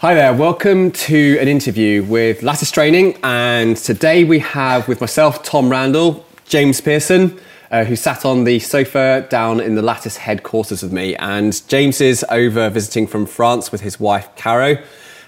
Hi 0.00 0.14
there, 0.14 0.32
welcome 0.32 0.92
to 0.92 1.36
an 1.42 1.46
interview 1.46 2.02
with 2.02 2.42
Lattice 2.42 2.70
Training. 2.70 3.18
And 3.22 3.76
today 3.76 4.24
we 4.24 4.38
have 4.38 4.88
with 4.88 4.98
myself, 4.98 5.42
Tom 5.42 5.68
Randall, 5.68 6.24
James 6.46 6.80
Pearson, 6.80 7.38
uh, 7.70 7.84
who 7.84 7.96
sat 7.96 8.24
on 8.24 8.44
the 8.44 8.60
sofa 8.60 9.26
down 9.28 9.60
in 9.60 9.74
the 9.74 9.82
Lattice 9.82 10.16
headquarters 10.16 10.82
with 10.82 10.90
me. 10.90 11.16
And 11.16 11.60
James 11.68 12.00
is 12.00 12.24
over 12.30 12.70
visiting 12.70 13.06
from 13.06 13.26
France 13.26 13.70
with 13.70 13.82
his 13.82 14.00
wife, 14.00 14.26
Caro. 14.36 14.82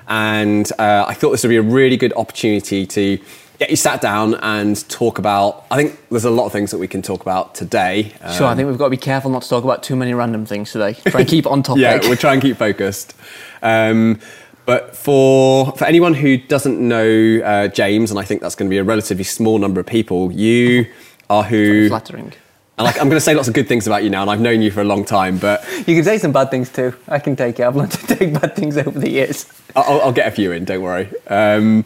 And 0.09 0.73
uh, 0.79 1.05
I 1.07 1.13
thought 1.13 1.33
this 1.33 1.43
would 1.43 1.51
be 1.51 1.57
a 1.57 1.63
really 1.63 1.99
good 1.99 2.15
opportunity 2.15 2.87
to 2.87 3.19
get 3.59 3.69
you 3.69 3.77
sat 3.77 4.01
down 4.01 4.37
and 4.37 4.89
talk 4.89 5.19
about. 5.19 5.67
I 5.71 5.77
think 5.77 6.01
there's 6.09 6.25
a 6.25 6.31
lot 6.31 6.47
of 6.47 6.53
things 6.53 6.71
that 6.71 6.79
we 6.79 6.89
can 6.89 7.03
talk 7.03 7.21
about 7.21 7.55
today. 7.55 8.15
Sure, 8.37 8.47
I 8.47 8.55
think 8.55 8.69
we've 8.69 8.79
got 8.79 8.87
to 8.87 8.91
be 8.91 8.97
careful 8.97 9.31
not 9.31 9.43
to 9.43 9.49
talk 9.51 9.65
about 9.65 9.83
too 9.83 9.97
many 9.97 10.15
random 10.15 10.47
things 10.47 10.73
today. 10.73 10.95
Try 10.95 11.21
and 11.21 11.29
keep 11.29 11.47
on 11.47 11.63
topic. 11.63 11.83
yeah, 11.83 11.99
we'll 12.01 12.17
try 12.17 12.33
and 12.33 12.41
keep 12.41 12.57
focused. 12.57 13.15
Um, 13.63 14.19
but 14.67 14.97
for 14.97 15.73
for 15.73 15.85
anyone 15.85 16.15
who 16.15 16.37
doesn't 16.37 16.81
know 16.81 17.41
uh, 17.45 17.69
James, 17.69 18.11
and 18.11 18.19
I 18.19 18.25
think 18.25 18.41
that's 18.41 18.55
going 18.55 18.69
to 18.69 18.75
be 18.75 18.79
a 18.79 18.85
relatively 18.85 19.25
small 19.25 19.59
number 19.59 19.81
of 19.81 19.87
people, 19.87 20.33
you 20.33 20.87
are 21.29 21.43
who. 21.43 21.89
Flattering. 21.89 22.33
And 22.79 22.87
like, 22.87 22.99
I'm 22.99 23.09
going 23.09 23.19
to 23.19 23.21
say 23.21 23.35
lots 23.35 23.49
of 23.49 23.55
good 23.55 23.69
things 23.69 23.87
about 23.87 24.03
you 24.03 24.09
now, 24.09 24.23
and 24.23 24.31
I've 24.31 24.41
known 24.41 24.63
you 24.63 24.71
for 24.71 24.81
a 24.81 24.85
long 24.85 25.05
time, 25.05 25.37
but 25.37 25.63
You 25.87 25.95
can 25.95 26.05
say 26.05 26.17
some 26.17 26.33
bad 26.33 26.51
things 26.51 26.71
too. 26.71 26.95
I 27.07 27.19
can 27.19 27.37
take 27.37 27.61
it. 27.61 27.65
I've 27.65 27.77
learned 27.77 27.93
to 27.93 28.17
take 28.17 28.33
bad 28.41 28.57
things 28.57 28.79
over 28.79 28.99
the 28.99 29.11
years. 29.11 29.47
I'll, 29.77 30.01
I'll 30.01 30.13
get 30.13 30.27
a 30.27 30.31
few 30.31 30.53
in. 30.53 30.65
Don't 30.65 30.81
worry. 30.81 31.13
Um, 31.27 31.85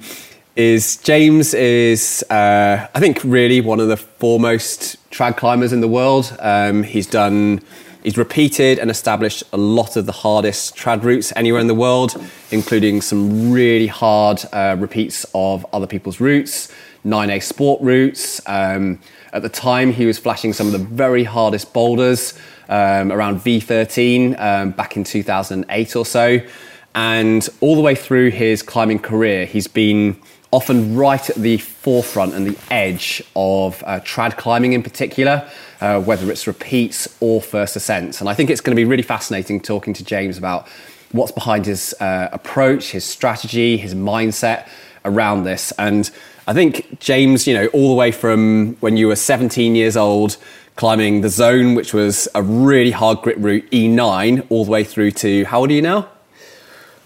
is 0.54 0.96
James 0.98 1.54
is 1.54 2.24
uh, 2.30 2.88
I 2.94 3.00
think 3.00 3.20
really 3.24 3.60
one 3.60 3.80
of 3.80 3.88
the 3.88 3.96
foremost 3.96 4.96
trad 5.10 5.36
climbers 5.36 5.72
in 5.72 5.80
the 5.80 5.88
world. 5.88 6.34
Um, 6.38 6.82
he's 6.82 7.06
done. 7.06 7.62
He's 8.06 8.16
repeated 8.16 8.78
and 8.78 8.88
established 8.88 9.42
a 9.52 9.56
lot 9.56 9.96
of 9.96 10.06
the 10.06 10.12
hardest 10.12 10.76
trad 10.76 11.02
routes 11.02 11.32
anywhere 11.34 11.60
in 11.60 11.66
the 11.66 11.74
world, 11.74 12.14
including 12.52 13.00
some 13.00 13.50
really 13.50 13.88
hard 13.88 14.40
uh, 14.52 14.76
repeats 14.78 15.26
of 15.34 15.66
other 15.72 15.88
people's 15.88 16.20
routes, 16.20 16.72
9A 17.04 17.42
sport 17.42 17.82
routes. 17.82 18.40
Um, 18.46 19.00
at 19.32 19.42
the 19.42 19.48
time, 19.48 19.92
he 19.92 20.06
was 20.06 20.20
flashing 20.20 20.52
some 20.52 20.68
of 20.68 20.72
the 20.72 20.78
very 20.78 21.24
hardest 21.24 21.72
boulders 21.72 22.34
um, 22.68 23.10
around 23.10 23.40
V13 23.40 24.40
um, 24.40 24.70
back 24.70 24.96
in 24.96 25.02
2008 25.02 25.96
or 25.96 26.06
so. 26.06 26.38
And 26.94 27.48
all 27.60 27.74
the 27.74 27.82
way 27.82 27.96
through 27.96 28.30
his 28.30 28.62
climbing 28.62 29.00
career, 29.00 29.46
he's 29.46 29.66
been 29.66 30.16
often 30.50 30.96
right 30.96 31.28
at 31.28 31.36
the 31.36 31.58
forefront 31.58 32.34
and 32.34 32.46
the 32.46 32.58
edge 32.70 33.22
of 33.34 33.82
uh, 33.86 34.00
trad 34.00 34.36
climbing 34.36 34.72
in 34.72 34.82
particular, 34.82 35.48
uh, 35.80 36.00
whether 36.00 36.30
it's 36.30 36.46
repeats 36.46 37.08
or 37.20 37.42
first 37.42 37.76
ascents. 37.76 38.20
And 38.20 38.28
I 38.28 38.34
think 38.34 38.50
it's 38.50 38.60
going 38.60 38.74
to 38.74 38.80
be 38.80 38.84
really 38.84 39.02
fascinating 39.02 39.60
talking 39.60 39.92
to 39.94 40.04
James 40.04 40.38
about 40.38 40.68
what's 41.12 41.32
behind 41.32 41.66
his 41.66 41.94
uh, 42.00 42.28
approach, 42.32 42.92
his 42.92 43.04
strategy, 43.04 43.76
his 43.76 43.94
mindset 43.94 44.68
around 45.04 45.44
this. 45.44 45.72
And 45.78 46.10
I 46.46 46.52
think 46.52 47.00
James, 47.00 47.46
you 47.46 47.54
know, 47.54 47.66
all 47.68 47.88
the 47.88 47.94
way 47.94 48.12
from 48.12 48.76
when 48.76 48.96
you 48.96 49.08
were 49.08 49.16
17 49.16 49.74
years 49.74 49.96
old, 49.96 50.36
climbing 50.76 51.22
the 51.22 51.28
zone, 51.28 51.74
which 51.74 51.92
was 51.94 52.28
a 52.34 52.42
really 52.42 52.90
hard 52.90 53.22
grit 53.22 53.38
route, 53.38 53.68
E9, 53.70 54.46
all 54.50 54.64
the 54.64 54.70
way 54.70 54.84
through 54.84 55.10
to 55.12 55.44
how 55.44 55.60
old 55.60 55.70
are 55.70 55.74
you 55.74 55.82
now? 55.82 56.08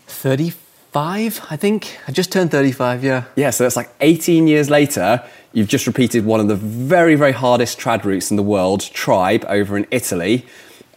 35, 0.07 0.60
I 0.95 1.57
think. 1.57 1.99
I 2.09 2.13
just 2.13 2.33
turned 2.33 2.51
35, 2.51 3.05
yeah. 3.05 3.25
Yeah, 3.37 3.51
so 3.51 3.65
that's 3.65 3.77
like 3.77 3.91
18 4.01 4.47
years 4.47 4.71
later, 4.71 5.23
you've 5.53 5.69
just 5.69 5.87
repeated 5.87 6.25
one 6.25 6.41
of 6.41 6.49
the 6.49 6.57
very, 6.57 7.15
very 7.15 7.33
hardest 7.33 7.79
trad 7.79 8.05
routes 8.05 8.31
in 8.31 8.37
the 8.37 8.43
world, 8.43 8.81
Tribe, 8.81 9.45
over 9.49 9.77
in 9.77 9.87
Italy. 9.91 10.47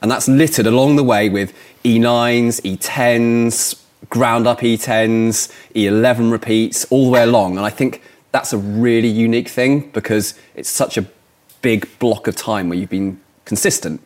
And 0.02 0.12
that's 0.12 0.28
littered 0.28 0.66
along 0.66 0.96
the 0.96 1.04
way 1.04 1.30
with 1.30 1.54
E9s, 1.84 2.62
E10s, 2.62 3.82
ground 4.10 4.48
up 4.48 4.60
E10s, 4.60 5.52
E11 5.76 6.32
repeats, 6.32 6.86
all 6.90 7.06
the 7.06 7.12
way 7.12 7.24
along. 7.24 7.58
And 7.58 7.66
I 7.66 7.70
think 7.70 8.02
that's 8.32 8.52
a 8.52 8.58
really 8.58 9.08
unique 9.08 9.48
thing 9.48 9.92
because 9.92 10.34
it's 10.56 10.70
such 10.70 10.98
a 10.98 11.06
big 11.62 11.88
block 12.00 12.28
of 12.28 12.36
time 12.36 12.68
where 12.68 12.78
you've 12.78 12.90
been 12.90 13.20
consistent. 13.46 14.02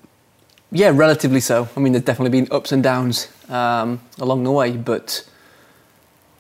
Yeah, 0.72 0.92
relatively 0.94 1.40
so. 1.40 1.70
I 1.76 1.80
mean, 1.80 1.94
there's 1.94 2.04
definitely 2.04 2.42
been 2.42 2.52
ups 2.52 2.72
and 2.72 2.84
downs 2.84 3.30
um, 3.50 4.02
along 4.20 4.44
the 4.44 4.52
way, 4.52 4.76
but 4.76 5.28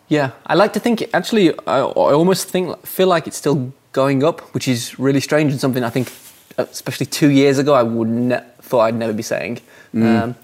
yeah, 0.07 0.31
I 0.45 0.55
like 0.55 0.73
to 0.73 0.79
think. 0.79 1.07
Actually, 1.13 1.57
I, 1.67 1.79
I 1.79 2.13
almost 2.13 2.47
think 2.49 2.85
feel 2.85 3.07
like 3.07 3.27
it's 3.27 3.37
still 3.37 3.73
going 3.91 4.23
up, 4.23 4.41
which 4.53 4.67
is 4.67 4.97
really 4.99 5.19
strange 5.19 5.51
and 5.51 5.59
something 5.59 5.83
I 5.83 5.89
think, 5.89 6.11
especially 6.57 7.05
two 7.07 7.29
years 7.29 7.57
ago, 7.57 7.73
I 7.73 7.83
would 7.83 8.07
ne- 8.07 8.43
thought 8.61 8.81
I'd 8.81 8.95
never 8.95 9.13
be 9.13 9.23
saying. 9.23 9.59
Um, 9.93 10.35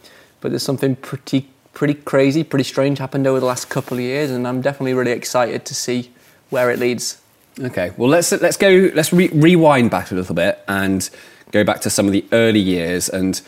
but 0.41 0.49
there's 0.51 0.63
something 0.63 0.95
pretty 0.95 1.47
pretty 1.73 1.95
crazy, 1.95 2.43
pretty 2.43 2.63
strange 2.63 2.99
happened 2.99 3.25
over 3.27 3.39
the 3.39 3.45
last 3.45 3.69
couple 3.69 3.97
of 3.97 4.03
years, 4.03 4.29
and 4.31 4.47
I'm 4.47 4.61
definitely 4.61 4.93
really 4.93 5.11
excited 5.11 5.65
to 5.65 5.73
see 5.75 6.11
where 6.49 6.69
it 6.71 6.79
leads. 6.79 7.21
Okay, 7.59 7.91
well 7.97 8.09
let's 8.09 8.31
let's 8.31 8.57
go 8.57 8.89
let's 8.95 9.13
re- 9.13 9.29
rewind 9.33 9.91
back 9.91 10.11
a 10.11 10.15
little 10.15 10.35
bit 10.35 10.63
and 10.67 11.09
go 11.51 11.63
back 11.63 11.81
to 11.81 11.89
some 11.89 12.07
of 12.07 12.11
the 12.11 12.25
early 12.31 12.59
years. 12.59 13.09
And 13.09 13.39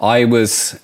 I 0.00 0.24
was, 0.24 0.80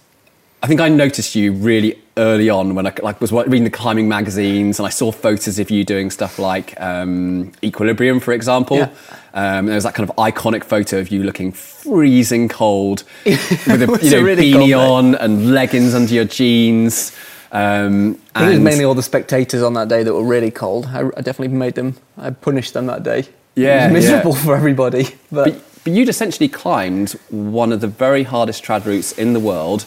I 0.63 0.67
think 0.67 0.81
I 0.81 0.89
noticed 0.89 1.35
you 1.37 1.53
really 1.53 2.01
early 2.17 2.51
on 2.51 2.75
when 2.75 2.87
I 2.87 2.93
like 3.03 3.21
was 3.21 3.31
reading 3.31 3.65
the 3.65 3.71
climbing 3.71 4.09
magazines 4.09 4.81
and 4.81 4.87
I 4.87 4.91
saw 4.91 5.13
photos 5.13 5.59
of 5.61 5.71
you 5.71 5.85
doing 5.85 6.11
stuff 6.11 6.39
like 6.39 6.79
um, 6.81 7.53
Equilibrium, 7.63 8.19
for 8.19 8.33
example. 8.33 8.79
Yeah. 8.79 8.91
Um, 9.35 9.67
there 9.67 9.77
was 9.77 9.85
that 9.85 9.95
kind 9.95 10.09
of 10.09 10.17
iconic 10.17 10.65
photo 10.65 10.99
of 10.99 11.11
you 11.11 11.23
looking 11.23 11.53
freezing 11.53 12.49
cold 12.49 13.05
with 13.25 13.83
a, 13.83 13.99
you 14.03 14.11
know, 14.11 14.21
really 14.21 14.51
beanie 14.51 14.77
on 14.77 15.15
and 15.15 15.53
leggings 15.53 15.95
under 15.95 16.13
your 16.13 16.25
jeans. 16.25 17.17
Um, 17.53 18.21
I 18.35 18.41
think 18.41 18.51
it 18.51 18.55
was 18.57 18.65
mainly 18.65 18.85
all 18.85 18.95
the 18.95 19.03
spectators 19.03 19.63
on 19.63 19.75
that 19.75 19.89
day 19.89 20.03
that 20.03 20.13
were 20.13 20.25
really 20.25 20.51
cold. 20.51 20.87
I, 20.87 21.09
I 21.17 21.21
definitely 21.21 21.57
made 21.57 21.77
them. 21.77 21.97
I 22.17 22.31
punished 22.31 22.75
them 22.75 22.87
that 22.87 23.05
day. 23.05 23.27
Yeah, 23.55 23.85
it 23.85 23.93
was 23.93 24.05
miserable 24.05 24.33
yeah. 24.33 24.45
for 24.45 24.57
everybody. 24.57 25.05
But, 25.31 25.45
But, 25.45 25.85
but 25.85 25.93
you'd 25.93 26.09
essentially 26.09 26.49
climbed 26.49 27.13
one 27.31 27.73
of 27.73 27.81
the 27.81 27.87
very 27.87 28.25
hardest 28.25 28.65
trad 28.65 28.85
routes 28.87 29.13
in 29.13 29.35
the 29.35 29.41
world 29.41 29.87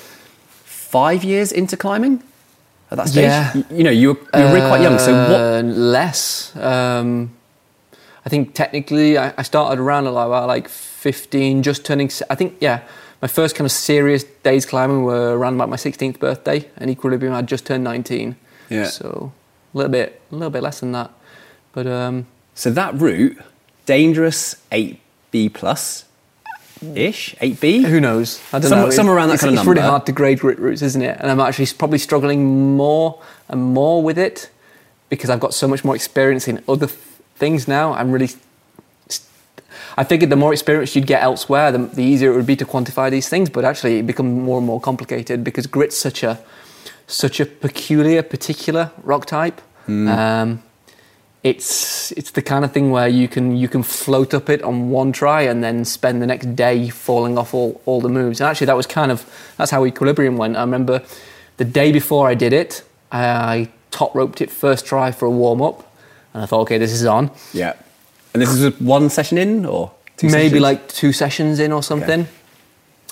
five 0.91 1.24
years 1.24 1.52
into 1.52 1.78
climbing 1.78 2.22
at 2.91 2.97
that 2.97 3.07
stage. 3.07 3.24
Yeah. 3.24 3.53
You, 3.56 3.66
you 3.72 3.84
know, 3.84 3.90
you 3.91 4.07
were, 4.09 4.19
you 4.40 4.44
were 4.44 4.53
really 4.53 4.68
quite 4.68 4.81
young. 4.81 5.00
So 5.00 5.13
what? 5.13 5.40
Uh, 5.40 5.62
less. 5.63 6.56
Um, 6.56 7.31
I 8.25 8.29
think 8.29 8.53
technically 8.53 9.18
I, 9.18 9.34
I 9.38 9.44
started 9.44 9.79
around 9.79 10.06
a 10.06 10.12
lot, 10.12 10.28
about 10.28 10.47
like 10.47 10.68
15, 10.68 11.63
just 11.63 11.85
turning. 11.85 12.12
I 12.29 12.35
think 12.35 12.57
yeah, 12.59 12.81
my 13.22 13.28
first 13.28 13.56
kind 13.56 13.66
of 13.66 13.72
serious 13.72 14.24
days 14.44 14.66
climbing 14.66 15.03
were 15.03 15.38
around 15.38 15.56
about 15.56 15.69
my 15.69 15.78
16th 15.78 16.19
birthday, 16.19 16.69
and 16.78 16.90
Equilibrium 16.90 17.34
I 17.34 17.41
just 17.41 17.66
turned 17.66 17.84
19. 17.84 18.35
Yeah. 18.69 18.85
So 18.85 19.31
a 19.73 19.78
little 19.78 19.91
bit, 19.91 20.22
a 20.31 20.35
little 20.35 20.50
bit 20.50 20.62
less 20.62 20.81
than 20.81 20.91
that, 20.91 21.12
but 21.72 21.88
um, 21.88 22.28
So 22.53 22.69
that 22.72 22.94
route, 22.96 23.38
dangerous 23.85 24.56
eight 24.72 25.00
B 25.31 25.50
plus 25.50 26.06
ish, 26.95 27.35
eight 27.41 27.59
B. 27.61 27.81
Who 27.83 27.99
knows? 27.99 28.41
I 28.51 28.59
don't 28.59 28.69
Some- 28.69 28.79
know. 28.79 28.89
somewhere 28.89 29.15
around 29.15 29.29
that 29.29 29.35
it's, 29.35 29.43
kind 29.43 29.51
of 29.51 29.55
number. 29.55 29.71
It's 29.71 29.77
really 29.77 29.89
hard 29.89 30.05
to 30.07 30.11
grade 30.11 30.39
grit 30.39 30.59
routes, 30.59 30.81
isn't 30.81 31.01
it? 31.01 31.17
And 31.19 31.29
I'm 31.31 31.39
actually 31.39 31.67
probably 31.77 31.99
struggling 31.99 32.75
more 32.75 33.21
and 33.49 33.61
more 33.61 34.01
with 34.03 34.17
it 34.17 34.49
because 35.09 35.29
I've 35.29 35.39
got 35.39 35.53
so 35.53 35.67
much 35.67 35.83
more 35.83 35.95
experience 35.95 36.47
in 36.47 36.63
other 36.67 36.87
th- 36.87 36.99
things 37.35 37.67
now. 37.67 37.93
I'm 37.93 38.11
really. 38.11 38.27
st- 38.27 39.27
I 39.97 40.03
figured 40.05 40.29
the 40.29 40.35
more 40.37 40.53
experience 40.53 40.95
you'd 40.95 41.07
get 41.07 41.21
elsewhere, 41.21 41.71
the, 41.71 41.79
the 41.79 42.01
easier 42.03 42.31
it 42.31 42.35
would 42.37 42.45
be 42.45 42.55
to 42.55 42.65
quantify 42.65 43.11
these 43.11 43.27
things. 43.27 43.49
But 43.49 43.65
actually, 43.65 43.99
it 43.99 44.07
becomes 44.07 44.41
more 44.41 44.57
and 44.57 44.65
more 44.65 44.79
complicated 44.79 45.43
because 45.43 45.67
grit's 45.67 45.97
such 45.97 46.23
a 46.23 46.39
such 47.07 47.39
a 47.41 47.45
peculiar, 47.45 48.23
particular 48.23 48.91
rock 49.03 49.25
type. 49.25 49.59
Um, 49.87 50.63
it's 51.44 52.12
it's 52.12 52.31
the 52.31 52.41
kind 52.41 52.63
of 52.63 52.72
thing 52.72 52.91
where 52.91 53.07
you 53.07 53.28
can 53.28 53.57
you 53.57 53.68
can 53.68 53.81
float 53.81 54.34
up 54.34 54.50
it 54.50 54.62
on 54.62 54.90
one 54.90 55.12
try 55.12 55.41
and 55.41 55.63
then 55.63 55.84
spend 55.85 56.22
the 56.22 56.28
next 56.28 56.56
day 56.56 56.90
falling 56.90 57.38
off 57.38 57.53
all, 57.53 57.82
all 57.85 57.99
the 57.99 58.09
moves. 58.09 58.40
And 58.40 58.47
actually, 58.47 58.67
that 58.67 58.76
was 58.76 58.85
kind 58.85 59.11
of 59.11 59.26
that's 59.58 59.72
how 59.72 59.85
Equilibrium 59.85 60.38
went. 60.38 60.55
I 60.55 60.61
remember 60.61 61.02
the 61.58 61.66
day 61.66 61.91
before 61.91 62.28
I 62.28 62.35
did 62.35 62.53
it, 62.53 62.84
I 63.11 63.70
top 63.90 64.14
roped 64.14 64.41
it 64.41 64.52
first 64.52 64.85
try 64.85 65.11
for 65.11 65.26
a 65.26 65.32
warm 65.32 65.61
up, 65.61 65.91
and 66.34 66.43
I 66.43 66.46
thought, 66.46 66.61
okay, 66.61 66.78
this 66.78 66.91
is 66.93 67.05
on. 67.05 67.32
Yeah. 67.53 67.73
And 68.34 68.41
this 68.41 68.49
is 68.49 68.79
one 68.79 69.09
session 69.09 69.37
in 69.37 69.66
or 69.66 69.91
two 70.17 70.28
Maybe 70.28 70.49
sessions? 70.49 70.61
like 70.61 70.87
two 70.90 71.11
sessions 71.11 71.59
in 71.59 71.72
or 71.72 71.82
something. 71.82 72.28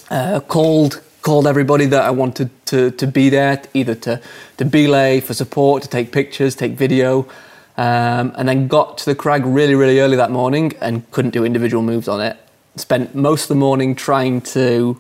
Uh, 0.10 0.40
called 0.40 1.02
called 1.22 1.48
everybody 1.48 1.86
that 1.86 2.04
I 2.04 2.12
wanted 2.12 2.50
to, 2.68 2.92
to 2.92 3.08
be 3.08 3.30
there, 3.30 3.62
either 3.74 3.96
to 3.96 4.22
to 4.58 4.66
belay 4.66 5.20
for 5.20 5.34
support, 5.34 5.82
to 5.82 5.90
take 5.90 6.12
pictures, 6.12 6.56
take 6.56 6.74
video, 6.74 7.28
um, 7.80 8.34
and 8.38 8.48
then 8.50 8.68
got 8.68 8.98
to 9.00 9.06
the 9.06 9.16
crag 9.16 9.46
really 9.46 9.76
really 9.76 10.00
early 10.00 10.18
that 10.18 10.32
morning 10.32 10.74
and 10.82 11.10
couldn't 11.12 11.32
do 11.32 11.44
individual 11.46 11.82
moves 11.84 12.08
on 12.08 12.20
it. 12.22 12.36
Spent 12.76 13.16
most 13.16 13.44
of 13.44 13.48
the 13.50 13.56
morning 13.68 13.96
trying 13.96 14.42
to 14.56 15.00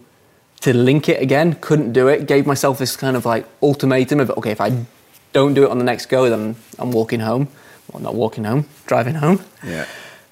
to 0.61 0.73
link 0.73 1.07
it 1.13 1.21
again, 1.21 1.53
couldn't 1.61 1.93
do 1.93 2.07
it. 2.07 2.25
Gave 2.27 2.45
myself 2.45 2.77
this 2.79 2.95
kind 2.97 3.15
of 3.15 3.25
like 3.25 3.45
ultimatum 3.61 4.19
of 4.19 4.29
okay, 4.31 4.51
if 4.51 4.61
I 4.61 4.85
don't 5.33 5.53
do 5.53 5.63
it 5.65 5.69
on 5.71 5.77
the 5.77 5.83
next 5.83 6.07
go, 6.07 6.29
then 6.29 6.55
I'm 6.79 6.91
walking 6.91 7.19
home. 7.21 7.47
Well, 7.91 8.01
not 8.03 8.15
walking 8.15 8.43
home, 8.45 8.65
driving 8.85 9.15
home 9.15 9.39
Yeah. 9.63 9.85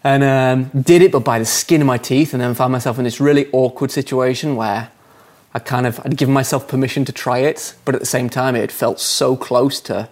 and 0.04 0.24
um, 0.24 0.82
did 0.84 1.02
it, 1.02 1.12
but 1.12 1.24
by 1.24 1.40
the 1.40 1.46
skin 1.46 1.82
of 1.82 1.88
my 1.88 1.98
teeth, 1.98 2.34
and 2.34 2.42
then 2.42 2.54
found 2.56 2.72
myself 2.72 2.98
in 3.00 3.04
this 3.04 3.20
really 3.20 3.48
awkward 3.52 3.90
situation 3.92 4.56
where 4.56 4.90
I 5.56 5.60
kind 5.60 5.88
of 5.88 6.00
I'd 6.06 6.18
given 6.18 6.34
myself 6.34 6.68
permission 6.68 7.04
to 7.06 7.12
try 7.12 7.40
it, 7.40 7.74
but 7.84 7.96
at 7.96 8.02
the 8.02 8.06
same 8.18 8.30
time, 8.30 8.56
it 8.56 8.72
felt 8.72 9.00
so 9.00 9.36
close 9.36 9.82
to 9.82 10.08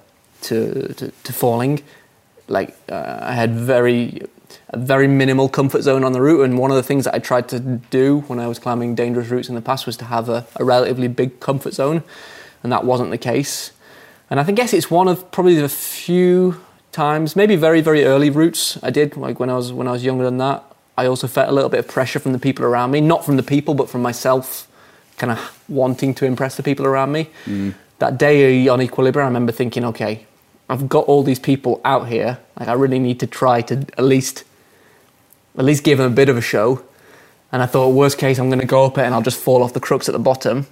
to, 0.47 0.93
to, 0.93 1.11
to 1.23 1.33
falling. 1.33 1.81
Like 2.47 2.75
uh, 2.89 3.19
I 3.21 3.33
had 3.33 3.53
very 3.53 4.21
a 4.69 4.77
very 4.77 5.07
minimal 5.07 5.49
comfort 5.49 5.81
zone 5.81 6.03
on 6.03 6.11
the 6.11 6.21
route, 6.21 6.43
and 6.43 6.57
one 6.57 6.71
of 6.71 6.77
the 6.77 6.83
things 6.83 7.05
that 7.05 7.15
I 7.15 7.19
tried 7.19 7.47
to 7.49 7.59
do 7.59 8.21
when 8.27 8.39
I 8.39 8.47
was 8.47 8.59
climbing 8.59 8.95
dangerous 8.95 9.29
routes 9.29 9.49
in 9.49 9.55
the 9.55 9.61
past 9.61 9.85
was 9.85 9.97
to 9.97 10.05
have 10.05 10.29
a, 10.29 10.45
a 10.55 10.63
relatively 10.63 11.07
big 11.07 11.39
comfort 11.39 11.73
zone, 11.73 12.03
and 12.63 12.71
that 12.71 12.83
wasn't 12.83 13.11
the 13.11 13.17
case. 13.17 13.71
And 14.29 14.39
I 14.39 14.43
think 14.43 14.57
guess 14.57 14.73
it's 14.73 14.89
one 14.89 15.07
of 15.07 15.31
probably 15.31 15.55
the 15.55 15.69
few 15.69 16.59
times, 16.91 17.35
maybe 17.35 17.55
very 17.55 17.81
very 17.81 18.05
early 18.05 18.29
routes 18.29 18.77
I 18.83 18.89
did, 18.89 19.17
like 19.17 19.39
when 19.39 19.49
I 19.49 19.55
was 19.55 19.71
when 19.71 19.87
I 19.87 19.91
was 19.91 20.03
younger 20.03 20.23
than 20.23 20.37
that. 20.37 20.63
I 20.97 21.07
also 21.07 21.27
felt 21.27 21.49
a 21.49 21.51
little 21.51 21.69
bit 21.69 21.79
of 21.79 21.87
pressure 21.87 22.19
from 22.19 22.31
the 22.31 22.39
people 22.39 22.63
around 22.63 22.91
me, 22.91 23.01
not 23.01 23.25
from 23.25 23.35
the 23.35 23.43
people, 23.43 23.73
but 23.73 23.89
from 23.89 24.01
myself, 24.01 24.67
kind 25.17 25.31
of 25.31 25.63
wanting 25.67 26.13
to 26.15 26.25
impress 26.25 26.55
the 26.55 26.63
people 26.63 26.85
around 26.85 27.11
me. 27.11 27.29
Mm. 27.45 27.73
That 27.99 28.17
day 28.17 28.67
on 28.67 28.81
Equilibrium, 28.81 29.25
I 29.25 29.27
remember 29.27 29.51
thinking, 29.51 29.83
okay, 29.85 30.25
I've 30.69 30.89
got 30.89 31.05
all 31.05 31.23
these 31.23 31.39
people 31.39 31.81
out 31.85 32.07
here. 32.07 32.39
Like 32.59 32.69
I 32.69 32.73
really 32.73 32.99
need 32.99 33.19
to 33.19 33.27
try 33.27 33.61
to 33.61 33.85
at 33.97 34.03
least 34.03 34.43
at 35.57 35.63
least 35.63 35.83
give 35.83 35.97
them 35.99 36.11
a 36.11 36.15
bit 36.15 36.29
of 36.29 36.37
a 36.37 36.41
show. 36.41 36.83
And 37.51 37.61
I 37.61 37.65
thought, 37.65 37.89
worst 37.89 38.17
case, 38.17 38.39
I'm 38.39 38.49
going 38.49 38.59
to 38.59 38.65
go 38.65 38.85
up 38.85 38.97
it 38.97 39.03
and 39.03 39.13
I'll 39.13 39.21
just 39.21 39.39
fall 39.39 39.63
off 39.63 39.73
the 39.73 39.79
crux 39.79 40.09
at 40.09 40.11
the 40.11 40.19
bottom, 40.19 40.67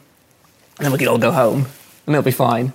and 0.78 0.86
then 0.86 0.92
we 0.92 0.98
can 0.98 1.08
all 1.08 1.18
go 1.18 1.32
home 1.32 1.68
and 2.06 2.16
it'll 2.16 2.24
be 2.24 2.32
fine. 2.32 2.74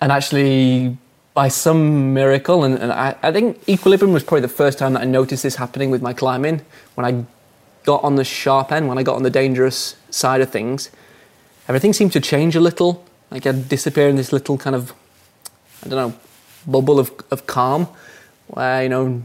And 0.00 0.10
actually, 0.10 0.96
by 1.34 1.48
some 1.48 2.12
miracle, 2.12 2.64
and, 2.64 2.76
and 2.76 2.92
I, 2.92 3.14
I 3.22 3.30
think 3.30 3.68
equilibrium 3.68 4.12
was 4.12 4.24
probably 4.24 4.40
the 4.40 4.48
first 4.48 4.78
time 4.78 4.94
that 4.94 5.02
I 5.02 5.04
noticed 5.04 5.44
this 5.44 5.56
happening 5.56 5.90
with 5.90 6.02
my 6.02 6.12
climbing. 6.12 6.62
When 6.96 7.04
I 7.04 7.24
got 7.84 8.02
on 8.02 8.16
the 8.16 8.24
sharp 8.24 8.72
end, 8.72 8.88
when 8.88 8.98
I 8.98 9.02
got 9.02 9.14
on 9.16 9.22
the 9.22 9.30
dangerous 9.30 9.96
side 10.10 10.40
of 10.40 10.50
things, 10.50 10.90
everything 11.68 11.92
seemed 11.92 12.12
to 12.12 12.20
change 12.20 12.56
a 12.56 12.60
little. 12.60 13.04
Like 13.30 13.46
I'd 13.46 13.68
disappear 13.68 14.08
in 14.08 14.16
this 14.16 14.32
little 14.32 14.58
kind 14.58 14.74
of 14.74 14.92
I 15.84 15.88
don't 15.88 16.10
know, 16.10 16.18
bubble 16.66 16.98
of, 16.98 17.12
of 17.30 17.46
calm 17.46 17.88
where, 18.48 18.82
you 18.82 18.88
know, 18.88 19.22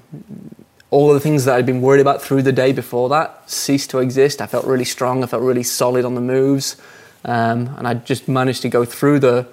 all 0.90 1.10
of 1.10 1.16
the 1.16 1.20
things 1.20 1.46
that 1.46 1.56
I'd 1.56 1.66
been 1.66 1.82
worried 1.82 2.00
about 2.00 2.22
through 2.22 2.44
the 2.44 2.54
day 2.54 2.72
before 2.72 3.10
that 3.10 3.50
ceased 3.50 3.90
to 3.92 4.00
exist. 4.00 4.42
I 4.42 4.48
felt 4.48 4.66
really 4.66 4.86
strong, 4.86 5.24
I 5.24 5.28
felt 5.28 5.44
really 5.44 5.64
solid 5.64 6.06
on 6.06 6.16
the 6.16 6.22
moves, 6.22 6.78
um, 7.26 7.76
and 7.78 7.88
I 7.88 7.96
just 7.96 8.28
managed 8.28 8.62
to 8.62 8.70
go 8.70 8.86
through 8.86 9.20
the, 9.20 9.48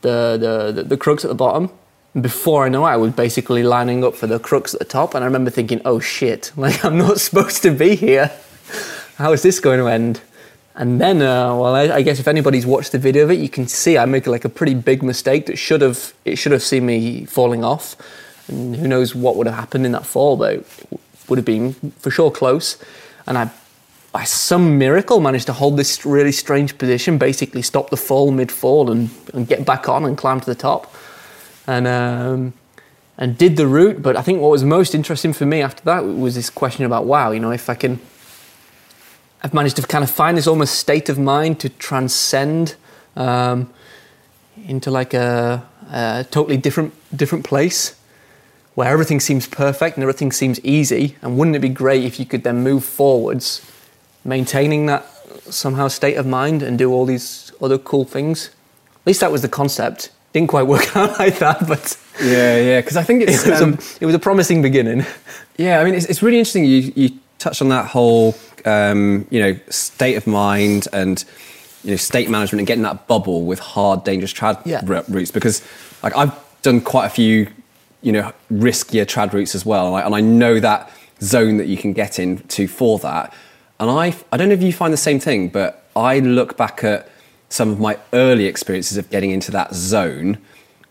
the, 0.00 0.38
the, 0.40 0.72
the, 0.72 0.82
the 0.84 0.96
crux 0.96 1.24
at 1.24 1.28
the 1.28 1.34
bottom. 1.34 1.70
Before 2.18 2.64
I 2.64 2.70
know 2.70 2.86
it, 2.86 2.90
I 2.90 2.96
was 2.96 3.12
basically 3.12 3.62
lining 3.62 4.02
up 4.02 4.16
for 4.16 4.26
the 4.26 4.38
crux 4.38 4.72
at 4.72 4.80
the 4.80 4.86
top, 4.86 5.14
and 5.14 5.22
I 5.22 5.26
remember 5.26 5.50
thinking, 5.50 5.82
oh 5.84 6.00
shit, 6.00 6.52
like 6.56 6.84
I'm 6.84 6.96
not 6.96 7.20
supposed 7.20 7.62
to 7.62 7.70
be 7.70 7.94
here. 7.94 8.32
How 9.16 9.32
is 9.32 9.42
this 9.42 9.60
going 9.60 9.80
to 9.80 9.88
end? 9.88 10.20
And 10.78 11.00
then, 11.00 11.20
uh, 11.20 11.56
well, 11.56 11.74
I, 11.74 11.88
I, 11.96 12.02
guess 12.02 12.20
if 12.20 12.28
anybody's 12.28 12.64
watched 12.64 12.92
the 12.92 13.00
video 13.00 13.24
of 13.24 13.32
it, 13.32 13.40
you 13.40 13.48
can 13.48 13.66
see 13.66 13.98
I 13.98 14.04
make 14.04 14.28
like 14.28 14.44
a 14.44 14.48
pretty 14.48 14.74
big 14.74 15.02
mistake 15.02 15.46
that 15.46 15.56
should 15.56 15.82
have 15.82 16.14
it 16.24 16.36
should 16.36 16.52
have 16.52 16.62
seen 16.62 16.86
me 16.86 17.24
falling 17.24 17.64
off, 17.64 17.96
and 18.46 18.76
who 18.76 18.86
knows 18.86 19.12
what 19.12 19.34
would 19.34 19.48
have 19.48 19.56
happened 19.56 19.84
in 19.86 19.92
that 19.92 20.06
fall, 20.06 20.36
but 20.36 20.54
it 20.54 20.66
would 21.28 21.36
have 21.36 21.44
been 21.44 21.72
for 21.98 22.12
sure 22.12 22.30
close. 22.30 22.78
And 23.26 23.36
I, 23.36 23.50
by 24.12 24.22
some 24.22 24.78
miracle, 24.78 25.18
managed 25.18 25.46
to 25.46 25.52
hold 25.52 25.76
this 25.76 26.06
really 26.06 26.30
strange 26.30 26.78
position, 26.78 27.18
basically 27.18 27.62
stop 27.62 27.90
the 27.90 27.96
fall 27.96 28.30
mid 28.30 28.52
fall 28.52 28.88
and, 28.88 29.10
and 29.34 29.48
get 29.48 29.66
back 29.66 29.88
on 29.88 30.04
and 30.04 30.16
climb 30.16 30.38
to 30.38 30.46
the 30.46 30.54
top, 30.54 30.94
and 31.66 31.88
um, 31.88 32.52
and 33.18 33.36
did 33.36 33.56
the 33.56 33.66
route. 33.66 34.00
But 34.00 34.14
I 34.14 34.22
think 34.22 34.40
what 34.40 34.52
was 34.52 34.62
most 34.62 34.94
interesting 34.94 35.32
for 35.32 35.44
me 35.44 35.60
after 35.60 35.82
that 35.86 36.04
was 36.04 36.36
this 36.36 36.50
question 36.50 36.84
about 36.84 37.04
wow, 37.04 37.32
you 37.32 37.40
know, 37.40 37.50
if 37.50 37.68
I 37.68 37.74
can 37.74 37.98
I've 39.42 39.54
managed 39.54 39.76
to 39.76 39.82
kind 39.82 40.02
of 40.02 40.10
find 40.10 40.36
this 40.36 40.46
almost 40.46 40.74
state 40.74 41.08
of 41.08 41.18
mind 41.18 41.60
to 41.60 41.68
transcend 41.68 42.74
um, 43.16 43.72
into 44.66 44.90
like 44.90 45.14
a, 45.14 45.64
a, 45.90 46.26
totally 46.30 46.56
different 46.56 46.92
different 47.16 47.44
place 47.44 47.94
where 48.74 48.88
everything 48.88 49.20
seems 49.20 49.46
perfect 49.46 49.96
and 49.96 50.02
everything 50.02 50.30
seems 50.30 50.60
easy. 50.64 51.16
And 51.22 51.36
wouldn't 51.36 51.56
it 51.56 51.60
be 51.60 51.68
great 51.68 52.04
if 52.04 52.20
you 52.20 52.26
could 52.26 52.44
then 52.44 52.62
move 52.62 52.84
forwards, 52.84 53.68
maintaining 54.24 54.86
that 54.86 55.04
somehow 55.50 55.88
state 55.88 56.14
of 56.14 56.26
mind 56.26 56.62
and 56.62 56.78
do 56.78 56.92
all 56.92 57.04
these 57.04 57.52
other 57.60 57.78
cool 57.78 58.04
things? 58.04 58.50
At 58.94 59.06
least 59.06 59.20
that 59.20 59.32
was 59.32 59.42
the 59.42 59.48
concept. 59.48 60.10
Didn't 60.32 60.48
quite 60.48 60.64
work 60.64 60.96
out 60.96 61.18
like 61.18 61.38
that, 61.38 61.66
but 61.66 61.96
yeah, 62.20 62.56
yeah. 62.60 62.80
Because 62.80 62.96
I 62.96 63.02
think 63.02 63.22
it 63.28 63.28
was, 63.30 63.60
um, 63.60 63.74
a, 63.74 63.78
it 64.00 64.06
was 64.06 64.14
a 64.14 64.18
promising 64.18 64.62
beginning. 64.62 65.06
Yeah, 65.56 65.80
I 65.80 65.84
mean, 65.84 65.94
it's, 65.94 66.06
it's 66.06 66.22
really 66.22 66.38
interesting. 66.38 66.64
You 66.64 66.92
you 66.94 67.18
touched 67.38 67.62
on 67.62 67.68
that 67.68 67.86
whole 67.86 68.34
um, 68.64 69.26
you 69.30 69.40
know, 69.40 69.58
state 69.68 70.16
of 70.16 70.26
mind 70.26 70.88
and 70.92 71.24
you 71.84 71.92
know, 71.92 71.96
state 71.96 72.28
management 72.28 72.60
and 72.60 72.66
getting 72.66 72.82
that 72.82 73.06
bubble 73.06 73.44
with 73.44 73.58
hard, 73.58 74.04
dangerous 74.04 74.32
trad 74.32 74.60
yeah. 74.66 74.82
routes 74.84 75.30
because 75.30 75.62
like 76.02 76.16
I've 76.16 76.34
done 76.62 76.80
quite 76.80 77.06
a 77.06 77.10
few, 77.10 77.48
you 78.02 78.12
know, 78.12 78.32
riskier 78.52 79.06
trad 79.06 79.32
routes 79.32 79.54
as 79.54 79.64
well, 79.64 79.86
and 79.86 79.96
I, 79.96 80.06
and 80.06 80.14
I 80.14 80.20
know 80.20 80.60
that 80.60 80.90
zone 81.20 81.56
that 81.56 81.66
you 81.66 81.76
can 81.76 81.92
get 81.92 82.18
into 82.18 82.68
for 82.68 82.98
that. 83.00 83.32
And 83.80 83.90
I, 83.90 84.14
I 84.32 84.36
don't 84.36 84.48
know 84.48 84.54
if 84.54 84.62
you 84.62 84.72
find 84.72 84.92
the 84.92 84.98
same 84.98 85.20
thing, 85.20 85.48
but 85.48 85.88
I 85.94 86.18
look 86.18 86.56
back 86.56 86.82
at 86.82 87.08
some 87.48 87.70
of 87.70 87.80
my 87.80 87.98
early 88.12 88.46
experiences 88.46 88.98
of 88.98 89.08
getting 89.10 89.30
into 89.30 89.50
that 89.52 89.74
zone 89.74 90.38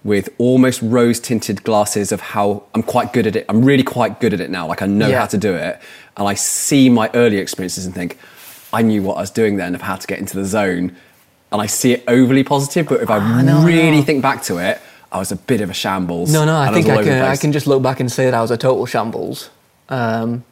with 0.04 0.30
almost 0.38 0.82
rose 0.82 1.20
tinted 1.20 1.64
glasses 1.64 2.12
of 2.12 2.22
how 2.22 2.64
I'm 2.74 2.84
quite 2.84 3.14
good 3.14 3.28
at 3.28 3.36
it. 3.36 3.46
I'm 3.50 3.66
really 3.66 3.84
quite 3.84 4.20
good 4.20 4.34
at 4.34 4.40
it 4.40 4.50
now. 4.50 4.68
Like 4.68 4.82
I 4.82 4.86
know 4.86 5.10
yeah. 5.10 5.20
how 5.20 5.26
to 5.28 5.38
do 5.38 5.54
it. 5.56 5.80
And 6.16 6.28
I 6.28 6.34
see 6.34 6.90
my 6.90 7.10
early 7.14 7.38
experiences 7.38 7.86
and 7.86 7.94
think, 7.94 8.18
I 8.74 8.82
knew 8.82 9.02
what 9.02 9.18
I 9.18 9.22
was 9.22 9.32
doing 9.32 9.58
then 9.58 9.76
of 9.76 9.82
how 9.82 9.96
to 9.96 10.08
get 10.08 10.20
into 10.20 10.36
the 10.38 10.46
zone. 10.46 10.96
And 11.52 11.62
I 11.62 11.66
see 11.66 11.94
it 11.94 12.04
overly 12.08 12.44
positive, 12.44 12.88
but 12.88 13.02
if 13.02 13.10
I 13.10 13.18
ah, 13.18 13.42
no, 13.42 13.64
really 13.64 14.00
no. 14.00 14.04
think 14.04 14.22
back 14.22 14.44
to 14.44 14.58
it, 14.58 14.82
I 15.12 15.20
was 15.20 15.32
a 15.32 15.38
bit 15.38 15.62
of 15.62 15.70
a 15.70 15.74
shambles. 15.74 16.32
No, 16.32 16.44
no, 16.44 16.58
I 16.58 16.74
think 16.74 16.88
I, 16.88 16.98
I 16.98 17.04
can, 17.04 17.22
I 17.22 17.36
can 17.38 17.52
just 17.52 17.68
look 17.68 17.82
back 17.82 18.00
and 18.00 18.12
say 18.12 18.26
that 18.26 18.34
I 18.34 18.42
was 18.42 18.52
a 18.52 18.58
total 18.58 18.86
shambles. 18.86 19.50
Um, 19.88 20.44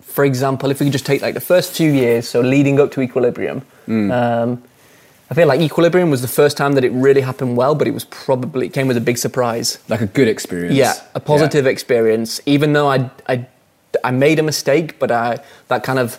for 0.00 0.24
example, 0.24 0.70
if 0.70 0.80
we 0.80 0.86
could 0.86 0.92
just 0.92 1.06
take 1.06 1.22
like 1.22 1.34
the 1.34 1.40
first 1.40 1.76
few 1.76 1.92
years, 1.92 2.28
so 2.28 2.40
leading 2.40 2.80
up 2.80 2.90
to 2.92 3.00
Equilibrium, 3.00 3.62
mm. 3.86 4.10
um, 4.12 4.62
I 5.32 5.34
feel 5.34 5.48
like 5.48 5.62
Equilibrium 5.62 6.10
was 6.10 6.20
the 6.20 6.28
first 6.28 6.58
time 6.58 6.72
that 6.74 6.84
it 6.84 6.92
really 6.92 7.22
happened 7.22 7.56
well, 7.56 7.74
but 7.74 7.88
it 7.88 7.92
was 7.92 8.04
probably 8.04 8.66
it 8.66 8.74
came 8.74 8.86
with 8.86 8.98
a 8.98 9.00
big 9.00 9.16
surprise. 9.16 9.78
Like 9.88 10.02
a 10.02 10.06
good 10.06 10.28
experience. 10.28 10.76
Yeah, 10.76 10.92
a 11.14 11.20
positive 11.20 11.64
yeah. 11.64 11.70
experience. 11.70 12.38
Even 12.44 12.74
though 12.74 12.86
I, 12.86 13.10
I, 13.26 13.46
I 14.04 14.10
made 14.10 14.38
a 14.38 14.42
mistake, 14.42 14.98
but 14.98 15.10
I 15.10 15.42
that 15.68 15.84
kind 15.84 15.98
of 15.98 16.18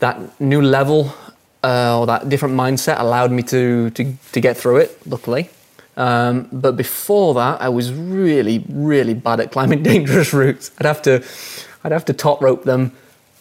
that 0.00 0.38
new 0.38 0.60
level 0.60 1.14
uh, 1.64 1.98
or 1.98 2.04
that 2.08 2.28
different 2.28 2.54
mindset 2.54 3.00
allowed 3.00 3.32
me 3.32 3.42
to 3.44 3.88
to, 3.88 4.14
to 4.32 4.40
get 4.40 4.54
through 4.58 4.76
it. 4.84 5.06
Luckily. 5.06 5.48
Um, 5.96 6.46
but 6.52 6.76
before 6.76 7.32
that, 7.34 7.62
I 7.62 7.70
was 7.70 7.90
really, 7.90 8.66
really 8.68 9.14
bad 9.14 9.40
at 9.40 9.50
climbing 9.50 9.82
dangerous 9.92 10.34
routes. 10.34 10.72
I'd 10.78 10.84
have 10.84 11.00
to, 11.02 11.24
I'd 11.84 11.92
have 11.92 12.04
to 12.04 12.12
top 12.12 12.42
rope 12.42 12.64
them 12.64 12.92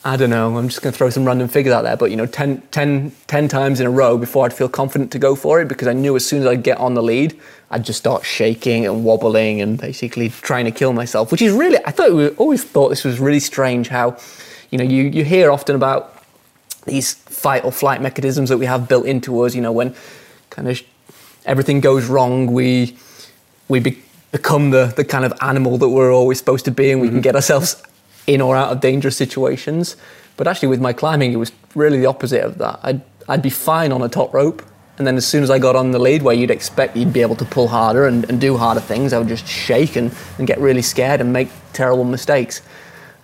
I 0.05 0.15
don't 0.15 0.29
know, 0.29 0.57
I'm 0.57 0.69
just 0.69 0.81
going 0.81 0.93
to 0.93 0.97
throw 0.97 1.09
some 1.09 1.25
random 1.25 1.49
figures 1.49 1.73
out 1.73 1.81
there, 1.81 1.97
but 1.97 2.09
you 2.09 2.15
know, 2.15 2.25
10, 2.25 2.61
10, 2.71 3.11
10 3.27 3.47
times 3.49 3.81
in 3.81 3.87
a 3.87 3.89
row 3.89 4.17
before 4.17 4.45
I'd 4.45 4.53
feel 4.53 4.69
confident 4.69 5.11
to 5.11 5.19
go 5.19 5.35
for 5.35 5.59
it 5.59 5.67
because 5.67 5.89
I 5.89 5.93
knew 5.93 6.15
as 6.15 6.25
soon 6.25 6.39
as 6.41 6.47
I'd 6.47 6.63
get 6.63 6.77
on 6.77 6.93
the 6.93 7.03
lead, 7.03 7.37
I'd 7.69 7.83
just 7.83 7.99
start 7.99 8.23
shaking 8.23 8.85
and 8.85 9.03
wobbling 9.03 9.59
and 9.59 9.77
basically 9.77 10.29
trying 10.29 10.63
to 10.65 10.71
kill 10.71 10.93
myself, 10.93 11.33
which 11.33 11.41
is 11.41 11.51
really, 11.51 11.79
I 11.85 11.91
thought, 11.91 12.13
we 12.13 12.29
always 12.29 12.63
thought 12.63 12.89
this 12.89 13.03
was 13.03 13.19
really 13.19 13.41
strange 13.41 13.89
how, 13.89 14.17
you 14.71 14.77
know, 14.77 14.85
you, 14.85 15.03
you 15.03 15.25
hear 15.25 15.51
often 15.51 15.75
about 15.75 16.23
these 16.85 17.15
fight 17.15 17.65
or 17.65 17.71
flight 17.71 18.01
mechanisms 18.01 18.47
that 18.49 18.57
we 18.57 18.67
have 18.67 18.87
built 18.87 19.05
into 19.05 19.41
us, 19.41 19.53
you 19.53 19.61
know, 19.61 19.73
when 19.73 19.93
kind 20.49 20.69
of 20.69 20.81
everything 21.45 21.81
goes 21.81 22.05
wrong, 22.05 22.47
we, 22.47 22.95
we 23.67 23.81
be, 23.81 24.01
become 24.31 24.69
the, 24.69 24.93
the 24.95 25.03
kind 25.03 25.25
of 25.25 25.33
animal 25.41 25.77
that 25.77 25.89
we're 25.89 26.13
always 26.13 26.37
supposed 26.37 26.63
to 26.65 26.71
be 26.71 26.89
and 26.89 27.01
we 27.01 27.07
mm-hmm. 27.07 27.17
can 27.17 27.21
get 27.21 27.35
ourselves 27.35 27.83
in 28.33 28.41
or 28.41 28.55
out 28.55 28.71
of 28.71 28.79
dangerous 28.79 29.17
situations. 29.17 29.97
But 30.37 30.47
actually, 30.47 30.69
with 30.69 30.79
my 30.79 30.93
climbing, 30.93 31.33
it 31.33 31.37
was 31.37 31.51
really 31.75 31.99
the 31.99 32.05
opposite 32.05 32.43
of 32.43 32.57
that. 32.59 32.79
I'd, 32.83 33.01
I'd 33.27 33.41
be 33.41 33.49
fine 33.49 33.91
on 33.91 34.01
a 34.01 34.09
top 34.09 34.33
rope. 34.33 34.63
And 34.97 35.07
then 35.07 35.15
as 35.15 35.25
soon 35.25 35.43
as 35.43 35.49
I 35.49 35.59
got 35.59 35.75
on 35.75 35.91
the 35.91 35.99
lead, 35.99 36.21
where 36.21 36.35
you'd 36.35 36.51
expect 36.51 36.95
you'd 36.95 37.13
be 37.13 37.21
able 37.21 37.35
to 37.37 37.45
pull 37.45 37.69
harder 37.69 38.05
and, 38.05 38.29
and 38.29 38.39
do 38.39 38.57
harder 38.57 38.81
things, 38.81 39.13
I 39.13 39.17
would 39.17 39.29
just 39.29 39.47
shake 39.47 39.95
and, 39.95 40.13
and 40.37 40.45
get 40.45 40.59
really 40.59 40.81
scared 40.81 41.21
and 41.21 41.31
make 41.31 41.49
terrible 41.73 42.03
mistakes. 42.03 42.61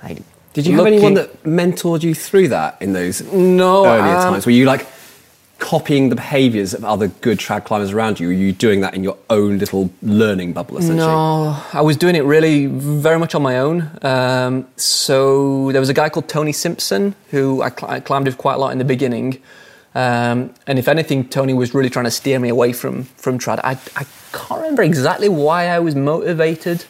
I, 0.01 0.17
Did 0.53 0.67
you 0.67 0.77
have 0.77 0.87
anyone 0.87 1.15
that 1.15 1.43
mentored 1.43 2.01
you 2.01 2.15
through 2.15 2.47
that 2.49 2.81
in 2.81 2.93
those 2.93 3.21
no, 3.31 3.85
earlier 3.85 4.15
um, 4.15 4.23
times? 4.23 4.45
Were 4.45 4.53
you 4.53 4.65
like 4.65 4.87
copying 5.59 6.09
the 6.09 6.15
behaviours 6.15 6.73
of 6.73 6.83
other 6.83 7.07
good 7.07 7.39
trad 7.39 7.65
climbers 7.65 7.91
around 7.91 8.19
you? 8.19 8.29
Are 8.29 8.33
you 8.33 8.51
doing 8.51 8.81
that 8.81 8.93
in 8.93 9.03
your 9.03 9.17
own 9.29 9.57
little 9.57 9.89
learning 10.01 10.53
bubble, 10.53 10.77
essentially? 10.77 10.97
No, 10.97 11.59
I 11.73 11.81
was 11.81 11.97
doing 11.97 12.15
it 12.15 12.23
really 12.23 12.65
very 12.67 13.17
much 13.17 13.35
on 13.35 13.41
my 13.41 13.57
own. 13.59 13.89
Um, 14.01 14.67
so 14.75 15.71
there 15.71 15.81
was 15.81 15.89
a 15.89 15.93
guy 15.93 16.09
called 16.09 16.27
Tony 16.27 16.51
Simpson 16.51 17.15
who 17.31 17.61
I, 17.61 17.69
cl- 17.69 17.91
I 17.91 17.99
climbed 17.99 18.25
with 18.25 18.37
quite 18.37 18.55
a 18.55 18.57
lot 18.57 18.71
in 18.71 18.77
the 18.77 18.85
beginning. 18.85 19.41
Um, 19.95 20.53
and 20.67 20.77
if 20.77 20.89
anything, 20.89 21.29
Tony 21.29 21.53
was 21.53 21.73
really 21.73 21.89
trying 21.89 22.05
to 22.05 22.11
steer 22.11 22.37
me 22.37 22.49
away 22.49 22.73
from, 22.73 23.03
from 23.03 23.39
trad. 23.39 23.59
I, 23.63 23.79
I 23.95 24.05
can't 24.33 24.61
remember 24.61 24.83
exactly 24.83 25.29
why 25.29 25.67
I 25.67 25.79
was 25.79 25.95
motivated 25.95 26.85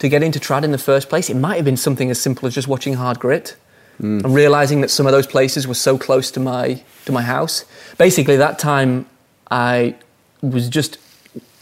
to 0.00 0.08
get 0.08 0.22
into 0.22 0.40
trad 0.40 0.64
in 0.64 0.72
the 0.72 0.78
first 0.78 1.08
place. 1.08 1.30
It 1.30 1.36
might 1.36 1.56
have 1.56 1.64
been 1.64 1.76
something 1.76 2.10
as 2.10 2.20
simple 2.20 2.48
as 2.48 2.54
just 2.54 2.66
watching 2.66 2.94
Hard 2.94 3.20
Grit. 3.20 3.56
Mm. 4.00 4.24
And 4.24 4.34
realizing 4.34 4.80
that 4.80 4.90
some 4.90 5.06
of 5.06 5.12
those 5.12 5.26
places 5.26 5.66
were 5.66 5.74
so 5.74 5.96
close 5.96 6.30
to 6.32 6.40
my 6.40 6.82
to 7.04 7.12
my 7.12 7.22
house. 7.22 7.64
Basically, 7.96 8.36
that 8.36 8.58
time 8.58 9.06
I 9.50 9.94
was 10.42 10.68
just 10.68 10.98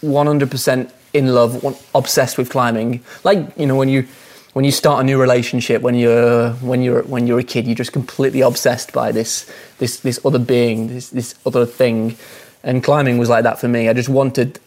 100% 0.03 0.93
in 1.13 1.35
love, 1.35 1.65
obsessed 1.95 2.39
with 2.39 2.51
climbing. 2.51 3.03
Like 3.23 3.57
you 3.57 3.67
know 3.67 3.77
when 3.77 3.89
you 3.89 4.07
when 4.55 4.65
you 4.65 4.71
start 4.71 5.01
a 5.01 5.05
new 5.05 5.19
relationship 5.19 5.81
when 5.81 5.95
you're 5.95 6.51
when 6.55 6.83
you're 6.83 7.03
when 7.03 7.27
you're 7.27 7.39
a 7.39 7.45
kid, 7.45 7.67
you're 7.67 7.75
just 7.75 7.93
completely 7.93 8.41
obsessed 8.41 8.93
by 8.93 9.13
this 9.13 9.51
this 9.79 10.01
this 10.01 10.19
other 10.25 10.39
being, 10.39 10.89
this 10.89 11.11
this 11.11 11.35
other 11.45 11.67
thing. 11.67 12.17
And 12.63 12.83
climbing 12.83 13.19
was 13.19 13.29
like 13.29 13.43
that 13.43 13.59
for 13.59 13.69
me. 13.69 13.89
I 13.89 13.93
just 13.93 14.09
wanted 14.09 14.59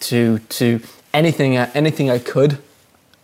to 0.00 0.38
to 0.38 0.80
anything 1.12 1.56
anything 1.56 2.10
I 2.10 2.18
could 2.18 2.58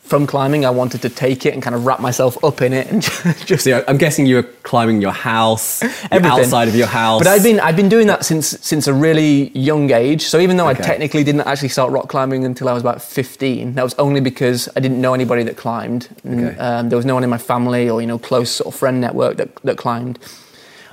from 0.04 0.26
climbing. 0.26 0.64
I 0.66 0.70
wanted 0.70 1.00
to 1.02 1.08
take 1.08 1.46
it 1.46 1.54
and 1.54 1.62
kind 1.62 1.74
of 1.74 1.86
wrap 1.86 1.98
myself 1.98 2.42
up 2.44 2.60
in 2.62 2.72
it 2.72 2.86
and 2.92 3.02
just. 3.46 3.64
So 3.64 3.82
I'm 3.88 3.96
guessing 3.96 4.26
you 4.26 4.36
were 4.36 4.42
climbing 4.62 5.00
your 5.00 5.12
house, 5.12 5.82
Everything. 5.82 6.26
outside 6.26 6.68
of 6.68 6.74
your 6.76 6.86
house. 6.86 7.20
But 7.20 7.26
I've 7.28 7.42
been 7.42 7.58
I've 7.58 7.76
been 7.76 7.88
doing 7.88 8.06
that 8.08 8.24
since 8.24 8.48
since 8.60 8.86
a 8.86 8.92
really 8.94 9.50
young 9.58 9.90
age. 9.90 10.22
So 10.26 10.38
even 10.40 10.56
though 10.58 10.68
Okay. 10.68 10.82
I 10.82 10.86
technically 10.86 11.24
didn't 11.24 11.42
actually 11.42 11.70
start 11.70 11.90
rock 11.90 12.08
climbing 12.08 12.44
until 12.44 12.68
I 12.68 12.72
was 12.74 12.82
about 12.82 13.00
15, 13.02 13.74
that 13.74 13.82
was 13.82 13.94
only 13.94 14.20
because 14.20 14.68
I 14.76 14.80
didn't 14.80 15.00
know 15.00 15.14
anybody 15.14 15.42
that 15.44 15.56
climbed. 15.56 16.08
And, 16.22 16.48
Okay. 16.48 16.58
um, 16.58 16.88
there 16.90 16.96
was 16.96 17.06
no 17.06 17.14
one 17.14 17.24
in 17.24 17.30
my 17.30 17.38
family 17.38 17.88
or 17.88 18.00
you 18.02 18.06
know 18.06 18.18
close 18.18 18.50
sort 18.50 18.74
of 18.74 18.78
friend 18.78 19.00
network 19.00 19.38
that 19.38 19.54
that 19.64 19.76
climbed, 19.78 20.18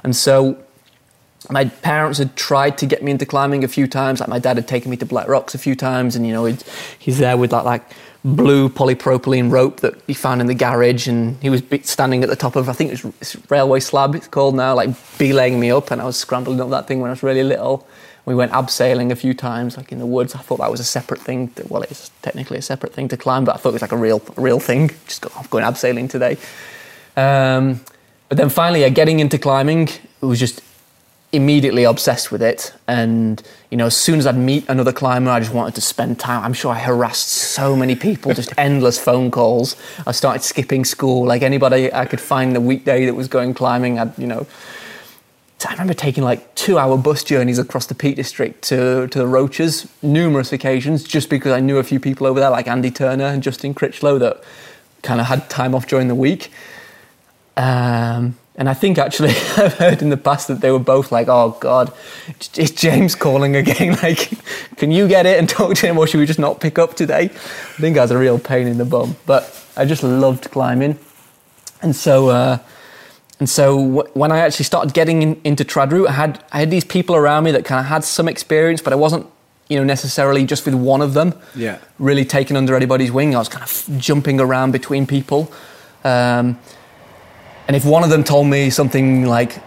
and 0.04 0.16
so. 0.16 0.58
My 1.50 1.66
parents 1.66 2.20
had 2.20 2.36
tried 2.36 2.78
to 2.78 2.86
get 2.86 3.02
me 3.02 3.10
into 3.12 3.26
climbing 3.26 3.64
a 3.64 3.68
few 3.68 3.88
times. 3.88 4.20
Like 4.20 4.30
my 4.30 4.38
dad 4.38 4.58
had 4.58 4.68
taken 4.68 4.92
me 4.92 4.98
to 4.98 5.06
Black 5.08 5.28
Rocks 5.28 5.56
a 5.56 5.58
few 5.58 5.76
times, 5.76 6.16
and 6.16 6.26
you 6.26 6.32
know 6.32 6.46
he'd, 6.46 6.64
he's 7.00 7.18
there 7.18 7.36
with 7.36 7.50
that 7.50 7.66
like 7.66 7.82
blue 8.24 8.70
polypropylene 8.70 9.52
rope 9.52 9.80
that 9.80 9.96
he 10.06 10.14
found 10.14 10.42
in 10.42 10.48
the 10.48 10.54
garage, 10.54 11.08
and 11.08 11.42
he 11.42 11.50
was 11.50 11.64
standing 11.84 12.24
at 12.24 12.30
the 12.30 12.36
top 12.36 12.56
of 12.56 12.70
I 12.70 12.74
think 12.74 12.92
it 12.92 13.04
was 13.04 13.38
railway 13.50 13.80
slab 13.80 14.16
it's 14.16 14.28
called 14.28 14.56
now, 14.56 14.76
like 14.76 14.90
belaying 15.18 15.60
me 15.60 15.72
up, 15.72 15.92
and 15.92 16.02
I 16.02 16.06
was 16.06 16.18
scrambling 16.18 16.62
up 16.62 16.70
that 16.70 16.88
thing 16.88 17.00
when 17.00 17.10
I 17.10 17.14
was 17.14 17.24
really 17.24 17.44
little. 17.44 17.88
We 18.24 18.36
went 18.36 18.52
abseiling 18.52 19.12
a 19.12 19.16
few 19.16 19.34
times, 19.34 19.78
like 19.78 19.92
in 19.92 19.98
the 19.98 20.06
woods. 20.06 20.36
I 20.36 20.40
thought 20.40 20.60
that 20.60 20.70
was 20.70 20.80
a 20.80 20.86
separate 20.86 21.20
thing. 21.20 21.50
To, 21.50 21.66
well, 21.68 21.82
it's 21.82 22.12
technically 22.22 22.60
a 22.60 22.62
separate 22.62 22.94
thing 22.94 23.08
to 23.08 23.18
climb, 23.18 23.46
but 23.46 23.56
I 23.56 23.58
thought 23.58 23.70
it 23.70 23.74
was 23.74 23.82
like 23.82 23.92
a 23.92 23.98
real, 23.98 24.22
real 24.38 24.60
thing. 24.60 24.92
Just 25.08 25.22
go, 25.22 25.32
I'm 25.36 25.48
going 25.48 25.64
abseiling 25.64 26.08
today. 26.08 26.38
Um, 27.18 27.82
but 28.30 28.38
then 28.38 28.50
finally, 28.50 28.86
uh, 28.86 28.90
getting 28.90 29.20
into 29.20 29.40
climbing, 29.40 29.88
it 29.88 30.26
was 30.26 30.40
just 30.40 30.62
immediately 31.32 31.84
obsessed 31.86 32.32
with 32.32 32.42
it. 32.42 32.74
And, 32.88 33.42
you 33.70 33.78
know, 33.78 33.86
as 33.86 33.96
soon 33.96 34.20
as 34.20 34.28
I'd 34.28 34.38
meet 34.38 34.68
another 34.68 34.92
climber, 34.92 35.32
I 35.32 35.40
just 35.40 35.54
wanted 35.54 35.76
to 35.76 35.82
spend 35.82 36.20
time. 36.20 36.44
I'm 36.44 36.54
sure 36.54 36.74
I 36.74 36.80
harassed 36.80 37.28
so 37.28 37.76
many 37.76 37.96
people, 37.96 38.34
just 38.34 38.54
endless 38.58 39.00
phone 39.00 39.32
calls. 39.32 39.76
I 40.06 40.12
started 40.12 40.44
skipping 40.44 40.84
school. 40.84 41.26
Like 41.26 41.42
anybody 41.42 41.94
I 41.94 42.06
could 42.06 42.22
find 42.22 42.56
the 42.56 42.62
weekday 42.62 43.06
that 43.06 43.14
was 43.14 43.28
going 43.28 43.54
climbing, 43.54 43.98
I'd, 43.98 44.18
you 44.20 44.28
know, 44.28 44.46
I 45.68 45.72
remember 45.74 45.94
taking 45.94 46.24
like 46.24 46.54
two 46.56 46.78
hour 46.78 46.98
bus 46.98 47.24
journeys 47.24 47.60
across 47.60 47.86
the 47.86 47.96
Peak 47.96 48.16
District 48.16 48.62
to, 48.64 49.08
to 49.08 49.20
the 49.20 49.28
Roaches 49.28 49.88
numerous 50.02 50.52
occasions 50.52 51.04
just 51.04 51.30
because 51.30 51.52
I 51.52 51.60
knew 51.60 51.78
a 51.78 51.84
few 51.84 52.00
people 52.00 52.26
over 52.26 52.40
there 52.40 52.50
like 52.50 52.68
Andy 52.68 52.90
Turner 52.90 53.26
and 53.26 53.44
Justin 53.44 53.74
Critchlow 53.74 54.18
that 54.20 54.44
kind 55.04 55.22
of 55.22 55.28
had 55.28 55.50
time 55.50 55.76
off 55.76 55.88
during 55.88 56.08
the 56.08 56.16
week. 56.16 56.52
Um, 57.58 58.38
and 58.56 58.68
I 58.70 58.74
think 58.74 58.98
actually 58.98 59.30
I've 59.58 59.74
heard 59.76 60.02
in 60.02 60.10
the 60.10 60.18
past 60.18 60.48
that 60.48 60.62
they 60.62 60.72
were 60.72 60.80
both 60.80 61.12
like, 61.12 61.28
"Oh 61.30 61.58
God, 61.60 61.92
is 62.58 62.72
James 62.72 63.16
calling 63.16 63.56
again? 63.56 63.98
Like, 64.04 64.30
can 64.78 64.92
you 64.92 65.08
get 65.08 65.26
it 65.26 65.40
and 65.40 65.48
talk 65.48 65.76
to 65.76 65.88
him, 65.88 65.98
or 65.98 66.08
should 66.08 66.20
we 66.20 66.26
just 66.26 66.40
not 66.40 66.60
pick 66.60 66.78
up 66.80 66.96
today?" 66.96 67.24
I 67.26 67.82
think 67.82 67.98
I 67.98 68.02
was 68.02 68.12
a 68.12 68.18
real 68.18 68.40
pain 68.40 68.68
in 68.68 68.78
the 68.78 68.86
bum, 68.86 69.16
but 69.26 69.44
I 69.78 69.86
just 69.86 70.04
loved 70.04 70.52
climbing, 70.52 70.98
and 71.82 71.96
so 71.96 72.30
uh, 72.30 72.58
and 73.40 73.50
so 73.50 73.78
w- 73.78 74.10
when 74.14 74.32
I 74.32 74.40
actually 74.40 74.66
started 74.66 74.94
getting 74.94 75.22
in, 75.22 75.42
into 75.44 75.64
trad 75.64 75.92
route, 75.92 76.10
I 76.10 76.14
had 76.14 76.44
I 76.52 76.60
had 76.60 76.70
these 76.72 76.86
people 76.86 77.16
around 77.16 77.44
me 77.46 77.52
that 77.54 77.66
kind 77.66 77.80
of 77.80 77.86
had 77.86 78.04
some 78.04 78.28
experience, 78.28 78.82
but 78.82 78.94
I 78.94 78.98
wasn't 78.98 79.26
you 79.70 79.78
know 79.78 79.86
necessarily 79.86 80.46
just 80.46 80.66
with 80.66 80.76
one 80.76 81.02
of 81.02 81.14
them 81.14 81.34
Yeah. 81.56 81.78
really 81.98 82.26
taken 82.26 82.58
under 82.58 82.76
anybody's 82.76 83.12
wing. 83.12 83.34
I 83.34 83.40
was 83.40 83.48
kind 83.50 83.64
of 83.64 83.86
jumping 83.98 84.42
around 84.42 84.72
between 84.74 85.08
people. 85.08 85.50
Um, 86.04 86.60
and 87.72 87.76
if 87.78 87.86
one 87.86 88.04
of 88.04 88.10
them 88.10 88.22
told 88.22 88.48
me 88.48 88.70
something 88.70 89.24
like, 89.26 89.58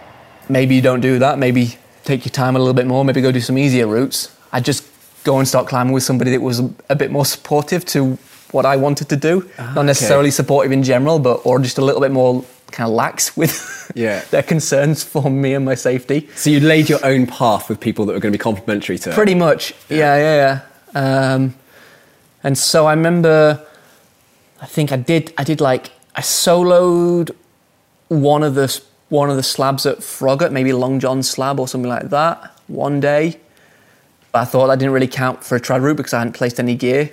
maybe 0.47 0.75
you 0.75 0.81
don't 0.83 1.01
do 1.01 1.17
that, 1.17 1.39
maybe 1.39 1.75
take 2.03 2.23
your 2.23 2.31
time 2.31 2.55
a 2.55 2.59
little 2.59 2.75
bit 2.75 2.85
more, 2.85 3.03
maybe 3.03 3.19
go 3.19 3.31
do 3.31 3.41
some 3.41 3.57
easier 3.57 3.87
routes, 3.87 4.29
I'd 4.51 4.63
just 4.63 4.85
go 5.23 5.39
and 5.39 5.47
start 5.47 5.65
climbing 5.67 5.91
with 5.91 6.03
somebody 6.03 6.29
that 6.29 6.39
was 6.39 6.59
a 6.87 6.95
bit 6.95 7.09
more 7.09 7.25
supportive 7.25 7.83
to 7.85 8.13
what 8.51 8.63
I 8.63 8.75
wanted 8.75 9.09
to 9.09 9.15
do. 9.15 9.49
Not 9.57 9.85
necessarily 9.85 10.29
supportive 10.29 10.71
in 10.71 10.83
general, 10.83 11.17
but 11.17 11.43
or 11.47 11.57
just 11.57 11.79
a 11.79 11.81
little 11.81 11.99
bit 11.99 12.11
more 12.11 12.45
kind 12.69 12.87
of 12.87 12.93
lax 12.93 13.35
with 13.41 13.91
Yeah. 13.95 14.23
their 14.29 14.43
concerns 14.43 15.03
for 15.03 15.31
me 15.31 15.55
and 15.55 15.65
my 15.65 15.73
safety. 15.73 16.29
So 16.35 16.51
you 16.51 16.59
laid 16.59 16.89
your 16.89 17.03
own 17.03 17.25
path 17.25 17.69
with 17.69 17.79
people 17.79 18.05
that 18.05 18.13
were 18.13 18.19
going 18.19 18.33
to 18.33 18.37
be 18.37 18.43
complimentary 18.43 18.99
to 18.99 19.09
it. 19.09 19.15
Pretty 19.15 19.33
much, 19.33 19.73
yeah, 19.89 20.15
yeah, 20.15 20.61
yeah. 20.93 21.33
Um, 21.33 21.55
and 22.43 22.55
so 22.55 22.85
I 22.85 22.93
remember, 22.93 23.65
I 24.61 24.67
think 24.67 24.91
I 24.91 24.97
did, 24.97 25.33
I 25.39 25.43
did 25.43 25.59
like 25.59 25.89
I 26.15 26.21
soloed 26.21 27.31
one 28.07 28.43
of 28.43 28.55
the 28.55 28.81
one 29.09 29.29
of 29.29 29.35
the 29.35 29.43
slabs 29.43 29.85
at 29.85 29.99
Froggatt, 29.99 30.51
maybe 30.51 30.73
Long 30.73 30.99
John 30.99 31.21
slab 31.21 31.59
or 31.59 31.67
something 31.67 31.89
like 31.89 32.09
that, 32.09 32.59
one 32.67 32.99
day. 32.99 33.39
But 34.31 34.39
I 34.39 34.45
thought 34.45 34.67
that 34.67 34.79
didn't 34.79 34.93
really 34.93 35.07
count 35.07 35.43
for 35.43 35.55
a 35.55 35.59
trad 35.59 35.81
route 35.81 35.97
because 35.97 36.13
I 36.13 36.19
hadn't 36.19 36.33
placed 36.33 36.59
any 36.59 36.75
gear. 36.75 37.11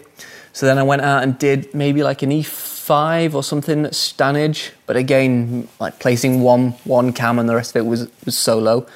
So 0.52 0.66
then 0.66 0.78
I 0.78 0.82
went 0.82 1.02
out 1.02 1.22
and 1.22 1.38
did 1.38 1.72
maybe 1.74 2.02
like 2.02 2.22
an 2.22 2.30
E5 2.30 3.34
or 3.34 3.42
something 3.42 3.84
at 3.86 3.92
Stanage, 3.92 4.70
but 4.86 4.96
again, 4.96 5.68
like 5.80 5.98
placing 5.98 6.40
one 6.40 6.72
one 6.84 7.12
cam 7.12 7.38
and 7.38 7.48
the 7.48 7.54
rest 7.54 7.76
of 7.76 7.84
it 7.84 7.88
was 7.88 8.08
was 8.24 8.36
solo. 8.36 8.86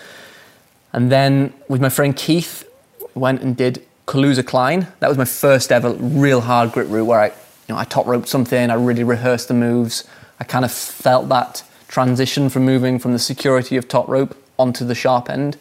And 0.93 1.13
then 1.13 1.53
with 1.69 1.81
my 1.81 1.89
friend 1.91 2.17
Keith, 2.17 2.67
went 3.15 3.43
and 3.43 3.57
did 3.57 3.85
Kaluza 4.07 4.47
Klein. 4.47 4.87
That 5.01 5.09
was 5.09 5.19
my 5.19 5.25
first 5.25 5.73
ever 5.73 5.91
real 5.93 6.41
hard 6.41 6.73
grit 6.73 6.89
route 6.89 7.07
where 7.07 7.21
I, 7.21 7.27
you 7.27 7.35
know, 7.71 7.77
I 7.77 7.85
top 7.85 8.07
roped 8.07 8.29
something. 8.29 8.71
I 8.71 8.75
really 8.75 9.03
rehearsed 9.03 9.49
the 9.49 9.55
moves. 9.55 10.05
I 10.39 10.45
kind 10.45 10.65
of 10.65 10.71
felt 10.71 11.29
that 11.31 11.63
transition 11.89 12.49
from 12.49 12.65
moving 12.65 12.99
from 12.99 13.13
the 13.13 13.19
security 13.19 13.77
of 13.77 13.89
top 13.89 14.09
rope 14.09 14.37
onto 14.59 14.85
the 14.85 14.95
sharp 14.95 15.31
end. 15.31 15.57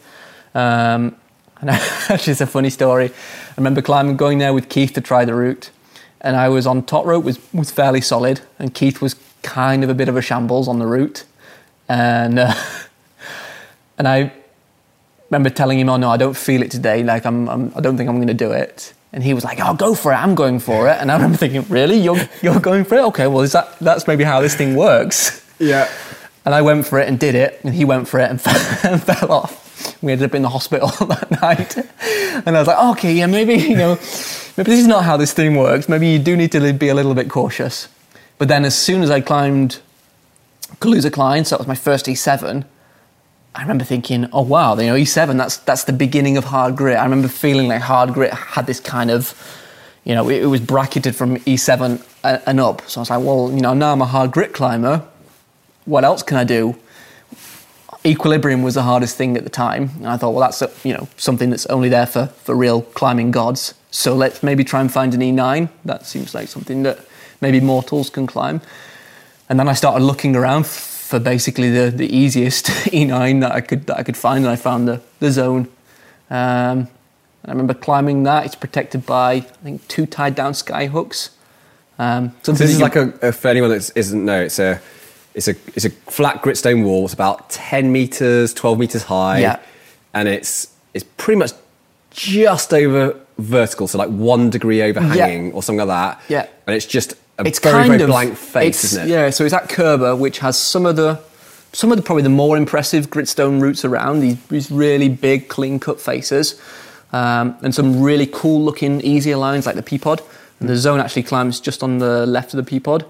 Um, 0.54 1.16
and 1.60 1.70
actually, 1.70 2.32
it's 2.32 2.40
a 2.40 2.46
funny 2.46 2.70
story. 2.70 3.06
I 3.06 3.54
remember 3.56 3.80
climbing, 3.80 4.16
going 4.16 4.38
there 4.38 4.52
with 4.52 4.68
Keith 4.68 4.92
to 4.92 5.00
try 5.00 5.24
the 5.24 5.34
route, 5.34 5.70
and 6.20 6.36
I 6.36 6.48
was 6.50 6.66
on 6.66 6.82
top 6.82 7.06
rope 7.06 7.24
was 7.24 7.38
was 7.52 7.70
fairly 7.70 8.02
solid, 8.02 8.42
and 8.58 8.74
Keith 8.74 9.00
was 9.00 9.16
kind 9.42 9.82
of 9.82 9.88
a 9.88 9.94
bit 9.94 10.08
of 10.08 10.16
a 10.16 10.22
shambles 10.22 10.68
on 10.68 10.78
the 10.78 10.86
route, 10.86 11.24
and 11.88 12.38
uh, 12.38 12.54
and 13.98 14.06
I 14.06 14.32
remember 15.30 15.48
telling 15.48 15.78
him, 15.78 15.88
"Oh 15.88 15.96
no, 15.96 16.10
I 16.10 16.18
don't 16.18 16.36
feel 16.36 16.62
it 16.62 16.70
today. 16.70 17.02
Like 17.02 17.24
I'm, 17.24 17.48
I'm 17.48 17.72
I 17.74 17.80
don't 17.80 17.96
think 17.96 18.08
I'm 18.08 18.16
going 18.16 18.28
to 18.28 18.34
do 18.34 18.52
it." 18.52 18.92
And 19.12 19.24
he 19.24 19.32
was 19.32 19.44
like, 19.44 19.58
"Oh, 19.62 19.74
go 19.74 19.94
for 19.94 20.12
it. 20.12 20.16
I'm 20.16 20.34
going 20.34 20.58
for 20.58 20.88
it." 20.88 20.98
And 21.00 21.10
I 21.10 21.14
remember 21.14 21.38
thinking, 21.38 21.64
"Really? 21.70 21.98
You're 21.98 22.20
you're 22.42 22.60
going 22.60 22.84
for 22.84 22.96
it? 22.96 23.04
Okay, 23.04 23.26
well, 23.28 23.40
is 23.40 23.52
that 23.52 23.78
that's 23.78 24.06
maybe 24.06 24.24
how 24.24 24.40
this 24.40 24.54
thing 24.54 24.76
works?" 24.76 25.42
Yeah. 25.58 25.90
And 26.46 26.54
I 26.54 26.62
went 26.62 26.86
for 26.86 26.98
it 27.00 27.08
and 27.08 27.18
did 27.18 27.34
it, 27.34 27.60
and 27.64 27.74
he 27.74 27.84
went 27.84 28.06
for 28.08 28.20
it 28.20 28.30
and 28.30 28.40
fell, 28.46 28.92
and 28.92 29.02
fell 29.02 29.32
off. 29.32 30.00
We 30.02 30.12
ended 30.12 30.30
up 30.30 30.34
in 30.34 30.42
the 30.42 30.48
hospital 30.48 30.88
that 31.06 31.30
night, 31.42 31.76
and 32.46 32.56
I 32.56 32.60
was 32.60 32.68
like, 32.68 32.78
"Okay, 32.96 33.12
yeah, 33.14 33.26
maybe 33.26 33.54
you 33.54 33.76
know, 33.76 33.96
maybe 34.56 34.70
this 34.70 34.80
is 34.80 34.86
not 34.86 35.04
how 35.04 35.16
this 35.16 35.32
thing 35.32 35.56
works. 35.56 35.88
Maybe 35.88 36.06
you 36.08 36.18
do 36.18 36.36
need 36.36 36.52
to 36.52 36.72
be 36.72 36.88
a 36.88 36.94
little 36.94 37.14
bit 37.14 37.28
cautious." 37.28 37.88
But 38.38 38.48
then, 38.48 38.64
as 38.64 38.76
soon 38.76 39.02
as 39.02 39.10
I 39.10 39.20
climbed 39.20 39.80
Kaluza 40.80 41.12
Klein, 41.12 41.44
so 41.44 41.56
that 41.56 41.60
was 41.60 41.68
my 41.68 41.74
first 41.74 42.06
E7. 42.06 42.64
I 43.54 43.62
remember 43.62 43.84
thinking, 43.84 44.28
"Oh 44.32 44.42
wow, 44.42 44.76
you 44.76 44.86
know, 44.86 44.94
E7. 44.94 45.36
That's 45.36 45.56
that's 45.58 45.84
the 45.84 45.92
beginning 45.92 46.36
of 46.36 46.44
hard 46.44 46.76
grit." 46.76 46.96
I 46.96 47.02
remember 47.02 47.28
feeling 47.28 47.68
like 47.68 47.82
hard 47.82 48.14
grit 48.14 48.32
had 48.32 48.66
this 48.66 48.78
kind 48.80 49.10
of, 49.10 49.34
you 50.04 50.14
know, 50.14 50.28
it, 50.28 50.42
it 50.42 50.46
was 50.46 50.60
bracketed 50.60 51.16
from 51.16 51.38
E7 51.38 52.02
a- 52.22 52.48
and 52.48 52.60
up. 52.60 52.88
So 52.88 53.00
I 53.00 53.02
was 53.02 53.10
like, 53.10 53.24
"Well, 53.24 53.50
you 53.52 53.60
know, 53.60 53.74
now 53.74 53.92
I'm 53.92 54.02
a 54.02 54.06
hard 54.06 54.30
grit 54.30 54.52
climber. 54.52 55.02
What 55.86 56.04
else 56.04 56.22
can 56.22 56.36
I 56.36 56.44
do?" 56.44 56.76
Equilibrium 58.04 58.62
was 58.62 58.74
the 58.74 58.82
hardest 58.82 59.16
thing 59.16 59.36
at 59.36 59.42
the 59.42 59.50
time, 59.50 59.90
and 59.96 60.06
I 60.06 60.16
thought, 60.16 60.30
"Well, 60.30 60.40
that's 60.40 60.62
uh, 60.62 60.70
you 60.84 60.92
know 60.92 61.08
something 61.16 61.50
that's 61.50 61.66
only 61.66 61.88
there 61.88 62.06
for 62.06 62.26
for 62.44 62.54
real 62.54 62.82
climbing 62.82 63.32
gods. 63.32 63.74
So 63.90 64.14
let's 64.14 64.42
maybe 64.42 64.62
try 64.64 64.80
and 64.80 64.92
find 64.92 65.14
an 65.14 65.20
E9. 65.20 65.68
That 65.84 66.06
seems 66.06 66.34
like 66.34 66.48
something 66.48 66.84
that 66.84 66.98
maybe 67.40 67.60
mortals 67.60 68.10
can 68.10 68.26
climb." 68.26 68.60
And 69.48 69.58
then 69.58 69.68
I 69.68 69.74
started 69.74 70.04
looking 70.04 70.36
around 70.36 70.66
for 70.66 71.20
basically 71.20 71.70
the, 71.70 71.90
the 71.90 72.16
easiest 72.16 72.66
E9 72.92 73.40
that 73.40 73.52
I 73.52 73.60
could 73.60 73.86
that 73.86 73.98
I 73.98 74.02
could 74.02 74.16
find, 74.16 74.44
and 74.44 74.52
I 74.52 74.56
found 74.56 74.86
the 74.86 75.00
the 75.18 75.30
zone. 75.30 75.68
Um, 76.30 76.88
I 77.44 77.50
remember 77.50 77.74
climbing 77.74 78.24
that. 78.24 78.44
It's 78.44 78.56
protected 78.56 79.06
by 79.06 79.32
I 79.34 79.40
think 79.40 79.86
two 79.88 80.06
tied 80.06 80.34
down 80.34 80.54
sky 80.54 80.86
hooks. 80.86 81.30
Um, 81.98 82.32
So 82.42 82.52
this 82.52 82.70
is 82.70 82.80
like 82.80 82.96
a, 82.96 83.12
a 83.22 83.32
for 83.32 83.48
anyone 83.48 83.70
that 83.70 83.90
isn't 83.94 84.24
know, 84.24 84.42
it's 84.42 84.58
a 84.58 84.80
it's 85.36 85.46
a 85.48 85.54
it's 85.74 85.84
a 85.84 85.90
flat 85.90 86.42
gritstone 86.42 86.82
wall. 86.84 87.04
It's 87.04 87.14
about 87.14 87.48
ten 87.50 87.92
meters, 87.92 88.52
twelve 88.54 88.78
meters 88.78 89.04
high, 89.04 89.38
Yeah. 89.40 89.58
and 90.14 90.26
it's 90.28 90.68
it's 90.94 91.04
pretty 91.16 91.38
much 91.38 91.52
just 92.10 92.72
over 92.72 93.14
vertical, 93.38 93.86
so 93.86 93.98
like 93.98 94.08
one 94.08 94.48
degree 94.50 94.82
overhanging 94.82 95.52
or 95.52 95.62
something 95.62 95.86
like 95.86 96.16
that. 96.18 96.22
Yeah. 96.28 96.46
and 96.66 96.74
it's 96.74 96.86
just 96.86 97.12
a 97.38 97.46
it's 97.46 97.58
very 97.60 97.74
kind 97.74 97.88
very 97.90 98.02
of 98.02 98.08
blank 98.08 98.36
face, 98.36 98.82
isn't 98.84 99.06
it? 99.06 99.10
Yeah, 99.10 99.30
so 99.30 99.44
it's 99.44 99.52
at 99.54 99.68
Curbar, 99.68 100.18
which 100.18 100.38
has 100.38 100.56
some 100.58 100.86
of 100.86 100.96
the 100.96 101.20
some 101.72 101.92
of 101.92 101.98
the 101.98 102.02
probably 102.02 102.22
the 102.22 102.30
more 102.30 102.56
impressive 102.56 103.10
gritstone 103.10 103.60
routes 103.60 103.84
around. 103.84 104.20
These, 104.20 104.38
these 104.48 104.70
really 104.70 105.10
big, 105.10 105.48
clean 105.48 105.78
cut 105.78 106.00
faces. 106.00 106.58
um, 107.12 107.54
and 107.62 107.74
some 107.74 108.02
really 108.02 108.26
cool 108.26 108.64
looking 108.64 109.00
easier 109.02 109.36
lines 109.36 109.66
like 109.66 109.76
the 109.76 109.82
Peapod. 109.82 110.20
And 110.60 110.68
the 110.70 110.76
zone 110.76 111.00
actually 111.00 111.22
climbs 111.24 111.60
just 111.60 111.82
on 111.82 111.98
the 111.98 112.24
left 112.26 112.54
of 112.54 112.64
the 112.64 112.80
Peapod. 112.80 113.04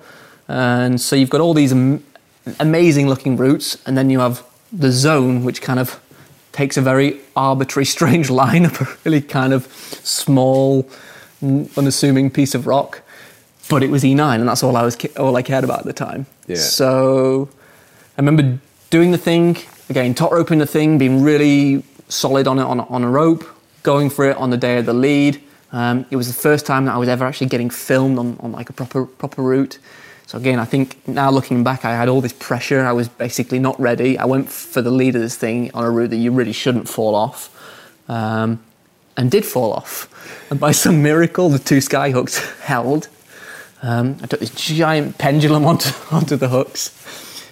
And 0.48 1.00
so 1.00 1.14
you've 1.16 1.30
got 1.30 1.40
all 1.40 1.54
these 1.54 1.72
amazing 2.58 3.08
looking 3.08 3.36
routes, 3.36 3.78
and 3.86 3.96
then 3.96 4.10
you 4.10 4.20
have 4.20 4.44
the 4.72 4.90
zone, 4.90 5.44
which 5.44 5.62
kind 5.62 5.78
of 5.78 6.00
takes 6.52 6.76
a 6.76 6.82
very 6.82 7.20
arbitrary, 7.34 7.84
strange 7.96 8.30
line 8.30 8.66
up 8.66 8.80
a 8.80 8.86
really 9.04 9.20
kind 9.20 9.52
of 9.52 9.66
small, 10.02 10.88
unassuming 11.42 12.30
piece 12.30 12.54
of 12.54 12.66
rock. 12.66 13.02
But 13.68 13.82
it 13.82 13.90
was 13.90 14.04
E9, 14.04 14.36
and 14.36 14.48
that's 14.48 14.62
all 14.62 14.76
I 14.76 14.82
was 14.82 14.96
all 15.16 15.36
I 15.36 15.42
cared 15.42 15.64
about 15.64 15.80
at 15.80 15.86
the 15.86 15.92
time. 15.92 16.26
Yeah. 16.46 16.56
So 16.56 17.48
I 18.16 18.20
remember 18.20 18.60
doing 18.90 19.10
the 19.10 19.18
thing 19.18 19.56
again, 19.88 20.14
top 20.14 20.32
roping 20.32 20.58
the 20.58 20.66
thing, 20.66 20.98
being 20.98 21.22
really 21.22 21.82
solid 22.08 22.46
on 22.46 22.58
it 22.58 22.62
on, 22.62 22.80
on 22.80 23.04
a 23.04 23.10
rope, 23.10 23.44
going 23.82 24.10
for 24.10 24.28
it 24.28 24.36
on 24.36 24.50
the 24.50 24.56
day 24.56 24.78
of 24.78 24.86
the 24.86 24.92
lead. 24.92 25.40
Um, 25.72 26.06
it 26.10 26.16
was 26.16 26.28
the 26.28 26.40
first 26.40 26.64
time 26.66 26.84
that 26.86 26.94
I 26.94 26.98
was 26.98 27.08
ever 27.08 27.24
actually 27.24 27.48
getting 27.48 27.70
filmed 27.70 28.18
on, 28.18 28.36
on 28.40 28.52
like 28.52 28.70
a 28.70 28.72
proper 28.72 29.04
proper 29.04 29.42
route. 29.42 29.78
So 30.26 30.38
again, 30.38 30.58
I 30.58 30.64
think 30.64 31.06
now 31.06 31.30
looking 31.30 31.62
back, 31.62 31.84
I 31.84 31.92
had 31.92 32.08
all 32.08 32.20
this 32.20 32.32
pressure. 32.32 32.84
I 32.84 32.92
was 32.92 33.08
basically 33.08 33.60
not 33.60 33.78
ready. 33.80 34.18
I 34.18 34.24
went 34.24 34.48
for 34.50 34.82
the 34.82 34.90
lead 34.90 35.14
of 35.14 35.22
this 35.22 35.36
thing 35.36 35.70
on 35.72 35.84
a 35.84 35.90
route 35.90 36.10
that 36.10 36.16
you 36.16 36.32
really 36.32 36.52
shouldn't 36.52 36.88
fall 36.88 37.14
off, 37.14 37.48
um, 38.08 38.60
and 39.16 39.30
did 39.30 39.44
fall 39.44 39.72
off. 39.72 40.08
And 40.50 40.58
by 40.58 40.72
some 40.72 41.00
miracle, 41.00 41.48
the 41.48 41.60
two 41.60 41.80
sky 41.80 42.10
hooks 42.10 42.38
held. 42.60 43.08
Um, 43.82 44.16
I 44.20 44.26
took 44.26 44.40
this 44.40 44.50
giant 44.50 45.16
pendulum 45.16 45.64
onto, 45.64 45.90
onto 46.10 46.34
the 46.34 46.48
hooks. 46.48 46.90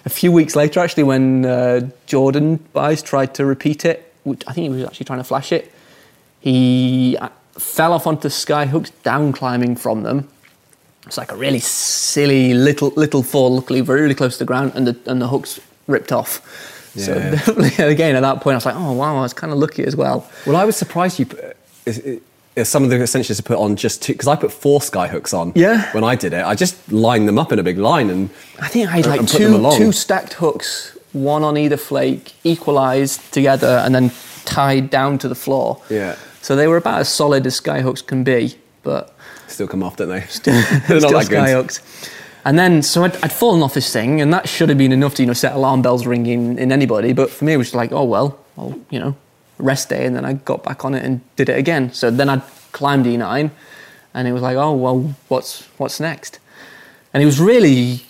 A 0.05 0.09
few 0.09 0.31
weeks 0.33 0.55
later, 0.55 0.81
actually, 0.81 1.03
when 1.03 1.45
uh, 1.45 1.89
Jordan 2.07 2.57
Buys 2.73 3.01
tried 3.01 3.33
to 3.35 3.45
repeat 3.45 3.85
it, 3.85 4.13
which 4.23 4.43
I 4.47 4.53
think 4.53 4.63
he 4.63 4.69
was 4.69 4.83
actually 4.83 5.05
trying 5.05 5.19
to 5.19 5.23
flash 5.23 5.53
it, 5.53 5.71
he 6.41 7.17
uh, 7.21 7.29
fell 7.53 7.93
off 7.93 8.05
onto 8.05 8.27
sky 8.29 8.65
hooks, 8.65 8.89
down 9.01 9.31
climbing 9.31 9.77
from 9.77 10.03
them. 10.03 10.27
It's 11.05 11.17
like 11.17 11.31
a 11.31 11.35
really 11.35 11.59
silly 11.59 12.53
little 12.53 12.89
little 12.95 13.23
fall, 13.23 13.55
luckily 13.55 13.81
very 13.81 14.01
really 14.01 14.15
close 14.15 14.33
to 14.33 14.39
the 14.39 14.45
ground, 14.45 14.71
and 14.75 14.87
the 14.87 14.97
and 15.05 15.21
the 15.21 15.27
hooks 15.27 15.59
ripped 15.87 16.11
off. 16.11 16.41
So 16.95 17.13
definitely, 17.13 17.71
again, 17.85 18.15
at 18.15 18.21
that 18.21 18.41
point, 18.41 18.53
I 18.53 18.57
was 18.57 18.65
like, 18.65 18.75
oh 18.75 18.93
wow, 18.93 19.17
I 19.17 19.21
was 19.21 19.33
kind 19.33 19.51
of 19.53 19.59
lucky 19.59 19.83
as 19.83 19.95
well. 19.95 20.29
Well, 20.45 20.55
I 20.55 20.65
was 20.65 20.75
surprised 20.75 21.19
you. 21.19 21.25
Put, 21.27 21.57
some 22.63 22.83
of 22.83 22.89
the 22.89 23.01
essentials 23.01 23.37
to 23.37 23.43
put 23.43 23.57
on 23.57 23.75
just 23.75 24.01
two 24.01 24.13
because 24.13 24.27
I 24.27 24.35
put 24.35 24.51
four 24.51 24.81
sky 24.81 25.07
hooks 25.07 25.33
on. 25.33 25.51
Yeah. 25.55 25.91
When 25.91 26.03
I 26.03 26.15
did 26.15 26.33
it, 26.33 26.45
I 26.45 26.55
just 26.55 26.91
lined 26.91 27.27
them 27.27 27.37
up 27.37 27.51
in 27.51 27.59
a 27.59 27.63
big 27.63 27.77
line 27.77 28.09
and 28.09 28.29
I 28.61 28.69
think 28.69 28.87
I 28.87 28.97
had 28.97 29.05
like 29.07 29.19
And 29.19 29.29
put 29.29 29.39
them 29.39 29.61
two 29.61 29.77
two 29.77 29.91
stacked 29.91 30.33
hooks, 30.33 30.97
one 31.11 31.43
on 31.43 31.57
either 31.57 31.77
flake, 31.77 32.33
equalized 32.43 33.33
together, 33.33 33.81
and 33.83 33.93
then 33.93 34.11
tied 34.45 34.89
down 34.89 35.17
to 35.19 35.27
the 35.27 35.35
floor. 35.35 35.81
Yeah. 35.89 36.15
So 36.41 36.55
they 36.55 36.67
were 36.67 36.77
about 36.77 37.01
as 37.01 37.09
solid 37.09 37.45
as 37.45 37.55
sky 37.55 37.81
hooks 37.81 38.01
can 38.01 38.23
be, 38.23 38.55
but 38.83 39.14
still 39.55 39.67
come 39.67 39.83
off, 39.83 39.97
don't 39.97 40.09
they? 40.09 40.21
still, 40.29 40.53
They're 40.87 40.99
not 40.99 41.11
that 41.11 41.25
sky 41.25 41.51
good. 41.51 41.79
And 42.45 42.59
then, 42.59 42.83
so 42.83 43.03
I'd, 43.03 43.15
I'd 43.23 43.31
fallen 43.31 43.63
off 43.63 43.73
this 43.73 43.91
thing, 43.91 44.21
and 44.21 44.31
that 44.31 44.47
should 44.47 44.69
have 44.69 44.77
been 44.77 44.91
enough 44.91 45.15
to 45.15 45.23
you 45.23 45.27
know 45.27 45.33
set 45.33 45.53
alarm 45.53 45.81
bells 45.81 46.05
ringing 46.05 46.59
in 46.59 46.71
anybody. 46.71 47.11
But 47.13 47.31
for 47.31 47.43
me, 47.45 47.53
it 47.53 47.57
was 47.57 47.73
like, 47.73 47.91
oh 47.91 48.03
well, 48.03 48.39
I'll 48.57 48.79
you 48.91 48.99
know 48.99 49.15
rest 49.57 49.89
day, 49.89 50.05
and 50.05 50.15
then 50.15 50.25
I 50.25 50.33
got 50.33 50.63
back 50.63 50.85
on 50.85 50.93
it 50.93 51.03
and 51.03 51.21
did 51.35 51.49
it 51.49 51.57
again. 51.57 51.91
So 51.91 52.11
then 52.11 52.29
I 52.29 52.41
climbed 52.71 53.07
E9, 53.07 53.49
and 54.13 54.27
it 54.27 54.31
was 54.31 54.43
like, 54.43 54.57
oh 54.57 54.73
well, 54.73 55.15
what's 55.27 55.63
what's 55.77 55.99
next? 55.99 56.39
And 57.13 57.23
it 57.23 57.25
was 57.25 57.39
really, 57.39 58.03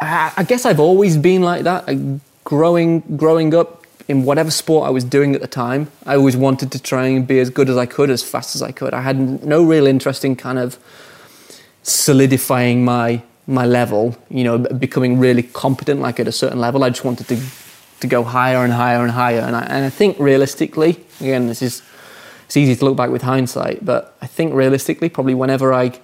I, 0.00 0.32
I 0.36 0.42
guess 0.44 0.64
I've 0.64 0.80
always 0.80 1.16
been 1.16 1.42
like 1.42 1.64
that. 1.64 1.84
I, 1.88 2.20
growing 2.44 3.00
growing 3.16 3.54
up 3.54 3.81
in 4.08 4.24
whatever 4.24 4.50
sport 4.50 4.86
I 4.86 4.90
was 4.90 5.04
doing 5.04 5.34
at 5.34 5.40
the 5.40 5.48
time, 5.48 5.90
I 6.06 6.16
always 6.16 6.36
wanted 6.36 6.72
to 6.72 6.82
try 6.82 7.06
and 7.06 7.26
be 7.26 7.38
as 7.40 7.50
good 7.50 7.68
as 7.68 7.76
I 7.76 7.86
could, 7.86 8.10
as 8.10 8.22
fast 8.22 8.54
as 8.54 8.62
I 8.62 8.72
could. 8.72 8.94
I 8.94 9.02
had 9.02 9.44
no 9.44 9.62
real 9.62 9.86
interest 9.86 10.24
in 10.24 10.36
kind 10.36 10.58
of 10.58 10.78
solidifying 11.82 12.84
my 12.84 13.22
my 13.46 13.66
level, 13.66 14.16
you 14.30 14.44
know, 14.44 14.56
becoming 14.58 15.18
really 15.18 15.42
competent, 15.42 16.00
like 16.00 16.20
at 16.20 16.28
a 16.28 16.32
certain 16.32 16.60
level. 16.60 16.84
I 16.84 16.90
just 16.90 17.04
wanted 17.04 17.28
to 17.28 17.40
to 18.00 18.06
go 18.06 18.24
higher 18.24 18.64
and 18.64 18.72
higher 18.72 19.02
and 19.02 19.10
higher. 19.10 19.40
And 19.40 19.56
I, 19.56 19.62
and 19.62 19.84
I 19.84 19.90
think 19.90 20.18
realistically, 20.18 21.04
again, 21.20 21.46
this 21.46 21.62
is 21.62 21.82
it's 22.46 22.56
easy 22.56 22.76
to 22.76 22.84
look 22.84 22.96
back 22.96 23.10
with 23.10 23.22
hindsight, 23.22 23.84
but 23.84 24.16
I 24.20 24.26
think 24.26 24.54
realistically, 24.54 25.08
probably 25.08 25.34
whenever 25.34 25.72
I 25.72 25.98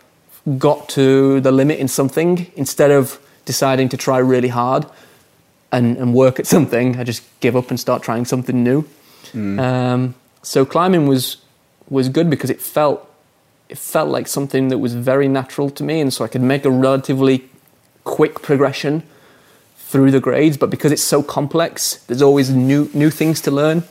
got 0.57 0.89
to 0.91 1.41
the 1.41 1.53
limit 1.53 1.79
in 1.79 1.89
something, 1.89 2.51
instead 2.57 2.91
of 2.91 3.19
deciding 3.45 3.89
to 3.91 3.97
try 3.97 4.19
really 4.19 4.49
hard 4.49 4.87
and, 5.71 5.97
and 5.97 6.15
work 6.15 6.39
at 6.39 6.47
something, 6.47 6.99
I 6.99 7.05
just 7.05 7.23
give 7.41 7.57
up 7.57 7.71
and 7.71 7.79
start 7.79 8.03
trying 8.03 8.25
something 8.25 8.63
new. 8.63 8.85
Um, 9.35 10.15
so 10.43 10.65
climbing 10.65 11.07
was 11.07 11.39
was 11.91 12.09
good 12.09 12.31
because 12.31 12.51
it 12.51 12.61
felt 12.61 13.05
it 13.69 13.79
felt 13.79 14.09
like 14.09 14.27
something 14.27 14.69
that 14.69 14.79
was 14.79 14.95
very 14.95 15.29
natural 15.29 15.71
to 15.71 15.85
me, 15.85 16.01
and 16.01 16.13
so 16.13 16.25
I 16.25 16.29
could 16.29 16.41
make 16.41 16.65
a 16.65 16.71
relatively 16.71 17.49
quick 18.05 18.41
progression 18.41 19.03
through 19.77 20.11
the 20.11 20.21
grades. 20.21 20.57
But 20.57 20.71
because 20.71 20.93
it's 20.93 21.03
so 21.03 21.23
complex, 21.23 21.97
there's 22.07 22.23
always 22.23 22.51
new 22.51 22.89
new 22.95 23.11
things 23.11 23.41
to 23.43 23.51
learn 23.51 23.83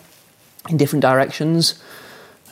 in 0.70 0.78
different 0.78 1.02
directions. 1.02 1.82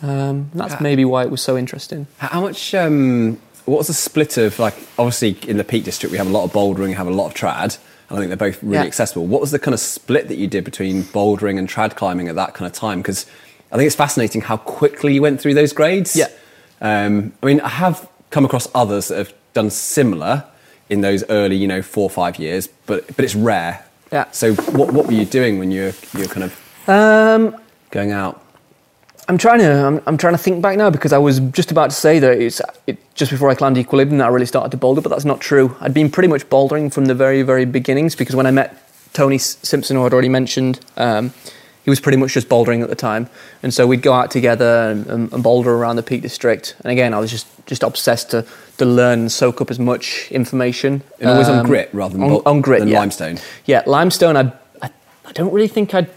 Um, 0.02 0.52
that's 0.54 0.80
maybe 0.82 1.06
why 1.06 1.24
it 1.24 1.32
was 1.32 1.42
so 1.42 1.58
interesting. 1.58 2.08
How 2.18 2.42
much? 2.42 2.76
Um, 2.76 3.40
what 3.66 3.80
was 3.80 3.88
the 3.88 3.94
split 3.94 4.38
of 4.38 4.60
like? 4.60 4.76
Obviously, 5.00 5.38
in 5.50 5.58
the 5.58 5.64
Peak 5.64 5.84
District, 5.84 6.12
we 6.12 6.18
have 6.18 6.28
a 6.28 6.32
lot 6.32 6.44
of 6.44 6.52
bouldering, 6.52 6.94
have 6.96 7.08
a 7.08 7.12
lot 7.12 7.28
of 7.28 7.34
trad. 7.34 7.80
And 8.10 8.18
I 8.18 8.22
think 8.22 8.30
they're 8.30 8.38
both 8.52 8.62
really 8.62 8.76
Yeah. 8.76 8.84
accessible. 8.84 9.26
What 9.26 9.42
was 9.42 9.52
the 9.52 9.60
kind 9.60 9.74
of 9.74 9.80
split 9.80 10.28
that 10.28 10.38
you 10.38 10.48
did 10.48 10.64
between 10.64 11.04
bouldering 11.04 11.58
and 11.60 11.68
trad 11.68 11.96
climbing 11.96 12.28
at 12.28 12.36
that 12.36 12.54
kind 12.54 12.66
of 12.70 12.74
time? 12.78 13.00
Because 13.02 13.26
I 13.72 13.78
think 13.78 13.88
it's 13.88 13.96
fascinating 13.96 14.42
how 14.42 14.58
quickly 14.58 15.14
you 15.14 15.22
went 15.22 15.42
through 15.42 15.54
those 15.56 15.74
grades. 15.74 16.16
Yeah. 16.16 16.28
Um, 16.82 17.34
I 17.42 17.46
mean, 17.48 17.62
I 17.62 17.70
have 17.70 18.08
come 18.30 18.46
across 18.46 18.68
others 18.76 19.08
that 19.08 19.18
have 19.18 19.34
done 19.54 19.70
similar 19.70 20.44
in 20.90 21.02
those 21.02 21.24
early, 21.30 21.56
you 21.56 21.68
know, 21.68 21.82
four 21.82 22.04
or 22.04 22.10
five 22.10 22.38
years, 22.38 22.68
but 22.86 23.08
but 23.16 23.26
it's 23.26 23.36
rare. 23.36 23.84
Yeah. 24.12 24.26
So 24.32 24.54
what 24.54 24.94
what 24.94 25.08
were 25.08 25.14
you 25.14 25.26
doing 25.26 25.58
when 25.58 25.72
you're 25.72 25.94
you're 26.16 26.28
kind 26.28 26.44
of 26.44 26.60
Um, 26.90 27.56
going 27.92 28.12
out? 28.12 28.42
I'm 29.28 29.38
trying 29.38 29.60
to 29.60 29.86
I'm, 29.88 30.02
I'm 30.06 30.18
trying 30.18 30.34
to 30.34 30.38
think 30.38 30.62
back 30.62 30.78
now 30.78 30.90
because 30.90 31.12
I 31.12 31.18
was 31.18 31.40
just 31.40 31.72
about 31.72 31.90
to 31.90 31.96
say 31.96 32.20
that 32.20 32.40
it's 32.40 32.62
it, 32.86 32.98
just 33.16 33.32
before 33.32 33.50
I 33.50 33.56
climbed 33.56 33.78
Equilibrium 33.78 34.20
that 34.20 34.26
I 34.26 34.30
really 34.30 34.46
started 34.46 34.70
to 34.72 34.78
boulder, 34.78 35.02
but 35.02 35.10
that's 35.10 35.26
not 35.26 35.42
true. 35.42 35.76
I'd 35.80 35.94
been 35.94 36.12
pretty 36.12 36.28
much 36.28 36.48
bouldering 36.50 36.94
from 36.94 37.06
the 37.06 37.16
very 37.16 37.42
very 37.42 37.66
beginnings 37.66 38.16
because 38.16 38.36
when 38.36 38.46
I 38.46 38.52
met 38.52 38.82
Tony 39.14 39.38
Simpson, 39.38 39.96
who 39.96 40.06
I'd 40.06 40.14
already 40.14 40.30
mentioned, 40.30 40.80
um, 40.98 41.34
he 41.84 41.90
was 41.90 42.00
pretty 42.00 42.18
much 42.18 42.34
just 42.34 42.50
bouldering 42.50 42.84
at 42.84 42.90
the 42.90 42.96
time, 42.96 43.30
and 43.64 43.74
so 43.74 43.88
we'd 43.88 44.02
go 44.02 44.14
out 44.14 44.30
together 44.30 44.92
and, 44.92 45.08
and, 45.08 45.34
and 45.34 45.44
boulder 45.44 45.74
around 45.74 45.96
the 45.96 46.04
Peak 46.04 46.22
District. 46.22 46.76
And 46.84 46.92
again, 46.92 47.14
I 47.14 47.20
was 47.20 47.32
just 47.32 47.48
just 47.66 47.82
obsessed 47.84 48.30
to 48.32 48.46
to 48.78 48.86
learn 48.86 49.20
and 49.22 49.32
soak 49.32 49.60
up 49.62 49.72
as 49.72 49.80
much 49.80 50.28
information. 50.32 51.02
And 51.20 51.30
always 51.30 51.50
on 51.50 51.60
Um, 51.60 51.66
grit 51.66 51.90
rather 51.94 52.14
than 52.18 52.24
on, 52.24 52.42
on 52.46 52.62
grit 52.62 52.80
than 52.80 52.90
yeah. 52.90 53.00
limestone. 53.00 53.40
Yeah, 53.66 53.82
limestone. 53.88 54.38
I, 54.38 54.52
I 54.84 54.92
I 55.26 55.32
don't 55.32 55.52
really 55.52 55.68
think 55.68 55.94
I'd 55.96 56.10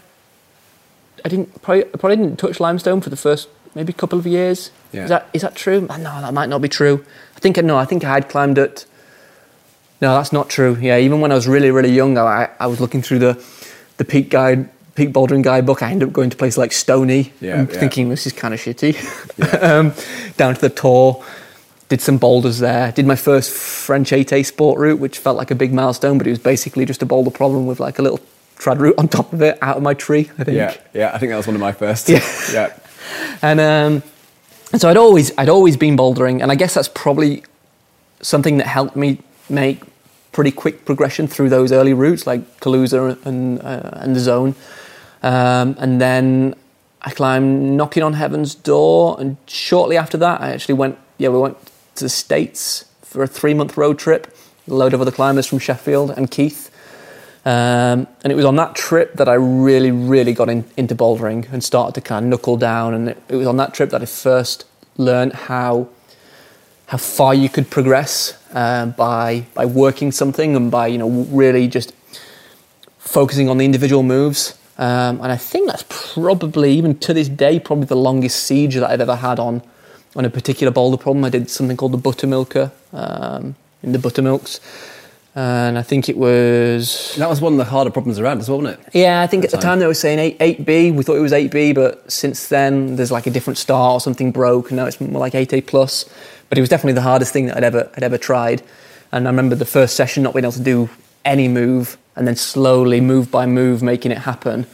I 1.25 1.29
didn't 1.29 1.61
probably, 1.61 1.85
I 1.85 1.97
probably 1.97 2.17
didn't 2.17 2.37
touch 2.37 2.59
limestone 2.59 3.01
for 3.01 3.09
the 3.09 3.15
first 3.17 3.49
maybe 3.75 3.93
couple 3.93 4.19
of 4.19 4.25
years. 4.27 4.71
Yeah. 4.91 5.03
Is 5.03 5.09
that 5.09 5.29
is 5.33 5.41
that 5.41 5.55
true? 5.55 5.87
Uh, 5.89 5.97
No, 5.97 6.21
that 6.21 6.33
might 6.33 6.49
not 6.49 6.61
be 6.61 6.69
true. 6.69 7.03
I 7.35 7.39
think 7.39 7.57
no, 7.63 7.77
I 7.77 7.85
think 7.85 8.03
I 8.03 8.09
had 8.13 8.29
climbed 8.29 8.57
it. 8.57 8.85
No, 10.01 10.15
that's 10.15 10.31
not 10.31 10.49
true. 10.49 10.77
Yeah, 10.79 10.97
even 10.97 11.19
when 11.21 11.31
I 11.31 11.35
was 11.35 11.47
really 11.47 11.71
really 11.71 11.91
young, 11.91 12.17
I 12.17 12.49
I 12.59 12.67
was 12.67 12.79
looking 12.79 13.01
through 13.01 13.19
the 13.19 13.43
the 13.97 14.05
peak 14.05 14.29
guide 14.29 14.69
peak 14.95 15.13
bouldering 15.13 15.43
guide 15.43 15.65
book. 15.65 15.81
I 15.81 15.91
ended 15.91 16.07
up 16.09 16.13
going 16.13 16.29
to 16.29 16.37
places 16.37 16.57
like 16.57 16.71
Stoney 16.71 17.31
Yeah, 17.39 17.59
and 17.59 17.69
yeah. 17.71 17.79
thinking 17.79 18.09
this 18.09 18.25
is 18.25 18.33
kind 18.33 18.53
of 18.53 18.59
shitty. 18.59 18.93
Yeah. 19.37 19.47
um, 19.79 19.93
down 20.37 20.55
to 20.55 20.61
the 20.61 20.69
Tor. 20.69 21.23
Did 21.89 22.01
some 22.01 22.19
boulders 22.19 22.59
there. 22.59 22.91
Did 22.91 23.07
my 23.07 23.15
first 23.15 23.51
French 23.51 24.11
8A 24.11 24.45
sport 24.45 24.77
route, 24.79 24.99
which 24.99 25.17
felt 25.17 25.37
like 25.37 25.49
a 25.49 25.55
big 25.55 25.73
milestone, 25.73 26.19
but 26.19 26.27
it 26.27 26.29
was 26.29 26.37
basically 26.37 26.85
just 26.85 27.01
a 27.01 27.05
boulder 27.05 27.31
problem 27.31 27.65
with 27.65 27.79
like 27.79 27.97
a 27.97 28.03
little 28.03 28.19
trad 28.59 28.77
route 28.77 28.95
on 28.97 29.07
top 29.07 29.33
of 29.33 29.41
it 29.41 29.57
out 29.61 29.77
of 29.77 29.83
my 29.83 29.93
tree. 29.93 30.29
I 30.37 30.43
think. 30.43 30.57
Yeah, 30.57 30.75
yeah. 30.93 31.11
I 31.13 31.17
think 31.17 31.31
that 31.31 31.37
was 31.37 31.47
one 31.47 31.55
of 31.55 31.61
my 31.61 31.71
first. 31.71 32.09
Yeah. 32.09 32.19
yeah. 32.51 32.73
And 33.41 33.59
um, 33.59 34.03
and 34.71 34.79
so 34.79 34.89
I'd 34.89 34.97
always 34.97 35.31
I'd 35.37 35.49
always 35.49 35.77
been 35.77 35.97
bouldering, 35.97 36.43
and 36.43 36.51
I 36.51 36.55
guess 36.55 36.75
that's 36.75 36.89
probably 36.89 37.43
something 38.21 38.57
that 38.57 38.67
helped 38.67 38.95
me 38.95 39.19
make 39.49 39.81
pretty 40.31 40.51
quick 40.51 40.85
progression 40.85 41.27
through 41.27 41.49
those 41.49 41.71
early 41.71 41.93
routes 41.93 42.27
like 42.27 42.59
Kaluza 42.59 43.17
and 43.25 43.59
uh, 43.61 43.89
and 43.93 44.15
the 44.15 44.19
zone. 44.19 44.53
Um, 45.23 45.75
and 45.79 45.99
then 45.99 46.55
I 47.01 47.11
climbed 47.11 47.77
knocking 47.77 48.03
on 48.03 48.13
heaven's 48.13 48.53
door, 48.53 49.15
and 49.19 49.37
shortly 49.47 49.97
after 49.97 50.17
that, 50.17 50.41
I 50.41 50.51
actually 50.51 50.75
went. 50.75 50.97
Yeah, 51.17 51.29
we 51.29 51.39
went 51.39 51.57
to 51.95 52.05
the 52.05 52.09
states 52.09 52.85
for 53.01 53.23
a 53.23 53.27
three 53.27 53.53
month 53.53 53.77
road 53.77 53.97
trip. 53.97 54.35
A 54.67 54.73
load 54.73 54.93
of 54.93 55.01
other 55.01 55.11
climbers 55.11 55.47
from 55.47 55.57
Sheffield 55.57 56.11
and 56.11 56.29
Keith. 56.29 56.69
Um, 57.45 58.07
and 58.23 58.31
it 58.31 58.35
was 58.35 58.45
on 58.45 58.55
that 58.57 58.75
trip 58.75 59.13
that 59.15 59.29
I 59.29 59.35
really, 59.35 59.91
really 59.91 60.33
got 60.33 60.49
in, 60.49 60.65
into 60.75 60.93
bouldering 60.93 61.51
and 61.51 61.63
started 61.63 61.95
to 61.95 62.01
kind 62.01 62.25
of 62.25 62.29
knuckle 62.29 62.57
down. 62.57 62.93
And 62.93 63.09
it, 63.09 63.23
it 63.29 63.35
was 63.35 63.47
on 63.47 63.57
that 63.57 63.73
trip 63.73 63.91
that 63.91 64.01
I 64.01 64.05
first 64.05 64.65
learned 64.97 65.33
how 65.33 65.87
how 66.87 66.97
far 66.97 67.35
you 67.35 67.49
could 67.49 67.69
progress 67.69 68.33
uh, 68.53 68.87
by 68.87 69.45
by 69.53 69.65
working 69.65 70.11
something 70.11 70.55
and 70.55 70.71
by 70.71 70.87
you 70.87 70.97
know 70.97 71.09
really 71.09 71.67
just 71.67 71.93
focusing 72.97 73.49
on 73.49 73.57
the 73.57 73.65
individual 73.65 74.03
moves. 74.03 74.57
Um, 74.77 75.19
and 75.21 75.31
I 75.31 75.35
think 75.35 75.67
that's 75.67 75.83
probably, 75.89 76.71
even 76.73 76.97
to 76.99 77.13
this 77.13 77.27
day, 77.27 77.59
probably 77.59 77.85
the 77.85 77.97
longest 77.97 78.43
siege 78.43 78.75
that 78.75 78.89
I've 78.89 79.01
ever 79.01 79.17
had 79.17 79.37
on, 79.37 79.61
on 80.15 80.23
a 80.23 80.29
particular 80.29 80.71
boulder 80.71 80.95
problem. 80.95 81.25
I 81.25 81.29
did 81.29 81.49
something 81.49 81.75
called 81.75 81.91
the 81.91 81.97
Buttermilker 81.97 82.71
um, 82.93 83.55
in 83.83 83.91
the 83.91 83.99
Buttermilks. 83.99 84.61
And 85.35 85.77
I 85.77 85.83
think 85.83 86.09
it 86.09 86.17
was. 86.17 87.15
That 87.17 87.29
was 87.29 87.39
one 87.39 87.53
of 87.53 87.57
the 87.57 87.65
harder 87.65 87.91
problems 87.91 88.19
around 88.19 88.39
as 88.39 88.49
well, 88.49 88.61
wasn't 88.61 88.79
it? 88.79 88.89
Yeah, 88.93 89.21
I 89.21 89.27
think 89.27 89.45
at 89.45 89.51
the 89.51 89.57
time. 89.57 89.63
time 89.63 89.79
they 89.79 89.87
were 89.87 89.93
saying 89.93 90.19
8, 90.19 90.39
8B. 90.39 90.95
We 90.95 91.03
thought 91.03 91.15
it 91.15 91.21
was 91.21 91.31
8B, 91.31 91.75
but 91.75 92.11
since 92.11 92.47
then 92.47 92.95
there's 92.95 93.11
like 93.11 93.27
a 93.27 93.29
different 93.29 93.57
star 93.57 93.93
or 93.93 94.01
something 94.01 94.31
broke, 94.31 94.69
and 94.69 94.77
now 94.77 94.85
it's 94.85 94.99
more 94.99 95.19
like 95.19 95.33
8A 95.33 95.67
plus. 95.67 96.05
But 96.49 96.57
it 96.57 96.61
was 96.61 96.69
definitely 96.69 96.93
the 96.93 97.03
hardest 97.03 97.31
thing 97.31 97.45
that 97.45 97.57
I'd 97.57 97.63
ever 97.63 97.91
I'd 97.95 98.03
ever 98.03 98.17
tried. 98.17 98.63
And 99.11 99.27
I 99.27 99.29
remember 99.29 99.55
the 99.55 99.65
first 99.65 99.95
session 99.95 100.23
not 100.23 100.33
being 100.33 100.45
able 100.45 100.51
to 100.53 100.63
do 100.63 100.89
any 101.25 101.47
move, 101.47 101.97
and 102.15 102.27
then 102.27 102.35
slowly, 102.35 102.99
move 102.99 103.29
by 103.29 103.45
move, 103.45 103.83
making 103.83 104.11
it 104.11 104.19
happen. 104.19 104.65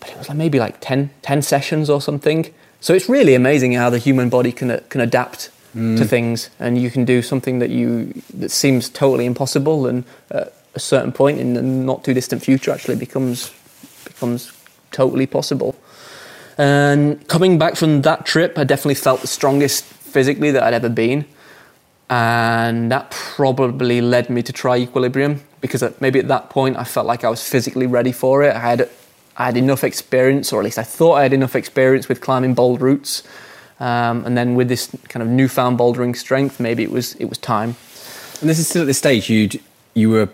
But 0.00 0.10
it 0.10 0.18
was 0.18 0.28
like 0.28 0.38
maybe 0.38 0.58
like 0.58 0.80
10, 0.80 1.10
10 1.22 1.42
sessions 1.42 1.90
or 1.90 2.00
something. 2.00 2.52
So 2.80 2.92
it's 2.92 3.08
really 3.08 3.34
amazing 3.34 3.72
how 3.72 3.90
the 3.90 3.98
human 3.98 4.28
body 4.28 4.52
can 4.52 4.70
uh, 4.70 4.80
can 4.90 5.00
adapt 5.00 5.50
to 5.74 5.80
mm. 5.80 6.08
things, 6.08 6.50
and 6.60 6.78
you 6.78 6.90
can 6.90 7.04
do 7.04 7.20
something 7.20 7.58
that 7.58 7.70
you 7.70 8.14
that 8.32 8.50
seems 8.50 8.88
totally 8.88 9.26
impossible, 9.26 9.86
and 9.86 10.04
at 10.30 10.54
a 10.74 10.80
certain 10.80 11.12
point 11.12 11.38
in 11.38 11.54
the 11.54 11.62
not 11.62 12.04
too 12.04 12.14
distant 12.14 12.42
future, 12.42 12.70
actually 12.70 12.96
becomes 12.96 13.52
becomes 14.04 14.52
totally 14.92 15.26
possible. 15.26 15.74
And 16.56 17.26
coming 17.26 17.58
back 17.58 17.74
from 17.74 18.02
that 18.02 18.24
trip, 18.24 18.56
I 18.56 18.64
definitely 18.64 18.94
felt 18.94 19.20
the 19.20 19.26
strongest 19.26 19.84
physically 19.84 20.52
that 20.52 20.62
I'd 20.62 20.74
ever 20.74 20.88
been, 20.88 21.26
and 22.08 22.92
that 22.92 23.10
probably 23.10 24.00
led 24.00 24.30
me 24.30 24.42
to 24.42 24.52
try 24.52 24.76
equilibrium 24.76 25.42
because 25.60 25.82
maybe 26.00 26.20
at 26.20 26.28
that 26.28 26.50
point 26.50 26.76
I 26.76 26.84
felt 26.84 27.06
like 27.06 27.24
I 27.24 27.30
was 27.30 27.42
physically 27.42 27.86
ready 27.86 28.12
for 28.12 28.42
it. 28.44 28.54
I 28.54 28.60
had 28.60 28.88
I 29.36 29.46
had 29.46 29.56
enough 29.56 29.82
experience, 29.82 30.52
or 30.52 30.60
at 30.60 30.64
least 30.64 30.78
I 30.78 30.84
thought 30.84 31.14
I 31.14 31.22
had 31.22 31.32
enough 31.32 31.56
experience 31.56 32.08
with 32.08 32.20
climbing 32.20 32.54
bold 32.54 32.80
routes. 32.80 33.24
Um, 33.80 34.24
and 34.24 34.36
then 34.36 34.54
with 34.54 34.68
this 34.68 34.90
kind 35.08 35.22
of 35.22 35.28
newfound 35.28 35.78
bouldering 35.78 36.16
strength, 36.16 36.60
maybe 36.60 36.82
it 36.82 36.90
was 36.90 37.14
it 37.16 37.26
was 37.26 37.38
time. 37.38 37.76
And 38.40 38.50
this 38.50 38.58
is 38.58 38.68
still 38.68 38.82
at 38.82 38.86
this 38.86 38.98
stage 38.98 39.28
you 39.28 39.48
you 39.94 40.10
were 40.10 40.28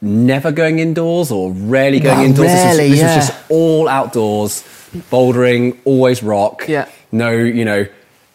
never 0.00 0.52
going 0.52 0.78
indoors 0.78 1.30
or 1.30 1.52
rarely 1.52 2.00
going 2.00 2.18
No, 2.18 2.24
indoors. 2.24 2.48
rarely, 2.48 2.90
this, 2.90 2.90
was, 2.90 3.00
this 3.00 3.00
yeah. 3.00 3.16
was 3.16 3.26
just 3.28 3.50
all 3.50 3.88
outdoors, 3.88 4.62
bouldering, 5.10 5.76
always 5.84 6.22
rock. 6.22 6.68
Yeah. 6.68 6.88
No, 7.10 7.30
you 7.30 7.64
know, 7.64 7.86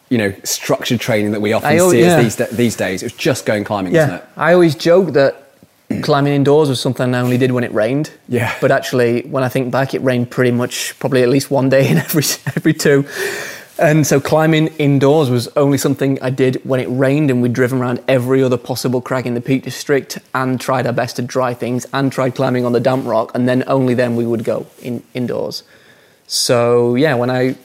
you 0.10 0.18
know, 0.18 0.34
structured 0.44 1.00
training 1.00 1.32
that 1.32 1.42
we 1.42 1.54
often 1.54 1.70
I 1.70 1.78
see 1.90 2.02
yeah. 2.02 2.22
these 2.22 2.36
these 2.36 2.76
days. 2.76 3.02
It 3.02 3.08
was 3.08 3.14
just 3.14 3.46
going 3.46 3.64
climbing, 3.64 3.94
wasn't 3.94 4.22
it? 4.22 4.26
I 4.38 4.54
always 4.54 4.76
joke 4.76 5.14
that 5.14 5.44
climbing 6.02 6.34
indoors 6.34 6.70
was 6.70 6.82
something 6.82 7.14
I 7.14 7.20
only 7.20 7.38
did 7.38 7.52
when 7.52 7.64
it 7.64 7.74
rained. 7.74 8.12
Yeah. 8.28 8.56
But 8.62 8.72
actually, 8.72 9.22
when 9.24 9.44
I 9.44 9.50
think 9.50 9.72
back, 9.72 9.94
it 9.94 10.02
rained 10.02 10.32
pretty 10.32 10.52
much 10.52 10.98
probably 11.00 11.24
at 11.24 11.30
least 11.30 11.52
one 11.52 11.70
day 11.70 11.90
in 11.90 11.98
every 12.08 12.24
every 12.56 12.74
two. 12.74 13.06
And 13.80 14.06
so 14.06 14.20
climbing 14.20 14.68
indoors 14.78 15.32
was 15.32 15.48
only 15.56 15.80
something 15.80 16.22
I 16.22 16.30
did 16.30 16.64
when 16.64 16.80
it 16.80 16.86
rained, 16.86 17.32
and 17.32 17.42
we'd 17.42 17.54
driven 17.54 17.80
around 17.80 18.04
every 18.08 18.44
other 18.44 18.58
possible 18.58 19.02
crag 19.02 19.26
in 19.26 19.34
the 19.34 19.42
Peak 19.42 19.64
District 19.64 20.20
and 20.36 20.62
tried 20.62 20.86
our 20.86 20.94
best 20.94 21.16
to 21.16 21.22
dry 21.24 21.56
things 21.56 21.88
and 21.92 22.12
tried 22.12 22.36
climbing 22.36 22.66
on 22.66 22.72
the 22.74 22.80
damp 22.80 23.06
rock, 23.06 23.32
and 23.34 23.50
then 23.50 23.64
only 23.66 23.96
then 23.96 24.16
we 24.16 24.26
would 24.26 24.44
go 24.44 24.68
in 24.82 25.02
indoors. 25.14 25.64
So 26.28 26.96
yeah, 26.96 27.16
when 27.16 27.32
I 27.32 27.56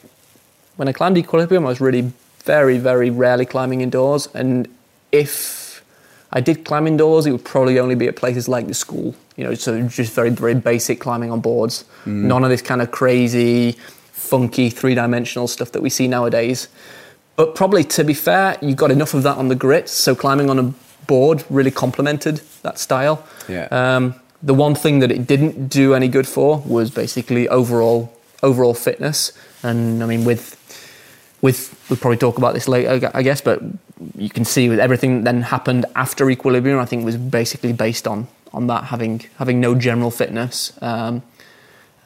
when 0.77 0.87
I 0.87 0.93
climbed 0.93 1.17
equilibrium, 1.17 1.65
I 1.65 1.69
was 1.69 1.81
really 1.81 2.11
very, 2.43 2.77
very 2.77 3.09
rarely 3.09 3.45
climbing 3.45 3.81
indoors. 3.81 4.27
And 4.33 4.67
if 5.11 5.83
I 6.31 6.41
did 6.41 6.65
climb 6.65 6.87
indoors, 6.87 7.25
it 7.25 7.31
would 7.31 7.45
probably 7.45 7.79
only 7.79 7.95
be 7.95 8.07
at 8.07 8.15
places 8.15 8.47
like 8.47 8.67
the 8.67 8.73
school. 8.73 9.13
You 9.35 9.43
know, 9.43 9.53
so 9.53 9.81
just 9.87 10.13
very, 10.13 10.29
very 10.29 10.55
basic 10.55 10.99
climbing 10.99 11.31
on 11.31 11.41
boards. 11.41 11.85
Mm. 12.05 12.23
None 12.23 12.43
of 12.43 12.49
this 12.49 12.61
kind 12.61 12.81
of 12.81 12.91
crazy, 12.91 13.77
funky, 14.29 14.69
three 14.69 14.95
dimensional 14.95 15.47
stuff 15.47 15.71
that 15.71 15.81
we 15.81 15.89
see 15.89 16.07
nowadays. 16.07 16.67
But 17.35 17.55
probably, 17.55 17.83
to 17.85 18.03
be 18.03 18.13
fair, 18.13 18.57
you 18.61 18.75
got 18.75 18.91
enough 18.91 19.13
of 19.13 19.23
that 19.23 19.37
on 19.37 19.47
the 19.47 19.55
grit. 19.55 19.89
So 19.89 20.13
climbing 20.15 20.49
on 20.49 20.59
a 20.59 20.73
board 21.07 21.43
really 21.49 21.71
complemented 21.71 22.41
that 22.63 22.77
style. 22.77 23.25
Yeah. 23.47 23.67
Um, 23.71 24.15
the 24.43 24.53
one 24.53 24.75
thing 24.75 24.99
that 24.99 25.11
it 25.11 25.27
didn't 25.27 25.67
do 25.67 25.93
any 25.93 26.07
good 26.07 26.27
for 26.27 26.59
was 26.65 26.91
basically 26.91 27.47
overall 27.49 28.13
overall 28.41 28.73
fitness. 28.73 29.33
And 29.63 30.03
I 30.03 30.05
mean, 30.05 30.23
with 30.25 30.55
with 31.41 31.59
we'll 31.89 31.97
probably 31.97 32.17
talk 32.17 32.37
about 32.37 32.53
this 32.53 32.67
later, 32.67 33.11
I 33.13 33.23
guess, 33.23 33.41
but 33.41 33.61
you 34.15 34.29
can 34.29 34.45
see 34.45 34.69
with 34.69 34.79
everything 34.79 35.23
that 35.23 35.25
then 35.31 35.41
happened 35.41 35.85
after 35.95 36.29
equilibrium, 36.29 36.79
I 36.79 36.85
think 36.85 37.05
was 37.05 37.17
basically 37.17 37.73
based 37.73 38.07
on 38.07 38.27
on 38.53 38.67
that 38.67 38.85
having 38.85 39.21
having 39.37 39.59
no 39.59 39.75
general 39.75 40.11
fitness 40.11 40.73
um, 40.81 41.21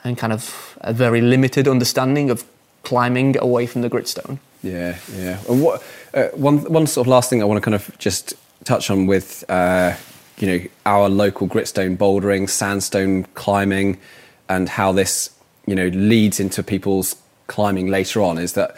and 0.03 0.17
kind 0.17 0.33
of 0.33 0.77
a 0.81 0.93
very 0.93 1.21
limited 1.21 1.67
understanding 1.67 2.29
of 2.29 2.43
climbing 2.83 3.37
away 3.37 3.65
from 3.65 3.81
the 3.81 3.89
gritstone. 3.89 4.39
Yeah, 4.61 4.97
yeah. 5.15 5.39
And 5.49 5.61
what 5.61 5.83
uh, 6.13 6.27
one 6.35 6.59
one 6.71 6.87
sort 6.87 7.07
of 7.07 7.11
last 7.11 7.29
thing 7.29 7.41
I 7.41 7.45
want 7.45 7.57
to 7.57 7.61
kind 7.69 7.75
of 7.75 7.97
just 7.97 8.33
touch 8.63 8.89
on 8.89 9.07
with 9.07 9.43
uh, 9.49 9.95
you 10.37 10.47
know 10.47 10.65
our 10.85 11.09
local 11.09 11.47
gritstone 11.47 11.97
bouldering, 11.97 12.49
sandstone 12.49 13.25
climbing, 13.33 13.99
and 14.49 14.69
how 14.69 14.91
this 14.91 15.29
you 15.65 15.75
know 15.75 15.87
leads 15.87 16.39
into 16.39 16.63
people's 16.63 17.15
climbing 17.47 17.87
later 17.87 18.21
on 18.21 18.37
is 18.37 18.53
that 18.53 18.75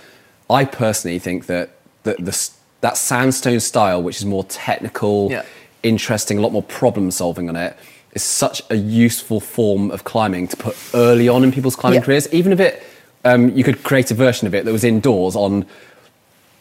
I 0.50 0.66
personally 0.66 1.20
think 1.20 1.46
that 1.48 1.70
that 2.04 2.18
the 2.18 2.50
that 2.82 2.98
sandstone 2.98 3.60
style, 3.60 4.02
which 4.04 4.18
is 4.18 4.26
more 4.26 4.44
technical, 4.46 5.30
Yeah. 5.32 5.44
interesting, 5.82 6.38
a 6.38 6.42
lot 6.42 6.52
more 6.52 6.64
problem 6.64 7.10
solving 7.12 7.50
on 7.50 7.56
it, 7.56 7.76
is 8.16 8.24
such 8.24 8.62
a 8.72 8.76
useful 8.76 9.40
form 9.40 9.92
of 9.92 10.04
climbing 10.06 10.48
to 10.48 10.58
put 10.58 10.76
early 10.94 11.28
on 11.30 11.44
in 11.44 11.52
people's 11.52 11.76
climbing 11.76 12.00
Yeah. 12.00 12.06
careers. 12.06 12.28
Even 12.34 12.52
if 12.54 12.60
it, 12.60 12.82
um, 13.26 13.50
you 13.56 13.64
could 13.64 13.84
create 13.84 14.10
a 14.10 14.14
version 14.16 14.48
of 14.48 14.56
it 14.56 14.66
that 14.66 14.72
was 14.72 14.84
indoors 14.84 15.36
on 15.36 15.66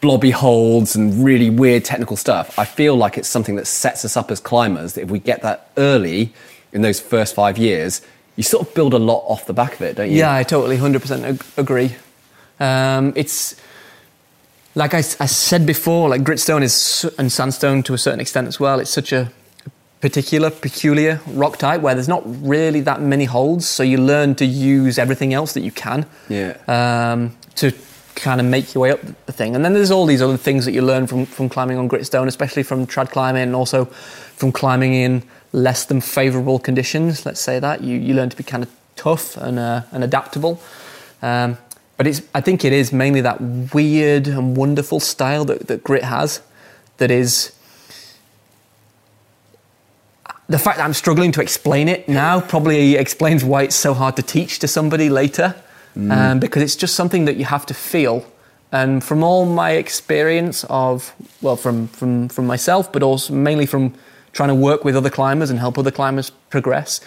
blobby 0.00 0.32
holds 0.32 0.94
and 0.96 1.24
really 1.24 1.48
weird 1.48 1.84
technical 1.84 2.16
stuff. 2.16 2.58
I 2.58 2.64
feel 2.66 2.96
like 2.96 3.16
it's 3.16 3.28
something 3.28 3.56
that 3.56 3.66
sets 3.66 4.04
us 4.04 4.16
up 4.16 4.30
as 4.30 4.40
climbers. 4.40 4.94
That 4.94 5.02
if 5.02 5.10
we 5.10 5.18
get 5.20 5.40
that 5.42 5.68
early 5.78 6.34
in 6.72 6.82
those 6.82 7.00
first 7.00 7.34
five 7.34 7.56
years, 7.56 8.02
you 8.36 8.42
sort 8.42 8.66
of 8.66 8.74
build 8.74 8.92
a 8.92 8.98
lot 8.98 9.24
off 9.28 9.46
the 9.46 9.54
back 9.54 9.74
of 9.74 9.80
it, 9.82 9.96
don't 9.96 10.10
you? 10.10 10.18
Yeah, 10.18 10.34
I 10.34 10.42
totally 10.42 10.76
100% 10.76 11.22
ag- 11.24 11.44
agree. 11.56 11.94
Um, 12.60 13.12
it's 13.16 13.54
like 14.74 14.92
I 14.92 15.00
said 15.02 15.66
before, 15.66 16.08
like 16.08 16.22
gritstone 16.22 16.62
is 16.62 17.08
and 17.16 17.30
sandstone 17.30 17.84
to 17.84 17.94
a 17.94 17.98
certain 17.98 18.18
extent 18.20 18.48
as 18.48 18.58
well. 18.58 18.80
It's 18.80 18.90
such 18.90 19.12
a 19.12 19.30
particular, 20.04 20.50
peculiar 20.50 21.18
rock 21.28 21.56
type 21.56 21.80
where 21.80 21.94
there's 21.94 22.08
not 22.08 22.22
really 22.46 22.82
that 22.82 23.00
many 23.00 23.24
holds, 23.24 23.66
so 23.66 23.82
you 23.82 23.96
learn 23.96 24.34
to 24.34 24.44
use 24.44 24.98
everything 24.98 25.32
else 25.32 25.54
that 25.54 25.62
you 25.62 25.72
can 25.72 26.04
Yeah. 26.28 26.58
um, 26.68 27.34
to 27.54 27.72
kind 28.14 28.38
of 28.38 28.46
make 28.46 28.74
your 28.74 28.82
way 28.82 28.90
up 28.90 29.00
the 29.24 29.32
thing. 29.32 29.56
And 29.56 29.64
then 29.64 29.72
there's 29.72 29.90
all 29.90 30.04
these 30.04 30.20
other 30.20 30.36
things 30.36 30.66
that 30.66 30.72
you 30.72 30.82
learn 30.82 31.06
from, 31.06 31.24
from 31.24 31.48
climbing 31.48 31.78
on 31.78 31.88
gritstone, 31.88 32.26
especially 32.26 32.62
from 32.62 32.86
trad 32.86 33.12
climbing 33.12 33.44
and 33.44 33.56
also 33.56 33.86
from 34.36 34.52
climbing 34.52 34.92
in 34.92 35.22
less 35.52 35.86
than 35.86 36.02
favourable 36.02 36.58
conditions. 36.58 37.24
Let's 37.24 37.40
say 37.40 37.58
that 37.60 37.82
you, 37.82 37.96
you 37.96 38.12
learn 38.12 38.28
to 38.28 38.36
be 38.36 38.44
kind 38.44 38.62
of 38.62 38.70
tough 38.96 39.38
and, 39.38 39.58
uh, 39.58 39.84
and 39.90 40.04
adaptable. 40.04 40.60
Um, 41.22 41.56
but 41.96 42.06
it's, 42.06 42.20
I 42.34 42.42
think 42.42 42.62
it 42.62 42.74
is 42.74 42.92
mainly 42.92 43.22
that 43.22 43.40
weird 43.72 44.28
and 44.28 44.54
wonderful 44.54 45.00
style 45.00 45.46
that, 45.46 45.66
that 45.68 45.82
grit 45.82 46.04
has 46.04 46.42
that 46.98 47.10
is 47.10 47.53
the 50.48 50.58
fact 50.58 50.76
that 50.78 50.84
I'm 50.84 50.92
struggling 50.92 51.32
to 51.32 51.40
explain 51.40 51.88
it 51.88 52.08
now 52.08 52.40
probably 52.40 52.96
explains 52.96 53.44
why 53.44 53.62
it's 53.62 53.76
so 53.76 53.94
hard 53.94 54.16
to 54.16 54.22
teach 54.22 54.58
to 54.58 54.68
somebody 54.68 55.08
later, 55.08 55.54
um, 56.10 56.40
because 56.40 56.62
it's 56.62 56.76
just 56.76 56.94
something 56.94 57.24
that 57.24 57.36
you 57.36 57.44
have 57.44 57.64
to 57.66 57.74
feel. 57.74 58.26
And 58.72 59.02
from 59.02 59.22
all 59.22 59.46
my 59.46 59.72
experience 59.72 60.64
of, 60.68 61.14
well, 61.40 61.56
from, 61.56 61.88
from, 61.88 62.28
from 62.28 62.46
myself, 62.46 62.92
but 62.92 63.02
also 63.02 63.32
mainly 63.32 63.66
from 63.66 63.94
trying 64.32 64.48
to 64.48 64.54
work 64.54 64.84
with 64.84 64.96
other 64.96 65.10
climbers 65.10 65.48
and 65.48 65.60
help 65.60 65.78
other 65.78 65.92
climbers 65.92 66.30
progress, 66.50 67.00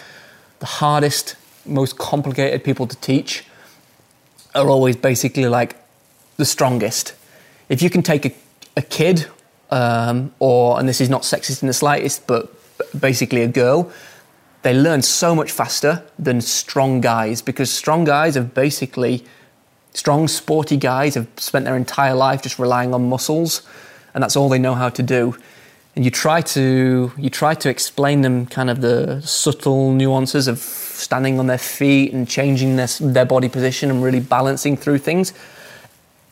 the 0.60 0.66
hardest, 0.66 1.36
most 1.66 1.98
complicated 1.98 2.64
people 2.64 2.86
to 2.86 2.96
teach 2.96 3.44
are 4.54 4.68
always 4.68 4.96
basically 4.96 5.46
like 5.46 5.76
the 6.38 6.44
strongest. 6.44 7.14
If 7.68 7.82
you 7.82 7.90
can 7.90 8.02
take 8.02 8.24
a, 8.24 8.32
a 8.76 8.82
kid, 8.82 9.26
um, 9.70 10.32
or, 10.38 10.80
and 10.80 10.88
this 10.88 11.00
is 11.00 11.10
not 11.10 11.22
sexist 11.22 11.62
in 11.62 11.68
the 11.68 11.74
slightest, 11.74 12.26
but 12.26 12.57
basically 12.98 13.42
a 13.42 13.48
girl, 13.48 13.90
they 14.62 14.74
learn 14.74 15.02
so 15.02 15.34
much 15.34 15.52
faster 15.52 16.04
than 16.18 16.40
strong 16.40 17.00
guys 17.00 17.42
because 17.42 17.70
strong 17.70 18.04
guys 18.04 18.34
have 18.34 18.54
basically, 18.54 19.24
strong, 19.94 20.28
sporty 20.28 20.76
guys 20.76 21.14
have 21.14 21.28
spent 21.36 21.64
their 21.64 21.76
entire 21.76 22.14
life 22.14 22.42
just 22.42 22.58
relying 22.58 22.92
on 22.92 23.08
muscles, 23.08 23.62
and 24.14 24.22
that's 24.22 24.36
all 24.36 24.48
they 24.48 24.58
know 24.58 24.74
how 24.74 24.88
to 24.88 25.02
do. 25.02 25.36
And 25.94 26.04
you 26.04 26.10
try 26.10 26.42
to 26.42 27.12
you 27.16 27.30
try 27.30 27.54
to 27.54 27.68
explain 27.68 28.20
them 28.22 28.46
kind 28.46 28.70
of 28.70 28.80
the 28.80 29.20
subtle 29.22 29.92
nuances 29.92 30.46
of 30.46 30.58
standing 30.58 31.40
on 31.40 31.46
their 31.46 31.58
feet 31.58 32.12
and 32.12 32.28
changing 32.28 32.76
their 32.76 32.88
their 33.00 33.24
body 33.24 33.48
position 33.48 33.90
and 33.90 34.02
really 34.02 34.20
balancing 34.20 34.76
through 34.76 34.98
things. 34.98 35.32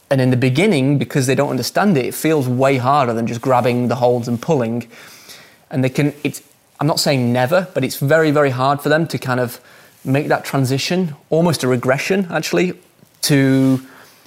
And 0.08 0.20
in 0.20 0.30
the 0.30 0.36
beginning, 0.36 0.98
because 0.98 1.26
they 1.26 1.34
don't 1.34 1.50
understand 1.50 1.96
it, 1.96 2.06
it 2.06 2.14
feels 2.14 2.46
way 2.48 2.76
harder 2.76 3.12
than 3.12 3.26
just 3.26 3.40
grabbing 3.40 3.88
the 3.88 3.96
holds 3.96 4.28
and 4.28 4.40
pulling. 4.40 4.88
And 5.70 5.82
they 5.82 5.88
can, 5.88 6.14
it's, 6.22 6.42
I'm 6.80 6.86
not 6.86 7.00
saying 7.00 7.32
never, 7.32 7.68
but 7.74 7.84
it's 7.84 7.96
very, 7.96 8.30
very 8.30 8.50
hard 8.50 8.80
for 8.80 8.88
them 8.88 9.06
to 9.08 9.18
kind 9.18 9.40
of 9.40 9.60
make 10.04 10.28
that 10.28 10.44
transition, 10.44 11.14
almost 11.30 11.64
a 11.64 11.68
regression 11.68 12.28
actually, 12.30 12.74
to 13.22 13.80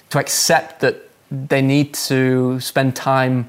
to 0.10 0.18
accept 0.18 0.82
that 0.82 0.96
they 1.32 1.62
need 1.62 1.94
to 1.94 2.60
spend 2.60 2.96
time 2.96 3.48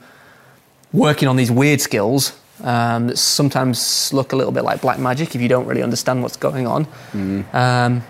working 0.92 1.28
on 1.28 1.36
these 1.36 1.50
weird 1.50 1.80
skills 1.80 2.38
um, 2.62 3.06
that 3.06 3.16
sometimes 3.16 4.12
look 4.12 4.32
a 4.32 4.36
little 4.36 4.52
bit 4.52 4.64
like 4.64 4.82
black 4.82 4.98
magic 4.98 5.34
if 5.34 5.40
you 5.40 5.48
don't 5.48 5.66
really 5.66 5.82
understand 5.82 6.22
what's 6.22 6.36
going 6.36 6.66
on. 6.66 6.86
Mm. 7.12 7.54
Um, 7.54 8.02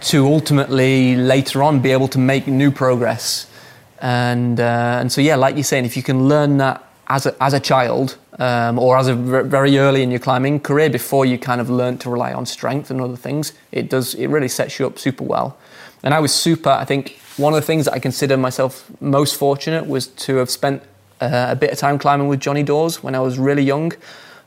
to 0.00 0.26
ultimately 0.26 1.16
later 1.16 1.62
on 1.62 1.80
be 1.80 1.90
able 1.90 2.08
to 2.08 2.18
make 2.18 2.46
new 2.46 2.70
progress, 2.70 3.46
and 4.00 4.60
uh, 4.60 4.98
and 5.00 5.10
so 5.10 5.20
yeah, 5.20 5.36
like 5.36 5.54
you're 5.54 5.64
saying, 5.64 5.84
if 5.84 5.96
you 5.96 6.02
can 6.02 6.28
learn 6.28 6.58
that 6.58 6.82
as 7.08 7.26
a, 7.26 7.42
as 7.42 7.54
a 7.54 7.60
child 7.60 8.16
um, 8.38 8.78
or 8.78 8.98
as 8.98 9.08
a 9.08 9.14
very 9.14 9.78
early 9.78 10.02
in 10.02 10.10
your 10.10 10.20
climbing 10.20 10.60
career 10.60 10.90
before 10.90 11.24
you 11.24 11.38
kind 11.38 11.60
of 11.60 11.70
learn 11.70 11.98
to 11.98 12.10
rely 12.10 12.32
on 12.32 12.46
strength 12.46 12.90
and 12.90 13.00
other 13.00 13.16
things, 13.16 13.52
it 13.72 13.88
does 13.88 14.14
it 14.14 14.28
really 14.28 14.48
sets 14.48 14.78
you 14.78 14.86
up 14.86 14.98
super 14.98 15.24
well. 15.24 15.56
And 16.02 16.12
I 16.14 16.20
was 16.20 16.32
super. 16.32 16.70
I 16.70 16.84
think 16.84 17.18
one 17.36 17.52
of 17.52 17.60
the 17.60 17.66
things 17.66 17.86
that 17.86 17.94
I 17.94 17.98
consider 17.98 18.36
myself 18.36 18.90
most 19.00 19.36
fortunate 19.36 19.86
was 19.86 20.06
to 20.08 20.36
have 20.36 20.50
spent 20.50 20.82
uh, 21.20 21.48
a 21.50 21.56
bit 21.56 21.70
of 21.70 21.78
time 21.78 21.98
climbing 21.98 22.28
with 22.28 22.40
Johnny 22.40 22.62
Dawes 22.62 23.02
when 23.02 23.14
I 23.14 23.20
was 23.20 23.38
really 23.38 23.62
young. 23.62 23.92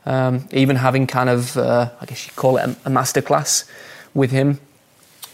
Um, 0.06 0.48
even 0.52 0.76
having 0.76 1.06
kind 1.06 1.28
of, 1.28 1.56
uh, 1.58 1.90
I 2.00 2.06
guess 2.06 2.26
you'd 2.26 2.36
call 2.36 2.56
it 2.56 2.62
a, 2.62 2.70
a 2.86 2.90
masterclass 2.90 3.68
with 4.14 4.30
him 4.30 4.58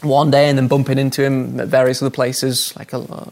one 0.01 0.29
day 0.29 0.49
and 0.49 0.57
then 0.57 0.67
bumping 0.67 0.99
into 0.99 1.23
him 1.23 1.59
at 1.59 1.67
various 1.69 2.01
other 2.01 2.11
places 2.11 2.75
like 2.77 2.93
uh, 2.93 3.25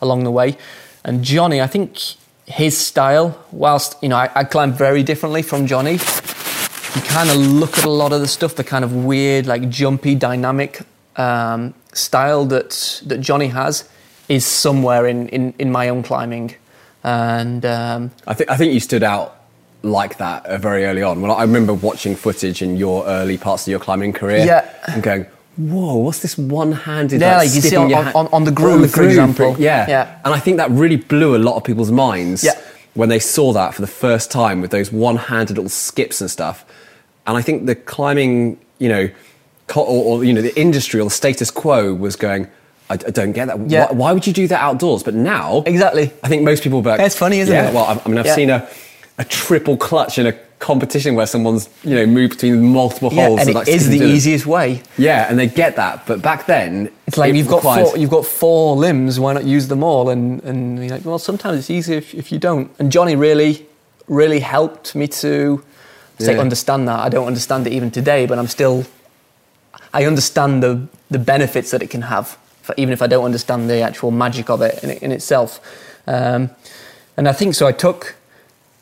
along 0.00 0.24
the 0.24 0.30
way. 0.30 0.56
And 1.04 1.24
Johnny, 1.24 1.60
I 1.60 1.66
think 1.66 1.98
his 2.46 2.76
style, 2.78 3.44
whilst 3.52 3.96
you 4.02 4.08
know 4.08 4.16
I, 4.16 4.30
I 4.34 4.44
climb 4.44 4.72
very 4.72 5.02
differently 5.02 5.42
from 5.42 5.66
Johnny, 5.66 5.92
you 5.92 7.02
kind 7.02 7.28
of 7.30 7.36
look 7.36 7.78
at 7.78 7.84
a 7.84 7.90
lot 7.90 8.12
of 8.12 8.20
the 8.20 8.28
stuff, 8.28 8.54
the 8.54 8.64
kind 8.64 8.84
of 8.84 8.92
weird, 9.04 9.46
like 9.46 9.68
jumpy, 9.68 10.14
dynamic 10.14 10.80
um, 11.16 11.74
style 11.92 12.44
that 12.46 13.02
that 13.06 13.20
Johnny 13.20 13.48
has, 13.48 13.88
is 14.28 14.44
somewhere 14.46 15.06
in 15.06 15.28
in, 15.28 15.54
in 15.58 15.70
my 15.72 15.88
own 15.88 16.02
climbing. 16.02 16.54
And 17.04 17.64
um, 17.66 18.10
I 18.26 18.34
think 18.34 18.50
I 18.50 18.56
think 18.56 18.72
you 18.72 18.80
stood 18.80 19.02
out 19.02 19.34
like 19.82 20.16
that 20.18 20.46
uh, 20.46 20.58
very 20.58 20.84
early 20.84 21.02
on. 21.02 21.20
Well, 21.20 21.32
I 21.32 21.42
remember 21.42 21.72
watching 21.74 22.16
footage 22.16 22.62
in 22.62 22.76
your 22.76 23.06
early 23.06 23.38
parts 23.38 23.66
of 23.66 23.70
your 23.70 23.78
climbing 23.80 24.12
career, 24.12 24.44
Yeah. 24.44 24.68
and 24.88 25.02
going, 25.02 25.26
"Whoa, 25.56 25.96
what's 25.96 26.20
this 26.20 26.36
one-handed?" 26.38 27.20
Yeah, 27.20 27.38
like, 27.38 27.46
like 27.48 27.54
you 27.54 27.60
see 27.62 27.76
on- 27.76 27.88
your 27.90 27.98
on- 27.98 28.04
ha- 28.04 28.12
on- 28.14 28.28
on 28.32 28.44
the 28.44 28.50
groove, 28.50 28.90
for 28.90 29.02
example. 29.02 29.56
Yeah, 29.58 29.86
Yeah. 29.88 30.08
And 30.24 30.34
I 30.34 30.38
think 30.38 30.56
that 30.58 30.70
really 30.70 30.96
blew 30.96 31.34
a 31.36 31.38
lot 31.38 31.56
of 31.56 31.64
people's 31.64 31.90
minds 31.90 32.44
Yeah. 32.44 32.52
when 32.94 33.08
they 33.08 33.18
saw 33.18 33.52
that 33.52 33.74
for 33.74 33.80
the 33.80 33.86
first 33.88 34.30
time 34.30 34.60
with 34.60 34.70
those 34.70 34.92
one-handed 34.92 35.56
little 35.56 35.70
skips 35.70 36.20
and 36.20 36.30
stuff. 36.30 36.64
And 37.26 37.36
I 37.36 37.42
think 37.42 37.66
the 37.66 37.74
climbing, 37.74 38.58
you 38.78 38.88
know, 38.88 39.08
or, 39.74 39.84
or 39.84 40.24
you 40.24 40.32
know, 40.32 40.42
the 40.42 40.56
industry 40.58 41.00
or 41.00 41.04
the 41.04 41.10
status 41.10 41.50
quo 41.50 41.92
was 41.94 42.16
going. 42.16 42.46
I, 42.88 42.94
I 42.94 42.96
don't 43.10 43.32
get 43.32 43.48
that. 43.48 43.58
Yeah. 43.68 43.86
Why, 43.86 43.92
why 43.94 44.12
would 44.12 44.26
you 44.28 44.32
do 44.32 44.46
that 44.46 44.60
outdoors? 44.60 45.02
But 45.02 45.14
now, 45.14 45.64
Exactly. 45.66 46.12
I 46.22 46.28
think 46.28 46.42
most 46.44 46.62
people. 46.62 46.82
But 46.82 47.00
It's 47.00 47.16
funny, 47.16 47.40
isn't 47.40 47.52
yeah, 47.52 47.68
it? 47.70 47.74
Well, 47.74 47.84
I, 47.84 48.00
I 48.04 48.08
mean, 48.08 48.18
I've 48.18 48.30
seen 48.30 48.48
a 48.50 48.68
a 49.18 49.24
triple 49.24 49.76
clutch 49.76 50.18
in 50.18 50.26
a 50.26 50.34
competition 50.58 51.14
where 51.14 51.26
someone's 51.26 51.68
you 51.84 51.94
know 51.94 52.06
moved 52.06 52.34
between 52.34 52.72
multiple 52.72 53.12
yeah, 53.12 53.26
holes. 53.26 53.40
and 53.40 53.50
it 53.50 53.68
is 53.68 53.88
the 53.88 54.02
easiest 54.02 54.46
way. 54.46 54.82
Yeah, 54.96 55.28
and 55.28 55.38
they 55.38 55.46
get 55.46 55.76
that. 55.76 56.06
But 56.06 56.22
back 56.22 56.46
then, 56.46 56.90
It's 57.06 57.18
like 57.18 57.30
it 57.30 57.36
you've 57.36 57.48
got 57.48 57.62
four, 57.62 57.96
you've 57.96 58.10
got 58.10 58.24
four 58.24 58.76
limbs. 58.76 59.20
Why 59.20 59.32
not 59.32 59.44
use 59.44 59.68
them 59.68 59.82
all? 59.82 60.08
And 60.08 60.42
and 60.44 60.78
you're 60.78 60.90
like, 60.96 61.04
well, 61.04 61.18
sometimes 61.18 61.58
it's 61.58 61.70
easier 61.70 61.98
if, 61.98 62.14
if 62.14 62.32
you 62.32 62.38
don't. 62.38 62.70
And 62.78 62.90
Johnny 62.90 63.16
really, 63.16 63.66
really 64.08 64.40
helped 64.40 64.94
me 64.94 65.06
to 65.08 65.62
say 66.18 66.34
Yeah. 66.34 66.40
understand 66.40 66.88
that. 66.88 67.00
I 67.00 67.08
don't 67.10 67.26
understand 67.26 67.66
it 67.66 67.72
even 67.72 67.90
today, 67.90 68.26
but 68.26 68.38
I'm 68.38 68.48
still. 68.48 68.84
I 69.92 70.04
understand 70.06 70.62
the 70.62 70.88
the 71.10 71.18
benefits 71.18 71.70
that 71.70 71.82
it 71.82 71.90
can 71.90 72.02
have, 72.02 72.36
for, 72.62 72.74
even 72.76 72.92
if 72.92 73.02
I 73.02 73.06
don't 73.06 73.24
understand 73.24 73.68
the 73.70 73.80
actual 73.82 74.10
magic 74.10 74.50
of 74.50 74.62
it 74.62 74.82
in, 74.82 74.90
in 74.90 75.12
itself. 75.12 75.60
Um, 76.06 76.50
and 77.16 77.28
I 77.28 77.32
think 77.32 77.54
so. 77.54 77.66
I 77.66 77.72
took 77.72 78.16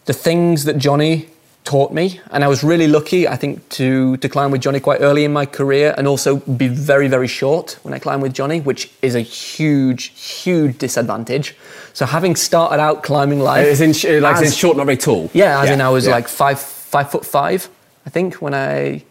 the 0.06 0.12
things 0.12 0.64
that 0.64 0.78
Johnny 0.78 1.28
taught 1.64 1.92
me, 1.92 2.20
and 2.30 2.44
I 2.44 2.48
was 2.48 2.62
really 2.62 2.86
lucky, 2.86 3.26
I 3.26 3.36
think, 3.36 3.66
to 3.70 4.16
to 4.18 4.28
climb 4.28 4.50
with 4.50 4.60
Johnny 4.60 4.80
quite 4.80 5.00
early 5.00 5.24
in 5.24 5.32
my 5.32 5.46
career, 5.46 5.94
and 5.96 6.06
also 6.06 6.36
be 6.36 6.68
very 6.68 7.08
very 7.08 7.26
short 7.28 7.78
when 7.82 7.94
I 7.94 7.98
climb 7.98 8.20
with 8.20 8.34
Johnny, 8.34 8.60
which 8.60 8.90
is 9.00 9.14
a 9.14 9.20
huge 9.20 10.12
huge 10.42 10.78
disadvantage. 10.78 11.54
So 11.92 12.06
having 12.06 12.36
started 12.36 12.80
out 12.80 13.02
climbing 13.02 13.40
live, 13.40 13.66
It's 13.66 13.80
in, 14.04 14.22
like 14.22 14.32
it's 14.32 14.42
as- 14.42 14.52
in 14.52 14.58
short, 14.58 14.76
not 14.76 14.86
very 14.86 14.98
tall. 14.98 15.30
yeah, 15.32 15.62
as 15.62 15.70
in 15.70 15.80
I 15.80 15.88
was 15.88 16.06
yeah. 16.06 16.16
like 16.16 16.28
five 16.28 16.58
five 16.58 17.10
foot 17.10 17.24
five, 17.24 17.68
I 18.06 18.10
think, 18.10 18.34
when 18.42 18.54
I 18.54 19.02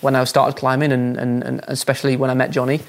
when 0.00 0.16
I 0.16 0.24
started 0.24 0.58
climbing, 0.58 0.92
and, 0.92 1.16
and, 1.18 1.44
and 1.44 1.60
especially 1.68 2.16
when 2.16 2.30
I 2.30 2.34
met 2.34 2.50
Johnny. 2.50 2.80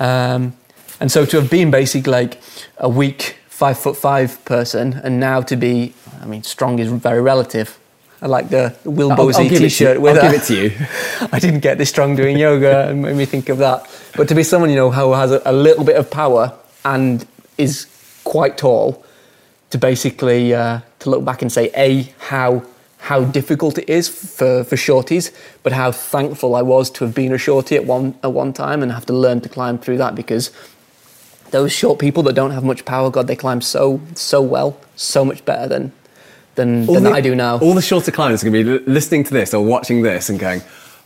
Um, 0.00 0.52
and 1.00 1.10
so 1.10 1.24
to 1.24 1.36
have 1.40 1.48
been 1.50 1.70
basically 1.70 2.12
like 2.12 2.40
a 2.76 2.88
weak 2.88 3.36
five 3.48 3.78
foot 3.78 3.96
five 3.96 4.44
person, 4.44 5.00
and 5.04 5.18
now 5.20 5.40
to 5.42 5.56
be, 5.56 5.94
I 6.22 6.26
mean, 6.26 6.42
strong 6.42 6.78
is 6.80 6.90
very 6.90 7.22
relative. 7.22 7.78
I 8.24 8.26
like 8.26 8.48
the 8.48 8.74
Will 8.84 9.12
I'll- 9.12 9.20
I'll 9.20 9.26
Bosi 9.28 9.42
give 9.50 9.52
it 9.52 9.56
to 9.56 9.62
you. 9.64 9.68
t-shirt 9.68 10.00
with 10.00 10.16
I'll 10.16 10.26
a- 10.26 10.30
give 10.32 10.40
it 10.40 10.46
to 10.46 10.54
you. 10.54 10.72
I 11.32 11.38
didn't 11.38 11.60
get 11.60 11.76
this 11.76 11.90
strong 11.90 12.16
doing 12.16 12.38
yoga 12.38 12.88
and 12.88 13.02
made 13.02 13.16
me 13.16 13.26
think 13.26 13.50
of 13.50 13.58
that. 13.58 13.86
But 14.16 14.28
to 14.28 14.34
be 14.34 14.42
someone, 14.42 14.70
you 14.70 14.76
know, 14.76 14.90
who 14.90 15.12
has 15.12 15.30
a, 15.30 15.42
a 15.44 15.52
little 15.52 15.84
bit 15.84 15.96
of 15.96 16.10
power 16.10 16.52
and 16.86 17.26
is 17.58 17.86
quite 18.24 18.56
tall, 18.56 19.04
to 19.70 19.76
basically 19.78 20.54
uh, 20.54 20.80
to 21.00 21.10
look 21.10 21.22
back 21.24 21.42
and 21.42 21.52
say, 21.52 21.70
A, 21.76 22.12
how 22.18 22.62
how 22.98 23.20
difficult 23.24 23.76
it 23.76 23.86
is 23.90 24.08
for, 24.08 24.64
for 24.64 24.76
shorties, 24.76 25.30
but 25.62 25.72
how 25.72 25.92
thankful 25.92 26.54
I 26.54 26.62
was 26.62 26.88
to 26.92 27.04
have 27.04 27.14
been 27.14 27.32
a 27.34 27.38
shorty 27.38 27.76
at 27.76 27.84
one 27.84 28.14
at 28.22 28.32
one 28.32 28.54
time 28.54 28.82
and 28.82 28.90
have 28.92 29.04
to 29.06 29.12
learn 29.12 29.42
to 29.42 29.48
climb 29.50 29.76
through 29.76 29.98
that 29.98 30.14
because 30.14 30.50
those 31.50 31.72
short 31.72 31.98
people 31.98 32.22
that 32.22 32.32
don't 32.34 32.52
have 32.52 32.64
much 32.64 32.86
power, 32.86 33.10
God, 33.10 33.26
they 33.26 33.36
climb 33.36 33.60
so 33.60 34.00
so 34.14 34.40
well, 34.40 34.78
so 34.96 35.24
much 35.26 35.44
better 35.44 35.68
than 35.68 35.92
than, 36.54 36.86
than 36.86 37.02
the- 37.04 37.10
I 37.10 37.20
do 37.20 37.34
now. 37.34 37.58
All 37.58 37.74
the 37.74 37.82
shorter 37.82 38.10
climbers 38.10 38.42
are 38.44 38.50
going 38.50 38.64
to 38.64 38.78
be 38.80 38.90
listening 38.90 39.24
to 39.24 39.32
this 39.32 39.52
or 39.54 39.64
watching 39.64 40.02
this 40.02 40.28
and 40.28 40.38
going, 40.38 40.62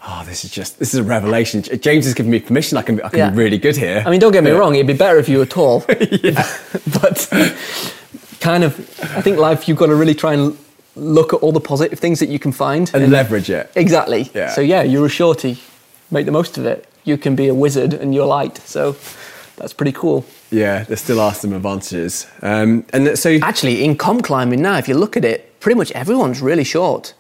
"Oh, 0.06 0.22
this 0.26 0.44
is 0.44 0.50
just 0.50 0.78
this 0.78 0.92
is 0.94 1.00
a 1.00 1.04
revelation." 1.04 1.62
James 1.62 2.04
has 2.04 2.14
given 2.14 2.30
me 2.30 2.40
permission. 2.40 2.78
I 2.78 2.82
can 2.82 2.96
be, 2.96 3.02
I 3.02 3.08
can 3.08 3.18
Yeah. 3.18 3.30
be 3.30 3.36
really 3.36 3.58
good 3.58 3.76
here. 3.76 4.02
I 4.06 4.10
mean, 4.10 4.20
don't 4.20 4.32
get 4.32 4.44
me 4.44 4.50
Yeah. 4.50 4.56
wrong, 4.58 4.74
it'd 4.74 4.86
be 4.86 4.92
better 4.94 5.18
if 5.18 5.28
you 5.28 5.38
were 5.38 5.46
tall. 5.46 5.80
but 5.88 7.28
kind 8.40 8.64
of, 8.64 8.78
I 9.16 9.20
think 9.22 9.38
life, 9.38 9.68
you've 9.68 9.78
got 9.78 9.86
to 9.86 9.94
really 9.94 10.14
try 10.14 10.34
and 10.34 10.56
look 10.96 11.32
at 11.32 11.40
all 11.40 11.52
the 11.52 11.60
positive 11.60 11.98
things 11.98 12.18
that 12.20 12.28
you 12.28 12.38
can 12.38 12.52
find. 12.52 12.90
and 12.94 13.10
leverage 13.10 13.50
it. 13.50 13.70
Exactly. 13.74 14.30
Yeah. 14.34 14.50
So, 14.50 14.60
yeah, 14.60 14.82
you're 14.82 15.06
a 15.06 15.10
shorty. 15.10 15.58
Make 16.10 16.26
the 16.26 16.32
most 16.32 16.58
of 16.58 16.64
it. 16.66 16.86
You 17.04 17.16
can 17.18 17.34
be 17.36 17.48
a 17.48 17.54
wizard 17.54 17.94
and 17.94 18.14
you're 18.14 18.26
light. 18.26 18.58
So, 18.58 18.96
that's 19.58 19.72
pretty 19.72 19.92
cool. 19.92 20.24
Yeah, 20.50 20.84
there 20.84 20.96
still 20.96 21.20
are 21.20 21.34
some 21.34 21.52
advantages. 21.52 22.26
Um, 22.42 22.84
and 22.92 23.18
so, 23.18 23.38
Actually, 23.42 23.84
in 23.84 23.96
comp 23.96 24.24
climbing 24.24 24.62
now, 24.62 24.78
if 24.78 24.88
you 24.88 24.94
look 24.94 25.16
at 25.16 25.24
it, 25.24 25.60
pretty 25.60 25.76
much 25.76 25.90
everyone's 25.92 26.40
really 26.40 26.64
short. 26.64 27.14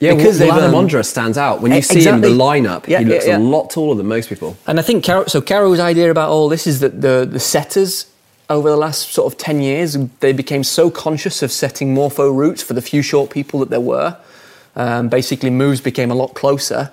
yeah, 0.00 0.10
because 0.14 0.24
because 0.24 0.38
they've, 0.38 0.48
Lana 0.48 0.76
um, 0.76 0.88
Mondra 0.88 1.04
stands 1.04 1.38
out 1.38 1.60
when 1.60 1.72
you 1.72 1.78
e- 1.78 1.82
see 1.82 2.02
him 2.02 2.16
in 2.16 2.20
the 2.22 2.28
lineup. 2.28 2.88
Yeah, 2.88 2.98
he 3.00 3.04
looks 3.04 3.26
yeah, 3.26 3.32
yeah. 3.32 3.38
a 3.38 3.54
lot 3.56 3.70
taller 3.70 3.94
than 3.94 4.06
most 4.06 4.28
people. 4.28 4.56
And 4.66 4.78
I 4.80 4.82
think 4.82 5.04
Caro, 5.04 5.26
so. 5.26 5.40
Caro's 5.40 5.80
idea 5.80 6.10
about 6.10 6.30
all 6.30 6.48
this 6.48 6.66
is 6.66 6.80
that 6.80 7.00
the 7.00 7.28
the 7.30 7.40
setters 7.40 8.06
over 8.50 8.68
the 8.68 8.76
last 8.76 9.12
sort 9.12 9.32
of 9.32 9.38
ten 9.38 9.60
years 9.60 9.96
they 10.20 10.32
became 10.32 10.64
so 10.64 10.90
conscious 10.90 11.42
of 11.42 11.50
setting 11.52 11.94
morpho 11.94 12.30
routes 12.30 12.62
for 12.62 12.74
the 12.74 12.82
few 12.82 13.02
short 13.02 13.30
people 13.30 13.60
that 13.60 13.70
there 13.70 13.80
were. 13.80 14.16
Um, 14.76 15.08
basically, 15.08 15.50
moves 15.50 15.80
became 15.80 16.10
a 16.10 16.14
lot 16.14 16.34
closer. 16.34 16.92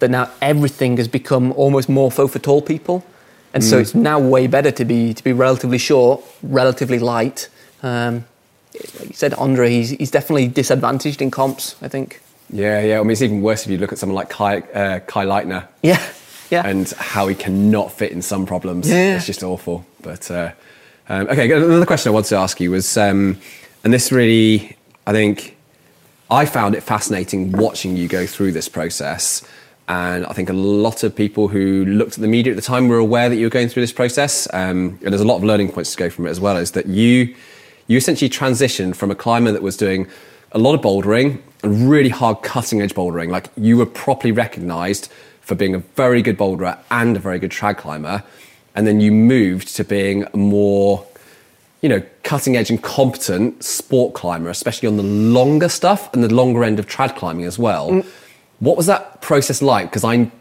That 0.00 0.10
now 0.10 0.30
everything 0.42 0.98
has 0.98 1.08
become 1.08 1.52
almost 1.52 1.88
morpho 1.88 2.26
for 2.26 2.38
tall 2.40 2.60
people, 2.60 3.04
and 3.54 3.64
so 3.64 3.78
it's 3.78 3.94
now 3.94 4.18
way 4.18 4.46
better 4.46 4.70
to 4.72 4.84
be 4.84 5.14
to 5.14 5.24
be 5.24 5.32
relatively 5.32 5.78
short, 5.78 6.22
relatively 6.42 6.98
light. 6.98 7.48
Um, 7.82 8.24
like 8.98 9.08
you 9.08 9.14
said, 9.14 9.32
Andre, 9.34 9.70
he's 9.70 9.90
he's 9.90 10.10
definitely 10.10 10.48
disadvantaged 10.48 11.22
in 11.22 11.30
comps. 11.30 11.76
I 11.80 11.88
think. 11.88 12.20
Yeah, 12.50 12.80
yeah. 12.82 13.00
I 13.00 13.02
mean, 13.02 13.12
it's 13.12 13.22
even 13.22 13.40
worse 13.40 13.64
if 13.64 13.70
you 13.70 13.78
look 13.78 13.92
at 13.92 13.98
someone 13.98 14.16
like 14.16 14.28
Kai, 14.28 14.58
uh, 14.58 15.00
Kai 15.00 15.24
Lightner 15.24 15.66
Yeah, 15.82 16.02
yeah. 16.50 16.66
and 16.66 16.88
how 16.98 17.26
he 17.26 17.34
cannot 17.34 17.90
fit 17.92 18.12
in 18.12 18.20
some 18.22 18.44
problems. 18.44 18.88
Yeah. 18.88 19.16
It's 19.16 19.26
just 19.26 19.42
awful. 19.42 19.86
But 20.02 20.30
uh, 20.30 20.52
um, 21.08 21.28
okay, 21.28 21.50
another 21.50 21.86
question 21.86 22.10
I 22.10 22.12
wanted 22.12 22.28
to 22.30 22.36
ask 22.36 22.60
you 22.60 22.70
was, 22.70 22.96
um, 22.96 23.38
and 23.82 23.92
this 23.94 24.12
really, 24.12 24.76
I 25.06 25.12
think, 25.12 25.56
I 26.30 26.44
found 26.44 26.74
it 26.74 26.82
fascinating 26.82 27.52
watching 27.52 27.96
you 27.96 28.08
go 28.08 28.26
through 28.26 28.52
this 28.52 28.68
process. 28.68 29.42
And 29.86 30.24
I 30.26 30.32
think 30.32 30.48
a 30.48 30.54
lot 30.54 31.02
of 31.02 31.14
people 31.14 31.48
who 31.48 31.84
looked 31.84 32.14
at 32.14 32.20
the 32.20 32.28
media 32.28 32.52
at 32.52 32.56
the 32.56 32.62
time 32.62 32.88
were 32.88 32.98
aware 32.98 33.28
that 33.28 33.36
you 33.36 33.46
were 33.46 33.50
going 33.50 33.68
through 33.68 33.82
this 33.82 33.92
process. 33.92 34.48
Um, 34.54 34.98
and 35.02 35.12
there's 35.12 35.20
a 35.20 35.26
lot 35.26 35.36
of 35.36 35.44
learning 35.44 35.72
points 35.72 35.92
to 35.92 35.98
go 35.98 36.08
from 36.08 36.26
it 36.26 36.30
as 36.30 36.40
well. 36.40 36.56
Is 36.56 36.70
that 36.72 36.86
you, 36.86 37.34
you 37.86 37.98
essentially 37.98 38.30
transitioned 38.30 38.96
from 38.96 39.10
a 39.10 39.14
climber 39.14 39.52
that 39.52 39.62
was 39.62 39.76
doing 39.76 40.08
a 40.52 40.58
lot 40.58 40.74
of 40.74 40.80
bouldering 40.80 41.42
and 41.62 41.90
really 41.90 42.08
hard 42.08 42.42
cutting 42.42 42.80
edge 42.80 42.94
bouldering. 42.94 43.28
Like 43.28 43.50
you 43.56 43.76
were 43.76 43.86
properly 43.86 44.32
recognised 44.32 45.10
for 45.40 45.54
being 45.54 45.74
a 45.74 45.78
very 45.78 46.22
good 46.22 46.38
boulderer 46.38 46.78
and 46.90 47.16
a 47.16 47.20
very 47.20 47.38
good 47.38 47.50
trad 47.50 47.76
climber, 47.76 48.22
and 48.74 48.86
then 48.86 49.00
you 49.00 49.12
moved 49.12 49.76
to 49.76 49.84
being 49.84 50.24
a 50.32 50.36
more 50.36 51.06
you 51.82 51.90
know, 51.90 52.02
cutting 52.22 52.56
edge 52.56 52.70
and 52.70 52.82
competent 52.82 53.62
sport 53.62 54.14
climber, 54.14 54.48
especially 54.48 54.88
on 54.88 54.96
the 54.96 55.02
longer 55.02 55.68
stuff 55.68 56.10
and 56.14 56.24
the 56.24 56.32
longer 56.32 56.64
end 56.64 56.78
of 56.78 56.86
trad 56.86 57.14
climbing 57.14 57.44
as 57.44 57.58
well. 57.58 58.02
What 58.64 58.76
was 58.76 58.86
that 58.86 59.20
process 59.20 59.62
like? 59.62 59.90
Because 59.90 60.04
I'm, 60.04 60.32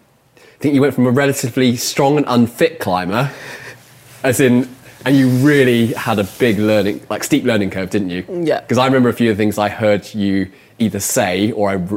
think 0.59 0.73
you 0.73 0.81
went 0.81 0.93
from 0.93 1.05
a 1.05 1.11
relatively 1.11 1.75
strong 1.75 2.17
and 2.17 2.25
unfit 2.27 2.79
climber, 2.79 3.31
as 4.23 4.39
in, 4.39 4.73
and 5.05 5.17
you 5.17 5.27
really 5.27 5.87
had 5.87 6.19
a 6.19 6.23
big 6.23 6.57
learning, 6.57 7.05
like 7.09 7.23
steep 7.25 7.43
learning 7.43 7.69
curve, 7.69 7.89
didn't 7.89 8.09
you? 8.09 8.25
Yeah. 8.29 8.61
Because 8.61 8.77
I 8.77 8.85
remember 8.85 9.09
a 9.09 9.13
few 9.13 9.29
of 9.29 9.37
the 9.37 9.41
things 9.43 9.57
I 9.57 9.67
heard 9.67 10.13
you 10.13 10.49
either 10.79 11.01
say 11.01 11.51
or 11.51 11.69
I 11.69 11.87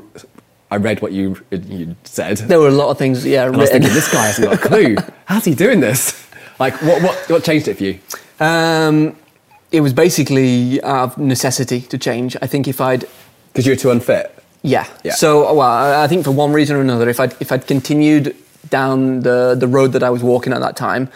I 0.69 0.79
read 0.79 1.01
what 1.01 1.13
you 1.13 1.37
you 1.53 1.95
said. 2.03 2.39
There 2.39 2.59
were 2.59 2.69
a 2.69 2.73
lot 2.73 2.91
of 2.91 2.99
things, 2.99 3.25
yeah, 3.25 3.47
And 3.47 3.55
I 3.55 3.59
was 3.61 3.71
thinking, 3.71 3.93
this 3.93 4.13
guy 4.13 4.27
hasn't 4.27 4.49
got 4.49 4.65
a 4.65 4.69
clue. 4.69 4.97
How's 5.27 5.45
he 5.45 5.55
doing 5.55 5.79
this? 5.79 6.29
Like, 6.59 6.75
what, 6.83 7.03
what, 7.03 7.31
what 7.31 7.45
changed 7.45 7.69
it 7.69 7.77
for 7.77 7.85
you? 7.85 8.01
Um, 8.41 9.17
it 9.71 9.81
was 9.81 9.93
basically 9.93 10.83
out 10.83 11.13
of 11.13 11.19
necessity 11.19 11.83
to 11.83 11.99
change. 11.99 12.37
I 12.43 12.49
think 12.49 12.67
if 12.67 12.81
I'd 12.81 13.05
Because 13.53 13.65
you 13.65 13.73
were 13.73 13.77
too 13.77 13.91
unfit. 13.91 14.36
Yeah. 14.63 14.87
Yeah. 15.05 15.13
So, 15.13 15.55
well, 15.55 16.03
I 16.03 16.09
think 16.09 16.25
for 16.25 16.33
one 16.33 16.53
reason 16.53 16.77
or 16.77 16.81
another, 16.81 17.09
if 17.09 17.21
I'd, 17.21 17.35
if 17.41 17.53
I'd 17.53 17.67
continued 17.67 18.35
down 18.69 19.21
the, 19.21 19.55
the 19.59 19.69
road 19.69 19.93
that 19.93 20.03
I 20.03 20.11
was 20.11 20.23
walking 20.23 20.53
at 20.53 20.61
that 20.61 20.77
time, 20.77 21.09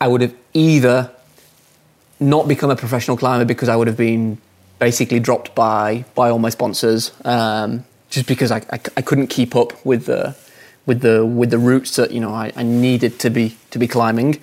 I 0.00 0.08
would 0.08 0.20
have 0.20 0.34
either 0.54 1.10
not 2.18 2.48
become 2.48 2.70
a 2.70 2.76
professional 2.76 3.16
climber 3.16 3.44
because 3.44 3.68
I 3.68 3.76
would 3.76 3.86
have 3.86 3.96
been 3.96 4.38
basically 4.78 5.20
dropped 5.20 5.54
by, 5.54 6.04
by 6.14 6.30
all 6.30 6.38
my 6.38 6.50
sponsors 6.50 7.12
um, 7.24 7.84
just 8.10 8.26
because 8.26 8.50
I, 8.50 8.58
I, 8.70 8.80
I 8.96 9.02
couldn't 9.02 9.28
keep 9.28 9.56
up 9.56 9.84
with 9.84 10.06
the, 10.06 10.36
with 10.86 11.00
the, 11.00 11.24
with 11.24 11.50
the 11.50 11.58
routes 11.58 11.96
that, 11.96 12.10
you 12.10 12.20
know, 12.20 12.32
I, 12.32 12.52
I 12.56 12.62
needed 12.62 13.18
to 13.20 13.30
be, 13.30 13.56
to 13.70 13.78
be 13.78 13.86
climbing, 13.86 14.40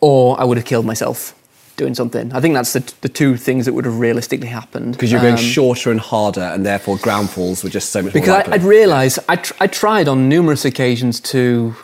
or 0.00 0.40
I 0.40 0.44
would 0.44 0.56
have 0.56 0.66
killed 0.66 0.86
myself 0.86 1.34
doing 1.76 1.94
something. 1.94 2.32
I 2.32 2.40
think 2.40 2.54
that's 2.54 2.72
the, 2.72 2.94
the 3.00 3.08
two 3.08 3.36
things 3.36 3.64
that 3.66 3.72
would 3.74 3.84
have 3.84 3.98
realistically 3.98 4.48
happened. 4.48 4.92
Because 4.92 5.10
you're 5.12 5.20
going 5.20 5.34
Um, 5.34 5.40
shorter 5.40 5.90
and 5.90 6.00
harder, 6.00 6.40
and 6.42 6.64
therefore 6.64 6.96
ground 6.98 7.30
falls 7.30 7.62
were 7.64 7.70
just 7.70 7.90
so 7.90 8.02
much 8.02 8.12
because 8.12 8.28
more 8.28 8.48
I, 8.48 8.54
I'd 8.54 8.62
realised 8.62 9.18
I, 9.28 9.36
tr- 9.36 9.54
I 9.60 9.66
tried 9.66 10.08
on 10.08 10.28
numerous 10.28 10.64
occasions 10.64 11.20
to 11.32 11.74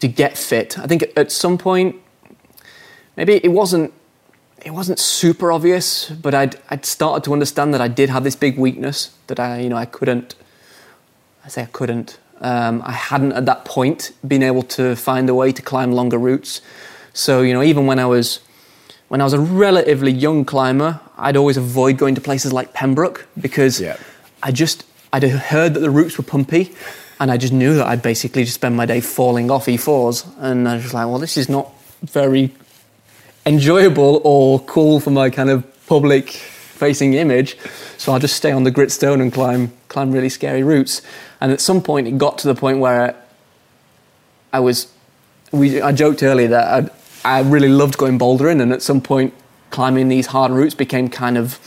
to 0.00 0.08
get 0.08 0.36
fit. 0.36 0.78
I 0.78 0.86
think 0.86 1.02
at- 1.02 1.16
at 1.18 1.32
some 1.32 1.56
point, 1.58 1.96
maybe 3.16 3.34
it 3.42 3.52
wasn't 3.52 3.92
it 4.64 4.72
wasn't 4.72 4.98
super 4.98 5.52
obvious, 5.52 6.10
but 6.10 6.34
I'd 6.34 6.56
I'd 6.70 6.84
started 6.86 7.24
to 7.24 7.32
understand 7.32 7.74
that 7.74 7.80
I 7.80 7.88
did 7.88 8.08
have 8.10 8.24
this 8.24 8.36
big 8.36 8.58
weakness 8.58 9.10
that 9.26 9.38
I 9.38 9.60
you 9.60 9.68
know 9.68 9.76
I 9.76 9.86
couldn't. 9.86 10.34
I 11.44 11.48
say 11.48 11.62
I 11.62 11.66
couldn't. 11.66 12.18
Um, 12.40 12.82
I 12.84 12.92
hadn't 12.92 13.32
at 13.32 13.44
that 13.46 13.64
point 13.64 14.12
been 14.26 14.42
able 14.42 14.62
to 14.62 14.96
find 14.96 15.28
a 15.28 15.34
way 15.34 15.52
to 15.52 15.62
climb 15.62 15.92
longer 15.92 16.18
routes. 16.18 16.60
So 17.12 17.42
you 17.42 17.52
know 17.52 17.62
even 17.62 17.86
when 17.86 17.98
I 17.98 18.06
was 18.06 18.40
when 19.08 19.20
I 19.20 19.24
was 19.24 19.32
a 19.32 19.40
relatively 19.40 20.10
young 20.12 20.44
climber, 20.44 21.00
I'd 21.16 21.36
always 21.36 21.56
avoid 21.56 21.98
going 21.98 22.14
to 22.14 22.20
places 22.20 22.52
like 22.52 22.72
Pembroke 22.72 23.26
because 23.40 23.80
Yeah. 23.80 23.96
I 24.42 24.50
just 24.52 24.84
I'd 25.12 25.22
heard 25.22 25.74
that 25.74 25.80
the 25.80 25.90
routes 25.90 26.18
were 26.18 26.24
pumpy, 26.24 26.74
and 27.20 27.30
I 27.30 27.36
just 27.36 27.52
knew 27.52 27.76
that 27.76 27.86
I'd 27.86 28.02
basically 28.02 28.42
just 28.42 28.54
spend 28.56 28.76
my 28.76 28.84
day 28.86 29.00
falling 29.00 29.50
off 29.50 29.66
E4s, 29.66 30.26
and 30.38 30.68
I 30.68 30.74
was 30.74 30.82
just 30.82 30.94
like, 30.94 31.06
well, 31.06 31.18
this 31.20 31.36
is 31.36 31.48
not 31.48 31.70
very 32.02 32.50
enjoyable 33.46 34.20
or 34.24 34.58
cool 34.60 35.00
for 35.00 35.10
my 35.10 35.30
kind 35.30 35.50
of 35.50 35.64
public 35.86 36.30
facing 36.30 37.14
image. 37.14 37.56
So 37.98 38.12
I'll 38.12 38.18
just 38.18 38.36
stay 38.36 38.50
on 38.52 38.64
the 38.64 38.72
gritstone 38.72 39.20
and 39.22 39.32
climb 39.32 39.72
climb 39.88 40.10
really 40.12 40.28
scary 40.28 40.62
routes. 40.62 41.00
And 41.40 41.52
at 41.52 41.60
some 41.60 41.80
point, 41.80 42.08
it 42.08 42.18
got 42.18 42.38
to 42.38 42.48
the 42.48 42.54
point 42.54 42.78
where 42.80 43.14
I 44.52 44.60
was. 44.60 44.88
We 45.52 45.80
I 45.80 45.92
joked 45.92 46.22
earlier 46.22 46.48
that 46.48 46.66
I'd, 46.68 46.90
I 47.24 47.40
really 47.40 47.68
loved 47.68 47.96
going 47.96 48.18
bouldering, 48.18 48.60
and 48.60 48.72
at 48.72 48.82
some 48.82 49.00
point, 49.00 49.32
climbing 49.70 50.08
these 50.08 50.26
hard 50.26 50.52
routes 50.52 50.74
became 50.74 51.08
kind 51.08 51.38
of 51.38 51.58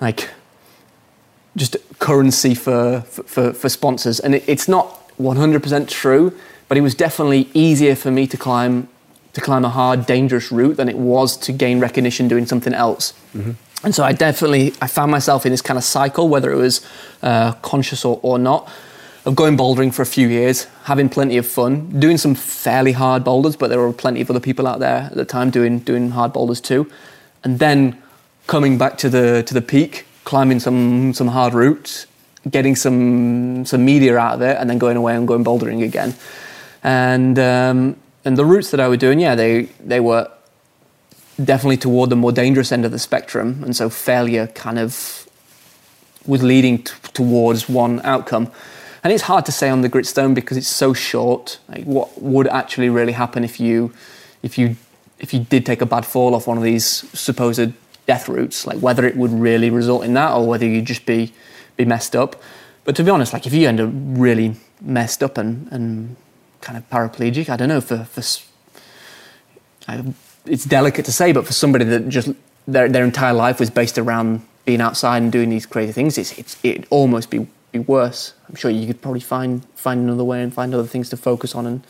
like 0.00 0.30
just 1.56 1.76
currency 1.98 2.54
for 2.54 3.00
for, 3.02 3.52
for 3.52 3.68
sponsors. 3.68 4.20
And 4.20 4.34
it, 4.34 4.44
it's 4.46 4.68
not 4.68 5.00
100% 5.18 5.88
true, 5.88 6.36
but 6.68 6.76
it 6.76 6.80
was 6.80 6.94
definitely 6.94 7.48
easier 7.54 7.94
for 7.94 8.10
me 8.10 8.26
to 8.26 8.36
climb 8.36 8.88
to 9.32 9.40
climb 9.40 9.64
a 9.64 9.68
hard, 9.68 10.06
dangerous 10.06 10.52
route 10.52 10.76
than 10.76 10.88
it 10.88 10.96
was 10.96 11.36
to 11.36 11.52
gain 11.52 11.80
recognition 11.80 12.28
doing 12.28 12.46
something 12.46 12.72
else. 12.72 13.12
And 13.82 13.94
so 13.94 14.04
I 14.04 14.12
definitely 14.12 14.72
I 14.80 14.86
found 14.86 15.10
myself 15.10 15.44
in 15.44 15.52
this 15.52 15.62
kind 15.62 15.76
of 15.76 15.84
cycle, 15.84 16.28
whether 16.28 16.50
it 16.52 16.56
was 16.56 16.86
uh, 17.22 17.52
conscious 17.54 18.04
or, 18.04 18.20
or 18.22 18.38
not, 18.38 18.70
of 19.24 19.34
going 19.34 19.56
bouldering 19.56 19.92
for 19.92 20.02
a 20.02 20.06
few 20.06 20.28
years, 20.28 20.64
having 20.84 21.08
plenty 21.08 21.38
of 21.38 21.46
fun, 21.46 21.98
doing 21.98 22.18
some 22.18 22.34
fairly 22.34 22.92
hard 22.92 23.24
boulders, 23.24 23.56
but 23.56 23.68
there 23.68 23.80
were 23.80 23.92
plenty 23.92 24.20
of 24.20 24.30
other 24.30 24.40
people 24.40 24.66
out 24.66 24.80
there 24.80 25.08
at 25.10 25.14
the 25.14 25.24
time 25.24 25.50
doing 25.50 25.78
doing 25.78 26.10
hard 26.10 26.32
boulders 26.32 26.60
too, 26.60 26.90
and 27.42 27.58
then 27.58 28.00
coming 28.46 28.76
back 28.76 28.98
to 28.98 29.08
the 29.08 29.42
to 29.44 29.54
the 29.54 29.62
peak, 29.62 30.06
climbing 30.24 30.60
some 30.60 31.14
some 31.14 31.28
hard 31.28 31.54
routes, 31.54 32.06
getting 32.50 32.76
some 32.76 33.64
some 33.64 33.84
media 33.84 34.16
out 34.18 34.34
of 34.34 34.42
it, 34.42 34.56
and 34.58 34.68
then 34.68 34.78
going 34.78 34.96
away 34.96 35.16
and 35.16 35.26
going 35.26 35.44
bouldering 35.44 35.82
again, 35.82 36.14
and 36.82 37.38
um, 37.38 37.96
and 38.26 38.36
the 38.36 38.44
routes 38.44 38.70
that 38.72 38.80
I 38.80 38.88
was 38.88 38.98
doing, 38.98 39.20
yeah, 39.20 39.34
they 39.34 39.68
they 39.80 40.00
were 40.00 40.30
definitely 41.42 41.78
toward 41.78 42.10
the 42.10 42.16
more 42.16 42.30
dangerous 42.30 42.72
end 42.72 42.84
of 42.84 42.92
the 42.92 42.98
spectrum, 42.98 43.64
and 43.64 43.74
so 43.74 43.88
failure 43.88 44.48
kind 44.48 44.78
of 44.78 45.26
was 46.26 46.42
leading 46.42 46.82
t- 46.82 46.92
towards 47.12 47.68
one 47.68 48.00
outcome. 48.04 48.50
And 49.04 49.12
it's 49.12 49.24
hard 49.24 49.44
to 49.46 49.52
say 49.52 49.68
on 49.68 49.82
the 49.82 49.90
gritstone 49.90 50.34
because 50.34 50.56
it's 50.56 50.66
so 50.66 50.94
short. 50.94 51.58
Like 51.68 51.84
what 51.84 52.20
would 52.20 52.48
actually 52.48 52.88
really 52.88 53.12
happen 53.12 53.44
if 53.44 53.60
you, 53.60 53.92
if 54.42 54.56
you, 54.56 54.76
if 55.18 55.34
you 55.34 55.40
did 55.40 55.66
take 55.66 55.82
a 55.82 55.86
bad 55.86 56.06
fall 56.06 56.34
off 56.34 56.46
one 56.46 56.56
of 56.56 56.64
these 56.64 56.86
supposed 56.86 57.74
death 58.06 58.28
routes? 58.28 58.66
Like 58.66 58.78
whether 58.78 59.06
it 59.06 59.16
would 59.16 59.30
really 59.30 59.68
result 59.68 60.04
in 60.04 60.14
that 60.14 60.32
or 60.32 60.46
whether 60.46 60.66
you'd 60.66 60.86
just 60.86 61.04
be, 61.04 61.34
be 61.76 61.84
messed 61.84 62.16
up. 62.16 62.42
But 62.84 62.96
to 62.96 63.04
be 63.04 63.10
honest, 63.10 63.32
like 63.32 63.46
if 63.46 63.52
you 63.52 63.68
end 63.68 63.80
up 63.80 63.90
really 63.92 64.56
messed 64.80 65.22
up 65.22 65.38
and, 65.38 65.70
and 65.70 66.16
kind 66.60 66.78
of 66.78 66.88
paraplegic, 66.90 67.48
I 67.48 67.56
don't 67.56 67.68
know 67.68 67.80
for 67.80 68.04
for 68.04 68.22
I, 69.88 70.14
it's 70.46 70.64
delicate 70.64 71.04
to 71.06 71.12
say, 71.12 71.32
but 71.32 71.46
for 71.46 71.52
somebody 71.52 71.84
that 71.86 72.08
just 72.08 72.30
their 72.66 72.88
their 72.88 73.04
entire 73.04 73.32
life 73.32 73.58
was 73.58 73.70
based 73.70 73.98
around 73.98 74.46
being 74.64 74.80
outside 74.80 75.22
and 75.22 75.32
doing 75.32 75.50
these 75.50 75.66
crazy 75.66 75.92
things, 75.92 76.18
it's 76.18 76.38
it's 76.38 76.56
it'd 76.62 76.86
almost 76.90 77.30
be 77.30 77.46
be 77.74 77.80
worse. 77.80 78.34
I'm 78.48 78.54
sure 78.54 78.70
you 78.70 78.86
could 78.86 79.02
probably 79.02 79.20
find 79.20 79.64
find 79.74 80.00
another 80.00 80.24
way 80.24 80.42
and 80.42 80.54
find 80.54 80.72
other 80.74 80.86
things 80.86 81.08
to 81.10 81.16
focus 81.16 81.54
on 81.54 81.66
and 81.66 81.86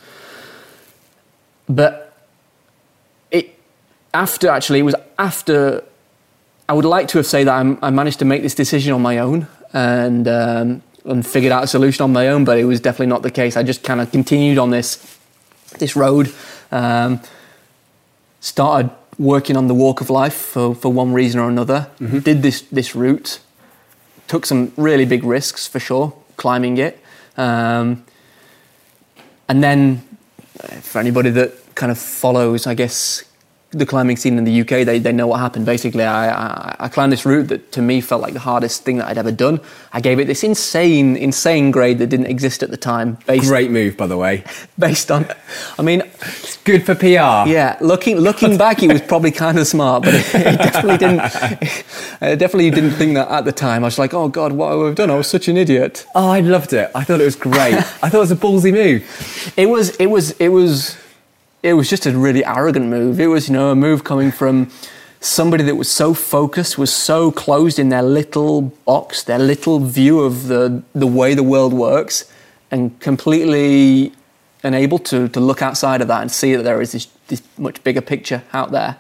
but 1.69 2.17
it 3.31 3.59
after 4.13 4.49
actually 4.49 4.81
it 4.81 4.83
was 4.83 4.97
after 5.19 5.85
I 6.69 6.73
would 6.73 6.87
like 6.87 7.09
to 7.09 7.19
have 7.19 7.27
said 7.27 7.47
that 7.47 7.55
I'm, 7.55 7.79
I 7.83 7.91
managed 7.91 8.19
to 8.21 8.25
make 8.25 8.43
this 8.43 8.55
decision 8.55 8.93
on 8.95 9.03
my 9.03 9.19
own 9.19 9.47
and 9.73 10.27
um, 10.27 10.83
and 11.05 11.27
figured 11.27 11.53
out 11.53 11.63
a 11.63 11.67
solution 11.67 12.03
on 12.03 12.13
my 12.13 12.29
own, 12.29 12.45
but 12.45 12.59
it 12.59 12.65
was 12.65 12.81
definitely 12.81 13.09
not 13.09 13.23
the 13.23 13.31
case. 13.31 13.57
I 13.57 13.63
just 13.63 13.83
kind 13.83 14.01
of 14.01 14.11
continued 14.11 14.59
on 14.59 14.71
this 14.71 15.19
this 15.79 15.95
road. 15.95 16.33
Um, 16.73 17.21
started 18.41 18.91
working 19.19 19.57
on 19.57 19.69
the 19.69 19.75
walk 19.75 20.01
of 20.01 20.11
life 20.11 20.35
for, 20.35 20.75
for 20.75 20.93
one 20.93 21.13
reason 21.13 21.41
or 21.41 21.49
another. 21.49 21.89
Did 22.21 22.43
this 22.43 22.63
this 22.63 22.95
route, 22.97 23.41
took 24.29 24.47
some 24.47 24.73
really 24.77 25.05
big 25.05 25.25
risks 25.25 25.67
for 25.67 25.81
sure, 25.81 26.13
climbing 26.37 26.79
it, 26.79 26.99
um, 27.37 28.05
and 29.49 29.63
then 29.63 30.03
uh, 30.63 30.69
for 30.77 30.99
anybody 30.99 31.31
that 31.31 31.75
kind 31.75 31.93
of 31.93 31.99
follows, 31.99 32.67
I 32.67 32.75
guess 32.75 33.25
the 33.79 33.87
climbing 33.87 34.17
scene 34.17 34.39
in 34.39 34.45
the 34.45 34.61
UK, 34.61 34.87
they, 34.87 34.99
they 34.99 35.13
know 35.13 35.27
what 35.27 35.41
happened. 35.41 35.67
Basically, 35.67 36.05
I, 36.05 36.29
I, 36.31 36.77
I 36.81 36.89
climbed 36.89 37.13
this 37.13 37.27
route 37.27 37.49
that 37.49 37.73
to 37.73 37.83
me 37.83 38.01
felt 38.01 38.23
like 38.23 38.33
the 38.33 38.41
hardest 38.41 38.85
thing 38.85 38.99
that 38.99 39.09
I'd 39.09 39.19
ever 39.19 39.33
done. 39.33 39.61
I 39.93 40.01
gave 40.01 40.19
it 40.19 40.27
this 40.27 40.45
insane, 40.45 41.17
insane 41.17 41.71
grade 41.71 41.99
that 41.99 42.07
didn't 42.07 42.27
exist 42.27 42.63
at 42.63 42.71
the 42.71 42.77
time, 42.77 43.19
based 43.27 43.49
Great 43.49 43.71
move, 43.71 43.97
by 43.97 44.07
the 44.07 44.17
way. 44.17 44.45
based 44.79 45.11
on. 45.11 45.27
I 45.79 45.83
mean, 45.83 46.03
It's 46.23 46.57
good 46.59 46.87
for 46.87 46.95
PR. 46.95 47.49
yeah, 47.51 47.77
looking 47.81 48.17
looking 48.19 48.57
back, 48.65 48.81
he 48.81 48.89
was 48.89 49.03
probably 49.03 49.31
kind 49.31 49.59
of 49.59 49.67
smart, 49.67 50.05
but 50.05 50.15
he 50.15 50.39
definitely 50.39 50.99
didn't. 50.99 51.21
I 52.21 52.35
definitely 52.35 52.71
didn't 52.71 52.93
think 52.93 53.15
that 53.15 53.29
at 53.29 53.45
the 53.45 53.53
time. 53.53 53.85
I 53.85 53.89
was 53.89 53.99
like, 53.99 54.15
oh 54.15 54.29
god, 54.29 54.53
what 54.53 54.73
have 54.73 54.81
I 54.81 54.95
done? 54.95 55.11
I 55.11 55.17
was 55.17 55.27
such 55.27 55.49
an 55.49 55.57
idiot. 55.57 56.07
Oh, 56.15 56.29
I 56.31 56.41
loved 56.41 56.73
it. 56.73 56.91
I 56.95 57.05
thought 57.05 57.21
it 57.21 57.25
was 57.25 57.37
great. 57.37 57.75
I 58.03 58.09
thought 58.09 58.15
it 58.15 58.19
was 58.19 58.33
a 58.33 58.37
ballsy 58.37 58.73
move. 58.73 59.53
It 59.57 59.67
was 59.67 59.97
it 59.97 60.07
was 60.07 60.31
it 60.33 60.49
was 60.49 60.97
it 61.63 61.75
was 61.75 61.89
just 61.91 62.07
a 62.07 62.17
really 62.17 62.45
arrogant 62.45 62.87
move. 62.87 63.21
It 63.21 63.29
was 63.29 63.49
you 63.49 63.55
know 63.55 63.71
a 63.71 63.77
move 63.77 64.05
coming 64.05 64.31
from 64.31 64.71
somebody 65.21 65.65
that 65.65 65.77
was 65.77 65.91
so 65.91 66.13
focused, 66.13 66.77
was 66.77 66.93
so 66.93 67.33
closed 67.33 67.79
in 67.79 67.89
their 67.89 68.03
little 68.03 68.63
box, 68.85 69.23
their 69.25 69.39
little 69.39 69.81
view 69.81 70.21
of 70.21 70.49
the 70.49 70.83
the 70.95 71.07
way 71.07 71.35
the 71.35 71.43
world 71.43 71.73
works, 71.73 72.31
and 72.71 72.99
completely 73.01 74.13
unable 74.65 74.99
to 74.99 75.29
to 75.29 75.41
look 75.41 75.63
outside 75.63 76.01
of 76.01 76.09
that 76.09 76.21
and 76.23 76.31
see 76.31 76.57
that 76.57 76.63
there 76.63 76.81
is 76.81 76.93
this, 76.93 77.09
this 77.29 77.43
much 77.59 77.83
bigger 77.85 78.01
picture 78.01 78.43
out 78.53 78.71
there. 78.71 78.97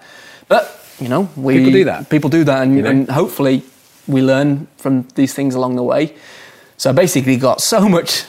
But 0.48 0.80
you 1.00 1.08
know, 1.08 1.28
we 1.36 1.58
People 1.58 1.72
do 1.72 1.84
that. 1.84 2.08
People 2.08 2.30
do 2.30 2.44
that, 2.44 2.62
and, 2.62 2.76
You 2.76 2.82
know? 2.82 2.90
and 2.90 3.10
hopefully 3.10 3.62
we 4.06 4.22
learn 4.22 4.66
from 4.76 5.08
these 5.14 5.34
things 5.34 5.54
along 5.54 5.76
the 5.76 5.82
way. 5.82 6.14
So 6.76 6.90
I 6.90 6.92
basically 6.92 7.36
got 7.36 7.60
so 7.60 7.88
much, 7.88 8.24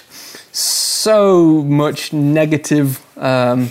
so 0.52 1.64
much 1.64 2.14
negative 2.14 3.02
um, 3.18 3.70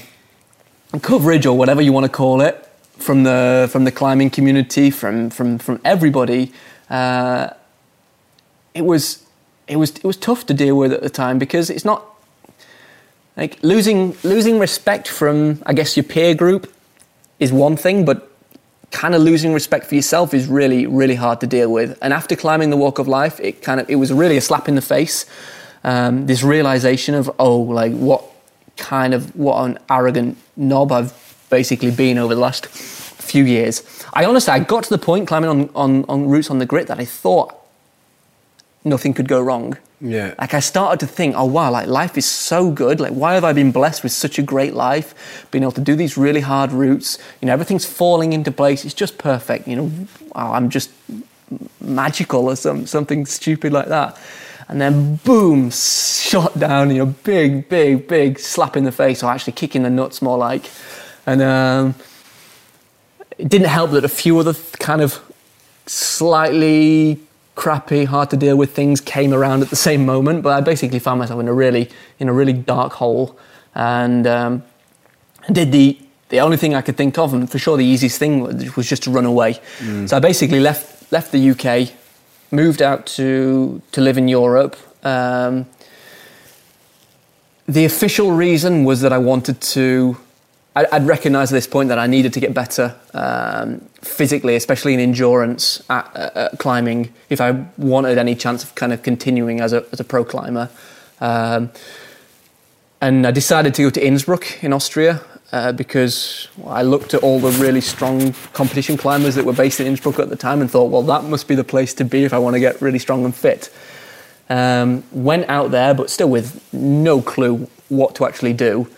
coverage 1.02 1.46
or 1.46 1.56
whatever 1.56 1.80
you 1.82 1.92
want 1.92 2.04
to 2.04 2.12
call 2.12 2.40
it 2.40 2.68
from 2.98 3.24
the 3.24 3.68
from 3.70 3.84
the 3.84 3.92
climbing 3.92 4.30
community, 4.30 4.90
from 4.90 5.30
from 5.30 5.58
from 5.58 5.80
everybody. 5.84 6.52
Uh, 6.90 7.50
it 8.74 8.84
was 8.84 9.24
it 9.66 9.76
was 9.76 9.90
it 9.90 10.04
was 10.04 10.16
tough 10.16 10.46
to 10.46 10.54
deal 10.54 10.76
with 10.76 10.92
at 10.92 11.02
the 11.02 11.10
time 11.10 11.38
because 11.38 11.70
it's 11.70 11.84
not 11.84 12.13
like 13.37 13.59
losing 13.62 14.16
losing 14.22 14.59
respect 14.59 15.09
from 15.09 15.62
I 15.66 15.72
guess 15.72 15.97
your 15.97 16.05
peer 16.05 16.35
group 16.35 16.72
is 17.39 17.53
one 17.53 17.76
thing, 17.76 18.05
but 18.05 18.30
kind 18.91 19.14
of 19.14 19.22
losing 19.22 19.53
respect 19.53 19.87
for 19.87 19.97
yourself 19.97 20.32
is 20.32 20.47
really 20.47 20.87
really 20.87 21.16
hard 21.16 21.41
to 21.41 21.47
deal 21.47 21.72
with. 21.72 21.99
And 22.01 22.12
after 22.12 22.37
climbing 22.37 22.70
the 22.70 22.76
walk 22.76 22.99
of 22.99 23.09
life, 23.09 23.41
it 23.41 23.62
kind 23.62 23.80
of 23.80 23.91
it 23.91 23.97
was 23.97 24.12
really 24.12 24.37
a 24.37 24.41
slap 24.41 24.68
in 24.68 24.74
the 24.76 24.82
face. 24.82 25.26
Um, 25.82 26.26
this 26.26 26.43
realization 26.43 27.14
of 27.14 27.30
oh 27.39 27.59
like 27.59 27.93
what 27.93 28.24
kind 28.76 29.14
of 29.14 29.35
what 29.37 29.64
an 29.64 29.78
arrogant 29.91 30.39
knob 30.57 30.93
I've 30.93 31.12
basically 31.51 31.91
been 31.91 32.18
over 32.18 32.35
the 32.35 32.41
last 32.41 32.66
few 32.66 33.45
years. 33.45 33.82
I 34.12 34.24
honestly 34.24 34.53
I 34.53 34.61
got 34.61 34.85
to 34.85 34.91
the 34.91 34.99
point 34.99 35.26
climbing 35.26 35.51
on 35.51 35.70
on, 35.74 36.05
on 36.09 36.28
routes 36.28 36.51
on 36.51 36.59
the 36.59 36.66
grit 36.66 36.87
that 36.87 37.01
I 37.01 37.05
thought 37.05 37.63
nothing 38.85 39.14
could 39.14 39.28
go 39.28 39.41
wrong. 39.41 39.76
Yeah. 40.01 40.35
Like 40.39 40.53
I 40.53 40.61
started 40.61 41.01
to 41.01 41.07
think, 41.07 41.35
oh 41.37 41.47
wow, 41.47 41.70
like 41.70 41.87
life 41.87 42.18
is 42.18 42.26
so 42.26 42.70
good. 42.70 43.01
Like 43.01 43.12
why 43.12 43.35
have 43.35 43.45
I 43.45 43.53
been 43.53 43.72
blessed 43.72 44.03
with 44.03 44.12
such 44.12 44.39
a 44.39 44.43
great 44.43 44.74
life? 44.74 45.47
Being 45.51 45.64
able 45.64 45.72
to 45.72 45.80
do 45.80 45.97
these 45.97 46.16
really 46.16 46.41
hard 46.41 46.72
routes. 46.72 47.18
You 47.41 47.47
know, 47.47 47.53
everything's 47.53 47.87
falling 47.87 48.32
into 48.32 48.53
place. 48.53 48.85
It's 48.85 48.95
just 48.95 49.16
perfect. 49.16 49.66
You 49.66 49.76
know, 49.76 49.91
wow, 50.35 50.53
I'm 50.53 50.68
just 50.68 50.91
magical 51.80 52.49
or 52.49 52.57
some, 52.57 52.87
something 52.87 53.24
stupid 53.26 53.72
like 53.72 53.89
that. 53.89 54.18
And 54.68 54.80
then 54.80 55.16
boom, 55.16 55.70
shot 55.70 56.59
down, 56.59 56.91
you 56.91 57.05
know, 57.05 57.14
big, 57.24 57.68
big, 57.68 58.09
big 58.09 58.39
slap 58.39 58.76
in 58.76 58.85
the 58.85 58.93
face, 58.93 59.22
or 59.22 59.30
actually 59.30 59.53
kicking 59.53 59.82
the 59.82 59.91
nuts 59.91 60.22
more 60.22 60.39
like. 60.39 60.70
And 61.26 61.43
um, 61.43 61.95
it 63.37 63.49
didn't 63.49 63.68
help 63.68 63.91
that 63.91 64.05
a 64.05 64.09
few 64.09 64.39
other 64.39 64.55
kind 64.78 65.03
of 65.03 65.20
slightly 65.87 67.20
crappy, 67.55 68.05
hard 68.05 68.30
to 68.30 68.36
deal 68.36 68.57
with 68.57 68.74
things 68.74 69.00
came 69.00 69.32
around 69.32 69.62
at 69.62 69.70
the 69.70 69.76
same 69.76 70.05
moment. 70.05 70.42
But 70.42 70.52
I 70.52 70.61
basically 70.61 70.98
found 70.98 71.18
myself 71.18 71.40
in 71.40 71.48
a 71.48 71.52
really 71.52 71.90
in 72.18 72.28
a 72.28 72.32
really 72.32 72.52
dark 72.52 72.92
hole, 72.94 73.38
and 73.74 74.26
um, 74.26 74.62
did 75.52 75.72
the 75.72 75.98
the 76.30 76.40
only 76.40 76.57
thing 76.57 76.74
I 76.74 76.82
could 76.82 76.96
think 76.96 77.18
of, 77.18 77.34
and 77.34 77.50
for 77.50 77.59
sure 77.59 77.76
the 77.76 77.84
easiest 77.84 78.18
thing 78.18 78.40
was, 78.40 78.76
was 78.76 78.88
just 78.88 79.05
to 79.05 79.11
run 79.11 79.24
away. 79.24 79.61
Mm. 79.78 80.09
So 80.09 80.16
I 80.16 80.20
basically 80.20 80.61
left 80.61 81.12
left 81.12 81.32
the 81.32 81.50
UK, 81.50 81.92
moved 82.50 82.82
out 82.82 83.07
to 83.07 83.80
to 83.92 84.00
live 84.00 84.18
in 84.18 84.28
Europe. 84.28 84.76
Um, 85.05 85.66
the 87.66 87.84
official 87.84 88.32
reason 88.32 88.84
was 88.84 89.00
that 89.00 89.12
I 89.12 89.18
wanted 89.18 89.61
to 89.61 90.16
I'd 90.77 91.07
recognised 91.07 91.53
at 91.53 91.55
this 91.55 91.68
point 91.68 91.89
that 91.91 92.01
I 92.01 92.09
needed 92.09 92.33
to 92.33 92.41
get 92.41 92.53
better 92.53 92.97
um, 93.12 93.79
physically, 94.03 94.57
especially 94.57 94.93
in 94.93 94.99
endurance 94.99 95.81
at, 95.89 96.16
at, 96.16 96.59
climbing, 96.59 97.14
if 97.31 97.41
I 97.41 97.64
wanted 97.79 98.18
any 98.18 98.35
chance 98.35 98.64
of 98.64 98.75
kind 98.75 98.93
of 98.93 99.05
continuing 99.05 99.61
as 99.61 99.72
a, 99.72 99.87
as 99.93 100.01
a 100.01 100.05
pro 100.05 100.25
climber. 100.25 100.68
Um, 101.20 101.70
and 103.01 103.25
I 103.25 103.31
decided 103.31 103.75
to 103.75 103.83
go 103.83 103.91
to 103.91 104.05
Innsbruck 104.05 104.64
in 104.64 104.72
Austria 104.72 105.20
uh, 105.53 105.70
because 105.70 106.49
I 106.66 106.83
looked 106.83 107.14
at 107.14 107.22
all 107.22 107.39
the 107.39 107.53
really 107.62 107.81
strong 107.81 108.33
competition 108.53 108.97
climbers 108.97 109.37
that 109.37 109.45
were 109.45 109.53
based 109.53 109.79
in 109.79 109.87
Innsbruck 109.87 110.18
at 110.18 110.29
the 110.29 110.37
time 110.37 110.61
and 110.61 110.68
thought, 110.68 110.91
well, 110.91 111.03
that 111.03 111.22
must 111.22 111.47
be 111.47 111.55
the 111.55 111.62
place 111.62 111.95
to 111.95 112.05
be 112.05 112.25
if 112.25 112.33
I 112.33 112.39
want 112.39 112.55
to 112.55 112.61
get 112.61 112.83
really 112.83 112.99
strong 112.99 113.25
and 113.25 113.33
fit. 113.33 113.72
Um, 114.51 115.05
went 115.12 115.49
out 115.49 115.70
there, 115.70 115.95
but 115.95 116.11
still 116.11 116.31
with 116.31 116.61
no 116.75 117.22
clue 117.22 117.68
what 117.89 118.16
to 118.16 118.27
actually 118.27 118.55
do 118.55 118.91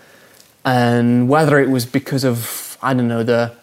and 0.66 1.28
whether 1.28 1.58
it 1.58 1.70
was 1.70 1.86
because 1.86 2.24
of 2.24 2.76
I 2.82 2.92
don't 2.92 3.08
know 3.08 3.22
the 3.22 3.54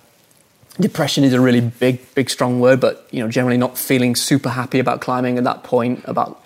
depression 0.80 1.24
is 1.24 1.34
a 1.34 1.42
really 1.42 1.62
big 1.62 2.00
big 2.16 2.30
strong 2.30 2.60
word, 2.60 2.80
but 2.80 3.08
you 3.12 3.22
know 3.22 3.30
generally 3.30 3.58
not 3.58 3.78
feeling 3.78 4.16
super 4.16 4.50
happy 4.50 4.80
about 4.80 5.02
climbing 5.02 5.38
at 5.38 5.44
that 5.44 5.64
point 5.64 6.02
about 6.06 6.44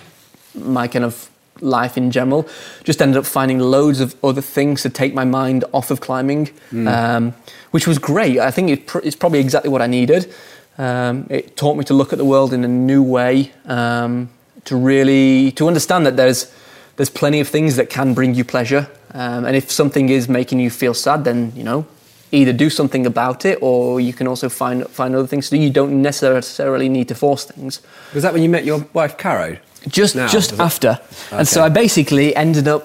my 0.53 0.87
kind 0.87 1.05
of 1.05 1.29
life 1.61 1.95
in 1.97 2.11
general. 2.11 2.47
Just 2.83 3.01
ended 3.01 3.17
up 3.17 3.25
finding 3.25 3.59
loads 3.59 3.99
of 3.99 4.15
other 4.23 4.41
things 4.41 4.81
to 4.81 4.89
take 4.89 5.13
my 5.13 5.23
mind 5.23 5.63
off 5.73 5.91
of 5.91 6.01
climbing, 6.01 6.47
mm. 6.71 6.87
um, 6.87 7.33
which 7.71 7.87
was 7.87 7.99
great. 7.99 8.39
I 8.39 8.51
think 8.51 8.69
it 8.69 8.87
pr- 8.87 8.99
it's 9.03 9.15
probably 9.15 9.39
exactly 9.39 9.69
what 9.69 9.81
I 9.81 9.87
needed. 9.87 10.33
Um, 10.79 11.27
it 11.29 11.55
taught 11.55 11.77
me 11.77 11.83
to 11.85 11.93
look 11.93 12.11
at 12.13 12.17
the 12.17 12.25
world 12.25 12.53
in 12.53 12.63
a 12.63 12.67
new 12.67 13.01
way, 13.01 13.51
um, 13.65 14.29
to 14.65 14.75
really 14.75 15.51
to 15.53 15.67
understand 15.67 16.05
that 16.07 16.17
there's 16.17 16.51
there's 16.97 17.09
plenty 17.09 17.39
of 17.39 17.47
things 17.47 17.75
that 17.77 17.89
can 17.89 18.13
bring 18.13 18.35
you 18.35 18.43
pleasure. 18.43 18.89
Um, 19.13 19.45
and 19.45 19.55
if 19.55 19.71
something 19.71 20.09
is 20.09 20.27
making 20.27 20.59
you 20.59 20.69
feel 20.69 20.93
sad, 20.93 21.23
then 21.23 21.53
you 21.55 21.63
know 21.63 21.85
either 22.31 22.51
do 22.51 22.69
something 22.69 23.05
about 23.05 23.45
it, 23.45 23.57
or 23.61 24.01
you 24.01 24.13
can 24.13 24.27
also 24.27 24.49
find 24.49 24.85
find 24.87 25.15
other 25.15 25.27
things 25.27 25.49
to 25.49 25.55
do. 25.55 25.61
You 25.61 25.69
don't 25.69 26.01
necessarily 26.01 26.89
need 26.89 27.07
to 27.07 27.15
force 27.15 27.45
things. 27.45 27.81
Was 28.13 28.23
that 28.23 28.33
when 28.33 28.43
you 28.43 28.49
met 28.49 28.65
your 28.65 28.85
wife, 28.93 29.17
Caro? 29.17 29.57
Just 29.87 30.15
now, 30.15 30.27
just 30.27 30.59
after, 30.59 30.99
okay. 30.99 31.37
and 31.37 31.47
so 31.47 31.63
I 31.63 31.69
basically 31.69 32.35
ended 32.35 32.67
up 32.67 32.83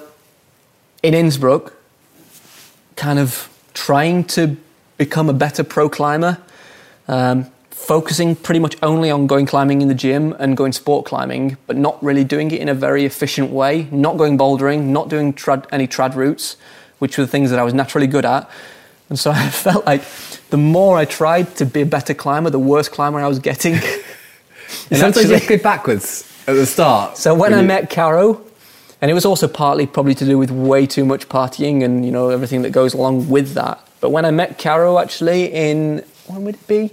in 1.01 1.13
Innsbruck, 1.13 1.73
kind 2.95 3.19
of 3.19 3.49
trying 3.73 4.23
to 4.23 4.55
become 4.97 5.27
a 5.27 5.33
better 5.33 5.63
pro 5.63 5.89
climber. 5.89 6.37
Um, 7.07 7.47
focusing 7.73 8.35
pretty 8.35 8.59
much 8.59 8.77
only 8.81 9.11
on 9.11 9.27
going 9.27 9.45
climbing 9.45 9.81
in 9.81 9.87
the 9.87 9.95
gym 9.95 10.33
and 10.39 10.55
going 10.55 10.71
sport 10.71 11.05
climbing, 11.05 11.57
but 11.67 11.75
not 11.75 12.01
really 12.03 12.23
doing 12.23 12.51
it 12.51 12.61
in 12.61 12.69
a 12.69 12.73
very 12.73 13.03
efficient 13.03 13.51
way, 13.51 13.87
not 13.91 14.17
going 14.17 14.37
bouldering, 14.37 14.85
not 14.85 15.09
doing 15.09 15.33
trad, 15.33 15.65
any 15.71 15.87
trad 15.87 16.15
routes, 16.15 16.55
which 16.99 17.17
were 17.17 17.25
the 17.25 17.29
things 17.29 17.49
that 17.49 17.59
I 17.59 17.63
was 17.63 17.73
naturally 17.73 18.07
good 18.07 18.25
at. 18.25 18.49
And 19.09 19.19
so 19.19 19.31
I 19.35 19.49
felt 19.49 19.85
like 19.85 20.03
the 20.49 20.57
more 20.57 20.97
I 20.97 21.05
tried 21.05 21.55
to 21.57 21.65
be 21.65 21.81
a 21.81 21.85
better 21.85 22.13
climber, 22.13 22.49
the 22.49 22.59
worse 22.59 22.87
climber 22.87 23.19
I 23.19 23.27
was 23.27 23.39
getting. 23.39 23.75
Sometimes 24.67 25.29
you 25.29 25.39
go 25.39 25.57
backwards 25.61 26.31
at 26.47 26.53
the 26.53 26.65
start. 26.65 27.17
So 27.17 27.33
when, 27.33 27.51
when 27.51 27.53
I 27.53 27.61
you... 27.61 27.67
met 27.67 27.89
Caro, 27.89 28.41
and 29.01 29.11
it 29.11 29.13
was 29.13 29.25
also 29.25 29.49
partly 29.49 29.85
probably 29.85 30.15
to 30.15 30.25
do 30.25 30.37
with 30.37 30.51
way 30.51 30.85
too 30.85 31.03
much 31.03 31.27
partying 31.27 31.83
and 31.83 32.05
you 32.05 32.11
know 32.11 32.29
everything 32.29 32.61
that 32.61 32.69
goes 32.69 32.93
along 32.93 33.27
with 33.27 33.53
that. 33.55 33.85
But 33.99 34.11
when 34.11 34.23
I 34.23 34.31
met 34.31 34.57
Caro 34.57 34.97
actually 34.97 35.51
in 35.51 36.05
when 36.27 36.45
would 36.45 36.55
it 36.55 36.67
be? 36.67 36.91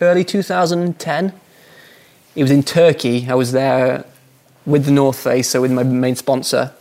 Early 0.00 0.24
2010. 0.24 1.32
It 2.34 2.42
was 2.42 2.50
in 2.50 2.62
Turkey. 2.62 3.28
I 3.28 3.34
was 3.34 3.52
there 3.52 4.04
with 4.66 4.84
the 4.84 4.90
North 4.90 5.18
Face, 5.18 5.48
so 5.48 5.60
with 5.60 5.72
my 5.72 5.82
main 5.82 6.16
sponsor, 6.16 6.72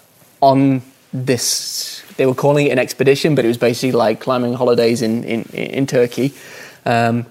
on 0.42 0.82
this. 1.12 2.04
They 2.18 2.26
were 2.26 2.36
calling 2.36 2.68
it 2.68 2.72
an 2.72 2.80
expedition, 2.80 3.36
but 3.36 3.46
it 3.46 3.48
was 3.48 3.58
basically 3.58 3.94
like 3.94 4.20
climbing 4.20 4.54
holidays 4.54 5.02
in 5.02 5.24
in, 5.24 5.44
in 5.54 5.88
Turkey, 5.88 6.34
um, 6.86 7.26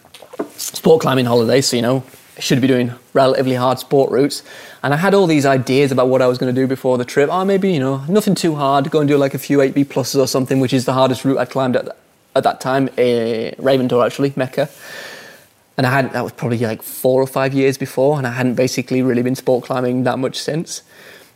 sport 0.57 1.03
climbing 1.03 1.27
holidays. 1.27 1.67
So 1.67 1.77
you 1.77 1.83
know, 1.83 2.03
should 2.39 2.61
be 2.61 2.67
doing 2.67 2.93
relatively 3.13 3.55
hard 3.55 3.79
sport 3.79 4.11
routes. 4.11 4.43
And 4.83 4.95
I 4.95 4.97
had 4.97 5.15
all 5.15 5.27
these 5.27 5.47
ideas 5.47 5.93
about 5.93 6.09
what 6.09 6.23
I 6.23 6.27
was 6.27 6.39
going 6.39 6.55
to 6.55 6.61
do 6.61 6.67
before 6.67 6.99
the 6.99 7.05
trip. 7.05 7.29
Oh, 7.31 7.45
maybe 7.45 7.73
you 7.73 7.81
know, 7.81 8.05
nothing 8.09 8.35
too 8.35 8.55
hard. 8.55 8.91
Go 8.91 9.01
and 9.01 9.09
do 9.09 9.17
like 9.17 9.35
a 9.35 9.39
few 9.39 9.59
8B 9.59 9.87
pluses 9.87 10.19
or 10.19 10.27
something, 10.27 10.61
which 10.61 10.73
is 10.73 10.85
the 10.85 10.93
hardest 10.93 11.25
route 11.25 11.39
I'd 11.39 11.51
climbed 11.51 11.77
at 11.77 11.97
at 12.35 12.45
that 12.45 12.61
time. 12.61 12.89
Uh, 12.99 13.51
Raven 13.59 13.89
Tor 13.89 14.05
actually, 14.05 14.33
Mecca 14.37 14.69
and 15.79 15.87
I 15.87 15.91
hadn't. 15.91 16.13
That 16.13 16.25
was 16.25 16.33
probably 16.33 16.59
like 16.59 16.83
four 16.83 17.23
or 17.23 17.27
five 17.27 17.55
years 17.55 17.79
before, 17.79 18.19
and 18.19 18.27
I 18.27 18.33
hadn't 18.33 18.57
basically 18.57 19.01
really 19.01 19.23
been 19.23 19.37
sport 19.37 19.65
climbing 19.65 20.03
that 20.03 20.19
much 20.19 20.37
since. 20.37 20.83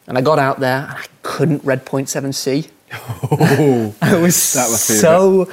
And 0.09 0.19
I 0.19 0.21
got 0.21 0.41
out 0.41 0.59
there, 0.59 0.89
and 0.91 0.99
I 0.99 1.05
couldn't 1.23 1.65
red 1.65 1.87
point 1.87 2.11
seven 2.11 2.35
C. 2.35 2.69
Oh, 3.31 3.95
it 4.03 4.21
was 4.21 4.37
so 4.37 5.49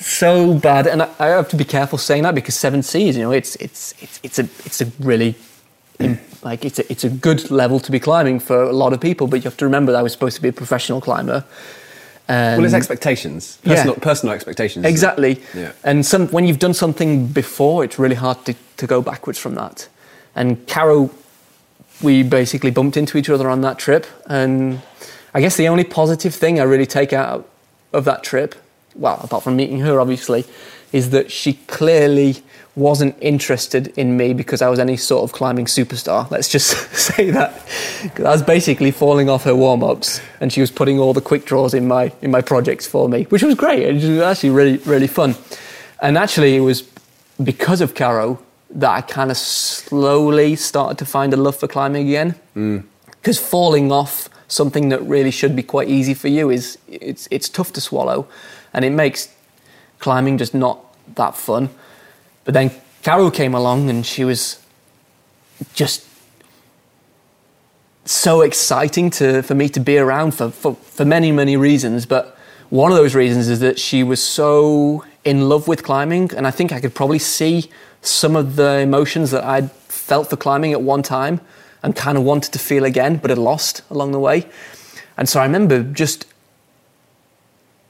so 0.00 0.58
bad, 0.58 0.86
and 0.86 1.02
I, 1.02 1.10
I, 1.20 1.26
have 1.28 1.48
to 1.50 1.56
be 1.56 1.64
careful 1.64 1.98
saying 1.98 2.24
that 2.24 2.34
because 2.34 2.56
seven 2.56 2.82
Cs, 2.82 3.14
you 3.14 3.22
know, 3.22 3.30
it's 3.30 3.56
it's 3.56 3.94
it's 4.02 4.20
it's 4.22 4.38
a 4.38 4.42
it's 4.64 4.80
a 4.80 4.86
really 4.98 5.36
like 6.42 6.64
it's 6.64 6.78
a 6.78 6.90
it's 6.90 7.04
a 7.04 7.10
good 7.10 7.50
level 7.50 7.78
to 7.78 7.92
be 7.92 8.00
climbing 8.00 8.40
for 8.40 8.62
a 8.62 8.72
lot 8.72 8.92
of 8.94 9.00
people, 9.00 9.26
but 9.26 9.36
you 9.36 9.44
have 9.44 9.56
to 9.58 9.66
remember 9.66 9.92
that 9.92 9.98
I 9.98 10.02
was 10.02 10.12
supposed 10.12 10.36
to 10.36 10.42
be 10.42 10.48
a 10.48 10.52
professional 10.52 11.00
climber 11.00 11.44
and 12.26 12.58
well, 12.58 12.64
it's 12.64 12.74
expectations, 12.74 13.58
personal, 13.62 13.94
yeah. 13.94 14.02
personal 14.02 14.34
expectations. 14.34 14.86
Exactly. 14.86 15.42
Yeah. 15.54 15.72
And 15.82 16.06
some, 16.06 16.28
when 16.28 16.46
you've 16.46 16.58
done 16.58 16.72
something 16.72 17.26
before, 17.26 17.84
it's 17.84 17.98
really 17.98 18.14
hard 18.14 18.44
to, 18.46 18.54
to 18.78 18.86
go 18.86 19.02
backwards 19.02 19.38
from 19.38 19.54
that. 19.56 19.88
And 20.34 20.66
Caro, 20.66 21.10
we 22.02 22.22
basically 22.22 22.70
bumped 22.70 22.96
into 22.96 23.18
each 23.18 23.28
other 23.28 23.50
on 23.50 23.60
that 23.60 23.78
trip. 23.78 24.06
And 24.26 24.80
I 25.34 25.40
guess 25.40 25.56
the 25.56 25.68
only 25.68 25.84
positive 25.84 26.34
thing 26.34 26.60
I 26.60 26.62
really 26.62 26.86
take 26.86 27.12
out 27.12 27.48
of 27.92 28.04
that 28.06 28.24
trip, 28.24 28.54
well, 28.94 29.20
apart 29.22 29.44
from 29.44 29.56
meeting 29.56 29.80
her, 29.80 30.00
obviously, 30.00 30.44
is 30.92 31.10
that 31.10 31.30
she 31.30 31.54
clearly 31.66 32.36
wasn't 32.76 33.16
interested 33.20 33.96
in 33.96 34.16
me 34.16 34.34
because 34.34 34.60
I 34.60 34.68
was 34.68 34.78
any 34.78 34.96
sort 34.96 35.22
of 35.22 35.32
climbing 35.32 35.66
superstar. 35.66 36.28
Let's 36.30 36.48
just 36.48 36.90
say 36.92 37.30
that. 37.30 37.62
I 38.18 38.30
was 38.30 38.42
basically 38.42 38.90
falling 38.90 39.28
off 39.28 39.44
her 39.44 39.54
warm 39.54 39.84
ups, 39.84 40.20
and 40.40 40.52
she 40.52 40.60
was 40.60 40.70
putting 40.70 40.98
all 40.98 41.12
the 41.12 41.20
quick 41.20 41.44
draws 41.44 41.74
in 41.74 41.86
my 41.86 42.12
in 42.20 42.30
my 42.30 42.40
projects 42.40 42.86
for 42.86 43.08
me, 43.08 43.24
which 43.24 43.42
was 43.42 43.54
great. 43.54 43.82
It 43.82 43.94
was 43.94 44.20
actually 44.20 44.50
really 44.50 44.78
really 44.78 45.06
fun. 45.06 45.36
And 46.00 46.18
actually, 46.18 46.56
it 46.56 46.60
was 46.60 46.82
because 47.42 47.80
of 47.80 47.94
Caro 47.94 48.40
that 48.70 48.90
I 48.90 49.00
kind 49.02 49.30
of 49.30 49.36
slowly 49.36 50.56
started 50.56 50.98
to 50.98 51.06
find 51.06 51.32
a 51.32 51.36
love 51.36 51.56
for 51.56 51.68
climbing 51.68 52.08
again. 52.08 52.34
Because 52.54 53.38
mm. 53.38 53.50
falling 53.50 53.92
off 53.92 54.28
something 54.48 54.88
that 54.88 55.00
really 55.02 55.30
should 55.30 55.54
be 55.54 55.62
quite 55.62 55.88
easy 55.88 56.14
for 56.14 56.28
you 56.28 56.50
is 56.50 56.76
it's 56.88 57.28
it's 57.30 57.48
tough 57.48 57.72
to 57.74 57.80
swallow, 57.80 58.26
and 58.72 58.84
it 58.84 58.90
makes 58.90 59.28
climbing 60.00 60.38
just 60.38 60.54
not 60.54 60.80
that 61.14 61.36
fun. 61.36 61.68
But 62.44 62.54
then 62.54 62.70
Caro 63.02 63.30
came 63.30 63.54
along 63.54 63.90
and 63.90 64.04
she 64.04 64.24
was 64.24 64.60
just 65.74 66.06
so 68.04 68.42
exciting 68.42 69.10
to 69.10 69.42
for 69.42 69.54
me 69.54 69.68
to 69.70 69.80
be 69.80 69.98
around 69.98 70.32
for, 70.32 70.50
for, 70.50 70.74
for 70.74 71.04
many, 71.04 71.32
many 71.32 71.56
reasons. 71.56 72.06
But 72.06 72.36
one 72.70 72.90
of 72.90 72.98
those 72.98 73.14
reasons 73.14 73.48
is 73.48 73.60
that 73.60 73.78
she 73.78 74.02
was 74.02 74.22
so 74.22 75.04
in 75.24 75.48
love 75.48 75.68
with 75.68 75.82
climbing, 75.82 76.30
and 76.34 76.46
I 76.46 76.50
think 76.50 76.70
I 76.72 76.80
could 76.80 76.94
probably 76.94 77.18
see 77.18 77.70
some 78.02 78.36
of 78.36 78.56
the 78.56 78.80
emotions 78.80 79.30
that 79.30 79.42
I'd 79.44 79.70
felt 79.72 80.28
for 80.28 80.36
climbing 80.36 80.72
at 80.72 80.82
one 80.82 81.02
time 81.02 81.40
and 81.82 81.96
kind 81.96 82.18
of 82.18 82.24
wanted 82.24 82.52
to 82.52 82.58
feel 82.58 82.84
again, 82.84 83.16
but 83.16 83.30
had 83.30 83.38
lost 83.38 83.82
along 83.90 84.12
the 84.12 84.18
way. 84.18 84.46
And 85.16 85.28
so 85.28 85.40
I 85.40 85.44
remember 85.44 85.82
just, 85.82 86.26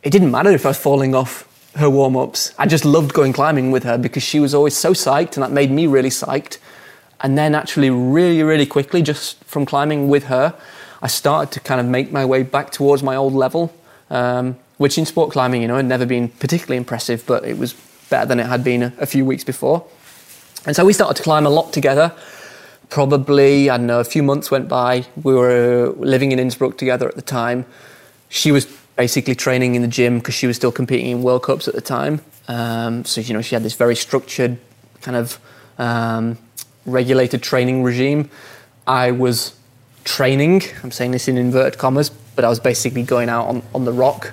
it 0.03 0.11
didn't 0.11 0.31
matter 0.31 0.51
if 0.51 0.65
I 0.65 0.69
was 0.69 0.79
falling 0.79 1.15
off 1.15 1.49
her 1.77 1.91
warm 1.91 2.17
ups. 2.17 2.53
I 2.59 2.67
just 2.67 2.85
loved 2.85 3.13
going 3.13 3.33
climbing 3.33 3.71
with 3.71 3.85
her 3.85 3.99
because 3.99 4.23
she 4.23 4.41
was 4.41 4.55
always 4.55 4.77
so 4.77 4.93
psyched, 4.93 5.35
and 5.35 5.43
that 5.43 5.51
made 5.51 5.71
me 5.71 5.87
really 5.87 6.11
psyched. 6.11 6.59
And 7.21 7.39
then, 7.39 7.55
actually, 7.55 7.91
really, 7.91 8.43
really 8.43 8.67
quickly, 8.67 9.03
just 9.03 9.43
from 9.45 9.67
climbing 9.67 10.09
with 10.09 10.25
her, 10.25 10.55
I 11.03 11.07
started 11.07 11.53
to 11.53 11.61
kind 11.61 11.81
of 11.81 11.87
make 11.87 12.13
my 12.13 12.25
way 12.25 12.43
back 12.43 12.71
towards 12.71 13.03
my 13.03 13.17
old 13.17 13.33
level, 13.33 13.75
um, 14.11 14.57
which 14.79 14.99
in 14.99 15.07
sport 15.07 15.33
climbing, 15.33 15.63
you 15.63 15.69
know, 15.69 15.77
had 15.77 15.87
never 15.87 16.07
been 16.07 16.29
particularly 16.29 16.77
impressive, 16.77 17.25
but 17.27 17.45
it 17.45 17.59
was 17.59 17.75
better 18.11 18.27
than 18.27 18.41
it 18.41 18.47
had 18.47 18.63
been 18.63 18.83
a, 18.83 18.93
a 18.99 19.07
few 19.07 19.25
weeks 19.25 19.45
before. 19.45 19.87
And 20.67 20.75
so 20.75 20.85
we 20.85 20.93
started 20.93 21.17
to 21.17 21.23
climb 21.23 21.47
a 21.47 21.51
lot 21.51 21.73
together. 21.73 22.13
Probably, 22.89 23.69
I 23.69 23.77
don't 23.77 23.87
know, 23.87 24.01
a 24.01 24.05
few 24.05 24.23
months 24.23 24.51
went 24.51 24.69
by. 24.69 25.07
We 25.23 25.35
were 25.35 25.95
living 25.99 26.33
in 26.33 26.39
Innsbruck 26.39 26.79
together 26.79 27.09
at 27.09 27.17
the 27.17 27.23
time. 27.23 27.67
She 28.29 28.53
was 28.53 28.67
basically 28.97 29.35
training 29.35 29.75
in 29.75 29.83
the 29.83 29.89
gym 29.89 30.19
because 30.19 30.35
she 30.35 30.47
was 30.47 30.57
still 30.57 30.73
competing 30.73 31.11
in 31.11 31.23
World 31.23 31.43
Cups 31.43 31.69
at 31.69 31.75
the 31.75 31.81
time. 31.81 32.21
Um, 32.49 33.05
so, 33.05 33.21
you 33.21 33.35
know, 33.35 33.43
she 33.43 33.55
had 33.55 33.63
this 33.63 33.75
very 33.75 33.97
structured, 33.97 34.59
kind 35.01 35.17
of 35.17 35.39
um, 35.79 36.39
regulated 36.87 37.43
training 37.43 37.83
regime. 37.83 38.31
I 38.87 39.11
was 39.11 39.57
training, 40.05 40.63
I'm 40.83 40.91
saying 40.91 41.13
this 41.13 41.29
in 41.29 41.39
inverted 41.39 41.79
commas, 41.79 42.11
but 42.11 42.45
I 42.45 42.49
was 42.49 42.61
basically 42.61 43.03
going 43.03 43.29
out 43.29 43.47
on, 43.47 43.63
on 43.75 43.85
the 43.85 43.93
rock, 43.93 44.33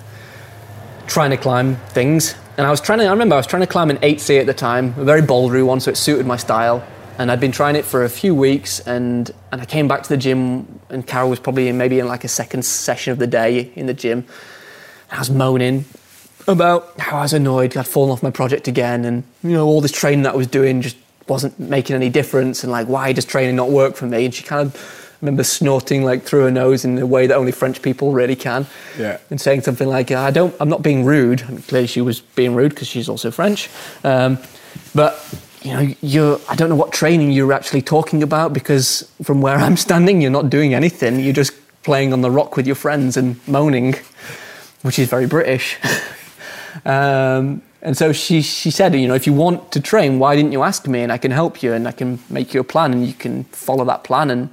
trying 1.06 1.30
to 1.30 1.36
climb 1.36 1.76
things. 1.88 2.34
And 2.58 2.66
I 2.66 2.70
was 2.70 2.80
trying 2.80 2.98
to, 2.98 3.06
I 3.06 3.10
remember 3.10 3.34
I 3.34 3.38
was 3.38 3.46
trying 3.46 3.62
to 3.62 3.66
climb 3.66 3.88
an 3.90 3.96
8C 3.98 4.38
at 4.38 4.46
the 4.46 4.54
time, 4.54 4.94
a 4.98 5.04
very 5.04 5.22
bouldery 5.22 5.64
one, 5.64 5.80
so 5.80 5.90
it 5.90 5.96
suited 5.96 6.26
my 6.26 6.36
style. 6.36 6.86
And 7.18 7.30
I'd 7.30 7.40
been 7.40 7.52
trying 7.52 7.76
it 7.76 7.84
for 7.84 8.04
a 8.04 8.08
few 8.08 8.34
weeks, 8.34 8.80
and, 8.80 9.30
and 9.50 9.60
I 9.60 9.64
came 9.64 9.88
back 9.88 10.02
to 10.02 10.08
the 10.08 10.16
gym, 10.16 10.80
and 10.90 11.06
Caro 11.06 11.28
was 11.28 11.40
probably 11.40 11.68
in, 11.68 11.78
maybe 11.78 11.98
in 11.98 12.08
like 12.08 12.24
a 12.24 12.28
second 12.28 12.64
session 12.64 13.12
of 13.12 13.18
the 13.18 13.26
day 13.26 13.72
in 13.74 13.86
the 13.86 13.94
gym. 13.94 14.26
I 15.12 15.18
was 15.18 15.30
moaning 15.30 15.84
about 16.48 16.98
how 16.98 17.18
I 17.18 17.22
was 17.22 17.32
annoyed. 17.32 17.76
I'd 17.76 17.86
fallen 17.86 18.10
off 18.10 18.22
my 18.22 18.30
project 18.30 18.66
again, 18.66 19.04
and 19.04 19.22
you 19.42 19.50
know 19.52 19.66
all 19.66 19.80
this 19.80 19.92
training 19.92 20.22
that 20.22 20.32
I 20.32 20.36
was 20.36 20.46
doing 20.46 20.82
just 20.82 20.96
wasn't 21.28 21.58
making 21.60 21.94
any 21.94 22.08
difference. 22.08 22.64
And 22.64 22.72
like, 22.72 22.88
why 22.88 23.12
does 23.12 23.24
training 23.24 23.56
not 23.56 23.70
work 23.70 23.94
for 23.94 24.06
me? 24.06 24.24
And 24.24 24.34
she 24.34 24.42
kind 24.42 24.66
of 24.66 24.74
I 24.74 25.26
remember 25.26 25.44
snorting 25.44 26.02
like 26.02 26.24
through 26.24 26.44
her 26.44 26.50
nose 26.50 26.84
in 26.84 26.98
a 26.98 27.06
way 27.06 27.28
that 27.28 27.36
only 27.36 27.52
French 27.52 27.80
people 27.80 28.12
really 28.12 28.34
can. 28.34 28.66
Yeah. 28.98 29.18
And 29.30 29.40
saying 29.40 29.60
something 29.60 29.86
like, 29.86 30.10
"I 30.10 30.30
don't, 30.30 30.54
I'm 30.58 30.68
not 30.68 30.82
being 30.82 31.04
rude." 31.04 31.42
I 31.42 31.50
mean, 31.50 31.62
clearly, 31.62 31.86
she 31.86 32.00
was 32.00 32.20
being 32.20 32.54
rude 32.54 32.70
because 32.70 32.88
she's 32.88 33.08
also 33.08 33.30
French. 33.30 33.68
Um, 34.02 34.38
but 34.94 35.22
you 35.62 35.72
know, 35.72 35.94
you're, 36.00 36.40
I 36.48 36.56
don't 36.56 36.68
know 36.68 36.74
what 36.74 36.92
training 36.92 37.30
you're 37.30 37.52
actually 37.52 37.82
talking 37.82 38.22
about 38.22 38.52
because 38.52 39.08
from 39.22 39.40
where 39.40 39.56
I'm 39.56 39.76
standing, 39.76 40.20
you're 40.20 40.30
not 40.30 40.50
doing 40.50 40.74
anything. 40.74 41.20
You're 41.20 41.32
just 41.32 41.52
playing 41.84 42.12
on 42.12 42.20
the 42.20 42.30
rock 42.30 42.56
with 42.56 42.66
your 42.66 42.76
friends 42.76 43.16
and 43.16 43.36
moaning 43.46 43.94
which 44.82 44.98
is 44.98 45.08
very 45.08 45.26
British. 45.26 45.78
um, 46.84 47.62
and 47.82 47.96
so 47.96 48.12
she, 48.12 48.42
she 48.42 48.70
said, 48.70 48.94
you 48.94 49.08
know, 49.08 49.14
if 49.14 49.26
you 49.26 49.32
want 49.32 49.72
to 49.72 49.80
train, 49.80 50.18
why 50.18 50.36
didn't 50.36 50.52
you 50.52 50.62
ask 50.62 50.86
me 50.86 51.00
and 51.00 51.10
I 51.10 51.18
can 51.18 51.32
help 51.32 51.62
you 51.62 51.72
and 51.72 51.88
I 51.88 51.92
can 51.92 52.20
make 52.30 52.54
you 52.54 52.60
a 52.60 52.64
plan 52.64 52.92
and 52.92 53.06
you 53.06 53.12
can 53.12 53.44
follow 53.44 53.84
that 53.86 54.04
plan 54.04 54.30
and 54.30 54.50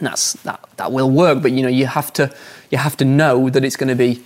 that's, 0.00 0.34
that, 0.42 0.62
that 0.76 0.92
will 0.92 1.10
work. 1.10 1.40
But, 1.40 1.52
you 1.52 1.62
know, 1.62 1.68
you 1.68 1.86
have 1.86 2.12
to, 2.14 2.34
you 2.70 2.76
have 2.76 2.96
to 2.98 3.04
know 3.06 3.48
that 3.48 3.64
it's 3.64 3.76
going 3.76 3.88
to 3.88 3.94
be 3.94 4.22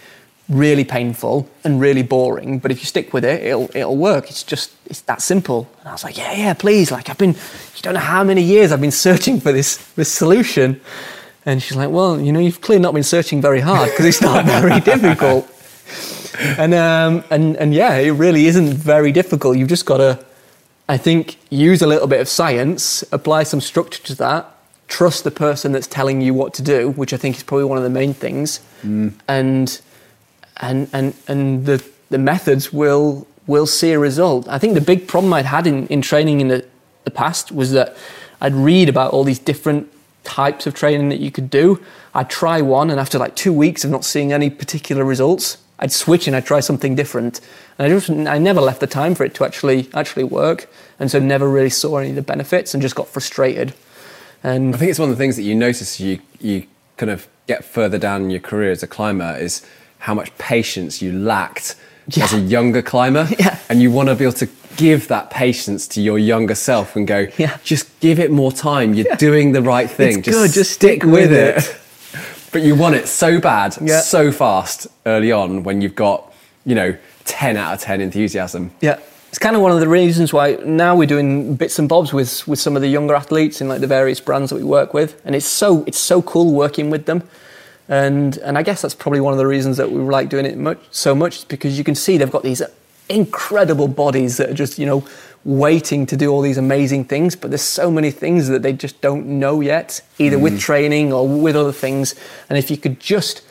really 0.48 0.84
painful 0.84 1.48
and 1.62 1.80
really 1.80 2.02
boring. 2.02 2.58
But 2.58 2.72
if 2.72 2.80
you 2.80 2.86
stick 2.86 3.12
with 3.12 3.24
it, 3.24 3.44
it'll, 3.44 3.70
it'll 3.74 3.96
work. 3.96 4.28
It's 4.28 4.42
just, 4.42 4.72
it's 4.86 5.02
that 5.02 5.22
simple. 5.22 5.70
And 5.78 5.88
I 5.88 5.92
was 5.92 6.02
like, 6.02 6.18
yeah, 6.18 6.32
yeah, 6.32 6.54
please. 6.54 6.90
Like 6.90 7.08
I've 7.08 7.18
been, 7.18 7.34
you 7.34 7.82
don't 7.82 7.94
know 7.94 8.00
how 8.00 8.24
many 8.24 8.42
years 8.42 8.72
I've 8.72 8.80
been 8.80 8.90
searching 8.90 9.38
for 9.40 9.52
this, 9.52 9.76
this 9.94 10.12
solution. 10.12 10.80
And 11.46 11.62
she's 11.62 11.76
like, 11.76 11.90
well, 11.90 12.20
you 12.20 12.32
know, 12.32 12.40
you've 12.40 12.60
clearly 12.60 12.82
not 12.82 12.94
been 12.94 13.02
searching 13.02 13.40
very 13.40 13.60
hard 13.60 13.90
because 13.90 14.06
it's 14.06 14.20
not 14.20 14.44
very 14.60 14.80
difficult. 14.80 15.50
And, 16.38 16.74
um, 16.74 17.24
and, 17.30 17.56
and 17.56 17.74
yeah, 17.74 17.94
it 17.96 18.10
really 18.10 18.46
isn't 18.46 18.74
very 18.74 19.12
difficult. 19.12 19.56
You've 19.56 19.68
just 19.68 19.86
got 19.86 19.98
to, 19.98 20.24
I 20.88 20.96
think, 20.96 21.36
use 21.50 21.82
a 21.82 21.86
little 21.86 22.06
bit 22.06 22.20
of 22.20 22.28
science, 22.28 23.02
apply 23.12 23.44
some 23.44 23.60
structure 23.60 24.02
to 24.04 24.14
that, 24.16 24.54
trust 24.88 25.24
the 25.24 25.30
person 25.30 25.72
that's 25.72 25.86
telling 25.86 26.20
you 26.20 26.34
what 26.34 26.52
to 26.54 26.62
do, 26.62 26.90
which 26.90 27.12
I 27.12 27.16
think 27.16 27.36
is 27.36 27.42
probably 27.42 27.64
one 27.64 27.78
of 27.78 27.84
the 27.84 27.90
main 27.90 28.14
things. 28.14 28.60
Mm. 28.82 29.14
And, 29.28 29.80
and, 30.58 30.88
and, 30.92 31.14
and 31.26 31.66
the, 31.66 31.84
the 32.10 32.18
methods 32.18 32.72
will, 32.72 33.26
will 33.46 33.66
see 33.66 33.92
a 33.92 33.98
result. 33.98 34.48
I 34.48 34.58
think 34.58 34.74
the 34.74 34.80
big 34.80 35.08
problem 35.08 35.32
I'd 35.32 35.46
had 35.46 35.66
in, 35.66 35.86
in 35.88 36.02
training 36.02 36.40
in 36.40 36.48
the, 36.48 36.66
the 37.04 37.10
past 37.10 37.52
was 37.52 37.72
that 37.72 37.96
I'd 38.40 38.54
read 38.54 38.88
about 38.88 39.12
all 39.12 39.24
these 39.24 39.38
different 39.38 39.90
types 40.24 40.66
of 40.66 40.74
training 40.74 41.08
that 41.10 41.20
you 41.20 41.30
could 41.30 41.50
do. 41.50 41.80
I'd 42.14 42.30
try 42.30 42.60
one, 42.60 42.90
and 42.90 42.98
after 43.00 43.18
like 43.18 43.36
two 43.36 43.52
weeks 43.52 43.84
of 43.84 43.90
not 43.90 44.04
seeing 44.04 44.32
any 44.32 44.50
particular 44.50 45.04
results, 45.04 45.58
I'd 45.78 45.92
switch 45.92 46.26
and 46.26 46.36
I'd 46.36 46.44
try 46.46 46.60
something 46.60 46.94
different. 46.94 47.40
And 47.78 47.86
I 47.86 47.96
just 47.98 48.10
I 48.10 48.38
never 48.38 48.60
left 48.60 48.80
the 48.80 48.86
time 48.86 49.14
for 49.14 49.24
it 49.24 49.34
to 49.34 49.44
actually 49.44 49.88
actually 49.94 50.24
work, 50.24 50.68
and 50.98 51.10
so 51.10 51.18
never 51.18 51.48
really 51.48 51.70
saw 51.70 51.98
any 51.98 52.10
of 52.10 52.16
the 52.16 52.22
benefits 52.22 52.74
and 52.74 52.82
just 52.82 52.94
got 52.94 53.08
frustrated. 53.08 53.72
And 54.42 54.74
I 54.74 54.78
think 54.78 54.90
it's 54.90 54.98
one 54.98 55.10
of 55.10 55.16
the 55.16 55.22
things 55.22 55.36
that 55.36 55.42
you 55.42 55.54
notice 55.54 56.00
you 56.00 56.20
you 56.40 56.66
kind 56.96 57.10
of 57.10 57.28
get 57.46 57.64
further 57.64 57.98
down 57.98 58.22
in 58.22 58.30
your 58.30 58.40
career 58.40 58.70
as 58.70 58.82
a 58.82 58.86
climber 58.86 59.36
is 59.38 59.66
how 59.98 60.14
much 60.14 60.36
patience 60.38 61.02
you 61.02 61.12
lacked 61.12 61.74
Yeah. 62.08 62.24
as 62.24 62.32
a 62.34 62.38
younger 62.40 62.82
climber, 62.82 63.28
Yeah. 63.38 63.58
and 63.68 63.80
you 63.82 63.90
want 63.90 64.08
to 64.08 64.14
be 64.14 64.24
able 64.24 64.34
to 64.34 64.48
give 64.80 65.08
that 65.08 65.30
patience 65.30 65.86
to 65.88 66.00
your 66.00 66.18
younger 66.18 66.54
self 66.54 66.96
and 66.96 67.06
go, 67.06 67.26
Yeah. 67.36 67.58
just 67.62 67.86
give 68.00 68.18
it 68.18 68.30
more 68.30 68.52
time. 68.52 68.94
You're 68.94 69.14
doing 69.16 69.52
the 69.52 69.62
right 69.62 69.90
thing. 69.90 70.18
It's 70.20 70.28
good, 70.28 70.52
just 70.52 70.72
stick 70.72 71.02
with 71.04 71.30
with 71.30 71.32
it. 71.32 71.76
but 72.52 72.62
you 72.62 72.74
want 72.74 72.94
it 72.96 73.06
so 73.08 73.38
bad, 73.40 73.76
Yeah. 73.80 74.00
so 74.00 74.32
fast 74.32 74.86
early 75.04 75.32
on 75.32 75.62
when 75.64 75.80
you've 75.82 75.94
got 75.94 76.32
you 76.64 76.74
know 76.74 76.94
ten 77.24 77.56
out 77.56 77.74
of 77.74 77.80
ten 77.80 78.00
enthusiasm. 78.00 78.70
Yeah. 78.80 78.98
It's 79.28 79.38
kind 79.38 79.54
of 79.54 79.62
one 79.62 79.70
of 79.70 79.78
the 79.80 79.86
reasons 79.88 80.32
why 80.32 80.56
now 80.64 80.96
we're 80.96 81.06
doing 81.16 81.54
bits 81.54 81.78
and 81.78 81.88
bobs 81.88 82.12
with, 82.12 82.48
with 82.48 82.58
some 82.58 82.74
of 82.74 82.82
the 82.82 82.88
younger 82.88 83.14
athletes 83.14 83.60
in 83.60 83.68
like 83.68 83.80
the 83.80 83.86
various 83.86 84.18
brands 84.20 84.50
that 84.50 84.56
we 84.56 84.64
work 84.64 84.92
with, 84.92 85.10
and 85.24 85.36
it's 85.36 85.46
so 85.46 85.84
it's 85.86 85.98
so 86.00 86.20
cool 86.22 86.52
working 86.52 86.90
with 86.90 87.04
them, 87.06 87.22
and 87.88 88.38
and 88.38 88.58
I 88.58 88.62
guess 88.64 88.82
that's 88.82 88.94
probably 89.02 89.20
one 89.20 89.32
of 89.32 89.38
the 89.38 89.46
reasons 89.46 89.76
that 89.76 89.88
we 89.92 90.00
like 90.00 90.28
doing 90.30 90.46
it 90.46 90.56
much 90.58 90.78
so 90.90 91.14
much 91.14 91.34
is 91.38 91.44
because 91.44 91.78
you 91.78 91.84
can 91.84 91.94
see 91.94 92.18
they've 92.18 92.30
got 92.38 92.42
these 92.42 92.60
incredible 93.10 93.88
bodies 93.88 94.36
that 94.38 94.50
are 94.50 94.54
just 94.54 94.78
you 94.78 94.86
know 94.86 95.04
waiting 95.44 96.04
to 96.06 96.16
do 96.16 96.30
all 96.30 96.42
these 96.42 96.58
amazing 96.58 97.04
things, 97.04 97.34
but 97.34 97.50
there's 97.50 97.62
so 97.62 97.90
many 97.90 98.10
things 98.10 98.48
that 98.48 98.62
they 98.62 98.72
just 98.72 99.00
don't 99.00 99.26
know 99.26 99.60
yet, 99.60 100.02
either 100.18 100.38
with 100.38 100.60
training 100.60 101.12
or 101.12 101.26
with 101.26 101.56
other 101.56 101.72
things, 101.72 102.14
and 102.48 102.58
if 102.58 102.70
you 102.70 102.76
could 102.76 103.00
just 103.00 103.42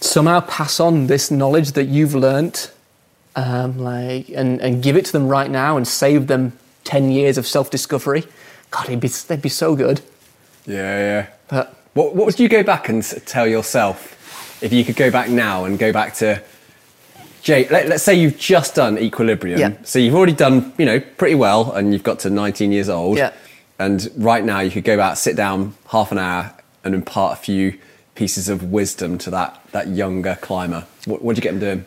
somehow 0.00 0.40
pass 0.40 0.80
on 0.80 1.06
this 1.06 1.30
knowledge 1.30 1.72
that 1.72 1.84
you've 1.84 2.14
learnt 2.14 2.72
um, 3.36 3.78
like 3.78 4.28
and, 4.30 4.60
and 4.60 4.82
give 4.82 4.96
it 4.96 5.04
to 5.04 5.12
them 5.12 5.28
right 5.28 5.50
now 5.50 5.76
and 5.76 5.86
save 5.86 6.26
them 6.26 6.52
10 6.84 7.10
years 7.10 7.36
of 7.36 7.46
self-discovery 7.46 8.24
god 8.70 8.86
it'd 8.86 9.00
be, 9.00 9.08
they'd 9.08 9.42
be 9.42 9.48
so 9.48 9.76
good. 9.76 10.00
Yeah, 10.66 10.76
yeah. 10.76 11.26
but 11.48 11.74
What, 11.94 12.14
what 12.14 12.26
would 12.26 12.40
you 12.40 12.48
go 12.48 12.62
back 12.62 12.88
and 12.88 13.02
tell 13.26 13.46
yourself 13.46 14.62
if 14.62 14.72
you 14.72 14.84
could 14.84 14.96
go 14.96 15.10
back 15.10 15.28
now 15.28 15.64
and 15.64 15.78
go 15.78 15.92
back 15.92 16.14
to 16.14 16.42
Jay? 17.42 17.68
Let, 17.68 17.88
let's 17.88 18.02
say 18.02 18.14
you've 18.14 18.38
just 18.38 18.74
done 18.74 18.98
Equilibrium. 18.98 19.58
Yeah. 19.58 19.72
So 19.82 19.98
you've 19.98 20.14
already 20.14 20.32
done, 20.32 20.72
you 20.78 20.84
know, 20.84 21.00
pretty 21.00 21.34
well, 21.34 21.72
and 21.72 21.92
you've 21.92 22.02
got 22.02 22.20
to 22.20 22.30
19 22.30 22.72
years 22.72 22.88
old. 22.88 23.18
Yeah. 23.18 23.32
And 23.78 24.10
right 24.16 24.44
now 24.44 24.60
you 24.60 24.70
could 24.70 24.84
go 24.84 25.00
out, 25.00 25.18
sit 25.18 25.36
down 25.36 25.74
half 25.88 26.12
an 26.12 26.18
hour, 26.18 26.54
and 26.84 26.94
impart 26.94 27.38
a 27.38 27.40
few 27.40 27.78
pieces 28.14 28.48
of 28.48 28.70
wisdom 28.70 29.16
to 29.18 29.30
that 29.30 29.60
that 29.72 29.88
younger 29.88 30.36
climber. 30.40 30.86
What 31.06 31.22
would 31.22 31.36
you 31.36 31.42
get 31.42 31.52
them 31.52 31.60
doing? 31.60 31.84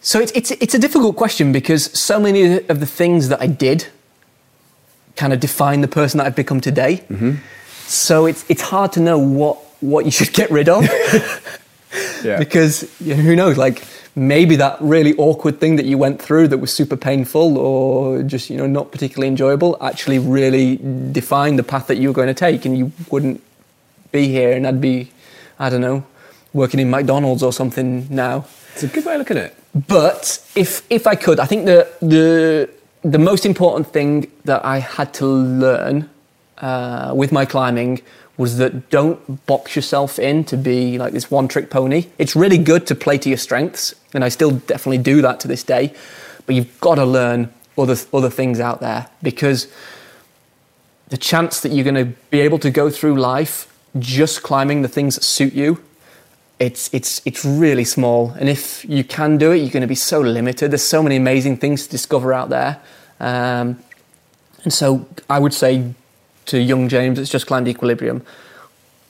so 0.00 0.20
it's, 0.20 0.32
it's, 0.32 0.50
it's 0.52 0.74
a 0.74 0.78
difficult 0.78 1.16
question 1.16 1.52
because 1.52 1.84
so 1.98 2.18
many 2.18 2.66
of 2.68 2.80
the 2.80 2.86
things 2.86 3.28
that 3.28 3.40
i 3.40 3.46
did 3.46 3.86
kind 5.16 5.32
of 5.32 5.40
define 5.40 5.80
the 5.80 5.88
person 5.88 6.18
that 6.18 6.26
i've 6.26 6.36
become 6.36 6.60
today 6.60 7.04
mm-hmm. 7.08 7.34
so 7.86 8.26
it's, 8.26 8.44
it's 8.48 8.62
hard 8.62 8.92
to 8.92 9.00
know 9.00 9.18
what, 9.18 9.56
what 9.80 10.04
you 10.04 10.10
should 10.10 10.32
get 10.32 10.50
rid 10.50 10.68
of 10.68 10.84
Yeah. 12.24 12.38
because 12.38 12.90
you 13.00 13.14
know, 13.14 13.22
who 13.22 13.36
knows 13.36 13.56
like 13.56 13.84
maybe 14.14 14.56
that 14.56 14.76
really 14.80 15.14
awkward 15.16 15.60
thing 15.60 15.76
that 15.76 15.86
you 15.86 15.96
went 15.98 16.20
through 16.20 16.48
that 16.48 16.58
was 16.58 16.72
super 16.72 16.96
painful 16.96 17.58
or 17.58 18.22
just 18.22 18.50
you 18.50 18.56
know 18.56 18.66
not 18.66 18.90
particularly 18.90 19.28
enjoyable 19.28 19.76
actually 19.80 20.18
really 20.18 20.76
defined 21.12 21.58
the 21.58 21.62
path 21.62 21.86
that 21.86 21.96
you 21.96 22.08
were 22.08 22.14
going 22.14 22.28
to 22.28 22.34
take 22.34 22.64
and 22.64 22.76
you 22.76 22.92
wouldn't 23.10 23.40
be 24.10 24.26
here 24.26 24.52
and 24.52 24.66
i'd 24.66 24.80
be 24.80 25.10
i 25.60 25.70
don't 25.70 25.80
know 25.80 26.04
working 26.52 26.80
in 26.80 26.90
mcdonald's 26.90 27.42
or 27.42 27.52
something 27.52 28.06
now 28.10 28.44
it's 28.72 28.82
a 28.82 28.88
good 28.88 29.04
way 29.04 29.14
of 29.14 29.18
looking 29.18 29.36
at 29.36 29.44
it. 29.46 29.56
but 29.88 30.42
if 30.54 30.82
if 30.90 31.06
I 31.06 31.14
could, 31.14 31.40
I 31.40 31.46
think 31.46 31.66
the 31.66 31.88
the 32.00 32.68
the 33.02 33.18
most 33.18 33.46
important 33.46 33.92
thing 33.92 34.30
that 34.44 34.64
I 34.64 34.78
had 34.78 35.12
to 35.14 35.26
learn 35.26 36.08
uh, 36.58 37.12
with 37.14 37.32
my 37.32 37.44
climbing 37.44 38.02
was 38.40 38.56
that 38.56 38.88
don't 38.88 39.44
box 39.44 39.76
yourself 39.76 40.18
in 40.18 40.42
to 40.44 40.56
be 40.56 40.96
like 40.96 41.12
this 41.12 41.30
one 41.30 41.46
trick 41.46 41.68
pony. 41.68 42.06
It's 42.16 42.34
really 42.34 42.56
good 42.56 42.86
to 42.86 42.94
play 42.94 43.18
to 43.18 43.28
your 43.28 43.36
strengths, 43.36 43.94
and 44.14 44.24
I 44.24 44.30
still 44.30 44.52
definitely 44.52 44.96
do 44.96 45.20
that 45.20 45.40
to 45.40 45.48
this 45.48 45.62
day. 45.62 45.92
But 46.46 46.54
you've 46.54 46.80
got 46.80 46.94
to 46.94 47.04
learn 47.04 47.52
other 47.76 47.96
other 48.14 48.30
things 48.30 48.58
out 48.58 48.80
there 48.80 49.08
because 49.22 49.68
the 51.08 51.18
chance 51.18 51.60
that 51.60 51.70
you're 51.70 51.84
going 51.84 52.06
to 52.06 52.16
be 52.30 52.40
able 52.40 52.58
to 52.60 52.70
go 52.70 52.88
through 52.88 53.16
life 53.16 53.70
just 53.98 54.42
climbing 54.42 54.80
the 54.80 54.88
things 54.88 55.16
that 55.16 55.22
suit 55.22 55.52
you 55.52 55.78
it's 56.58 56.88
it's 56.94 57.20
it's 57.24 57.44
really 57.44 57.84
small 57.84 58.30
and 58.38 58.48
if 58.48 58.84
you 58.84 59.02
can 59.02 59.36
do 59.36 59.50
it 59.50 59.56
you're 59.56 59.70
going 59.70 59.80
to 59.80 59.86
be 59.88 59.94
so 59.94 60.20
limited 60.20 60.70
there's 60.70 60.82
so 60.82 61.02
many 61.02 61.16
amazing 61.16 61.56
things 61.56 61.84
to 61.84 61.90
discover 61.90 62.32
out 62.32 62.48
there 62.48 62.80
um, 63.18 63.82
and 64.62 64.72
so 64.72 65.04
i 65.28 65.38
would 65.38 65.54
say 65.54 65.92
to 66.50 66.60
young 66.60 66.88
james 66.88 67.18
it's 67.18 67.30
just 67.30 67.46
climbed 67.46 67.68
equilibrium 67.68 68.22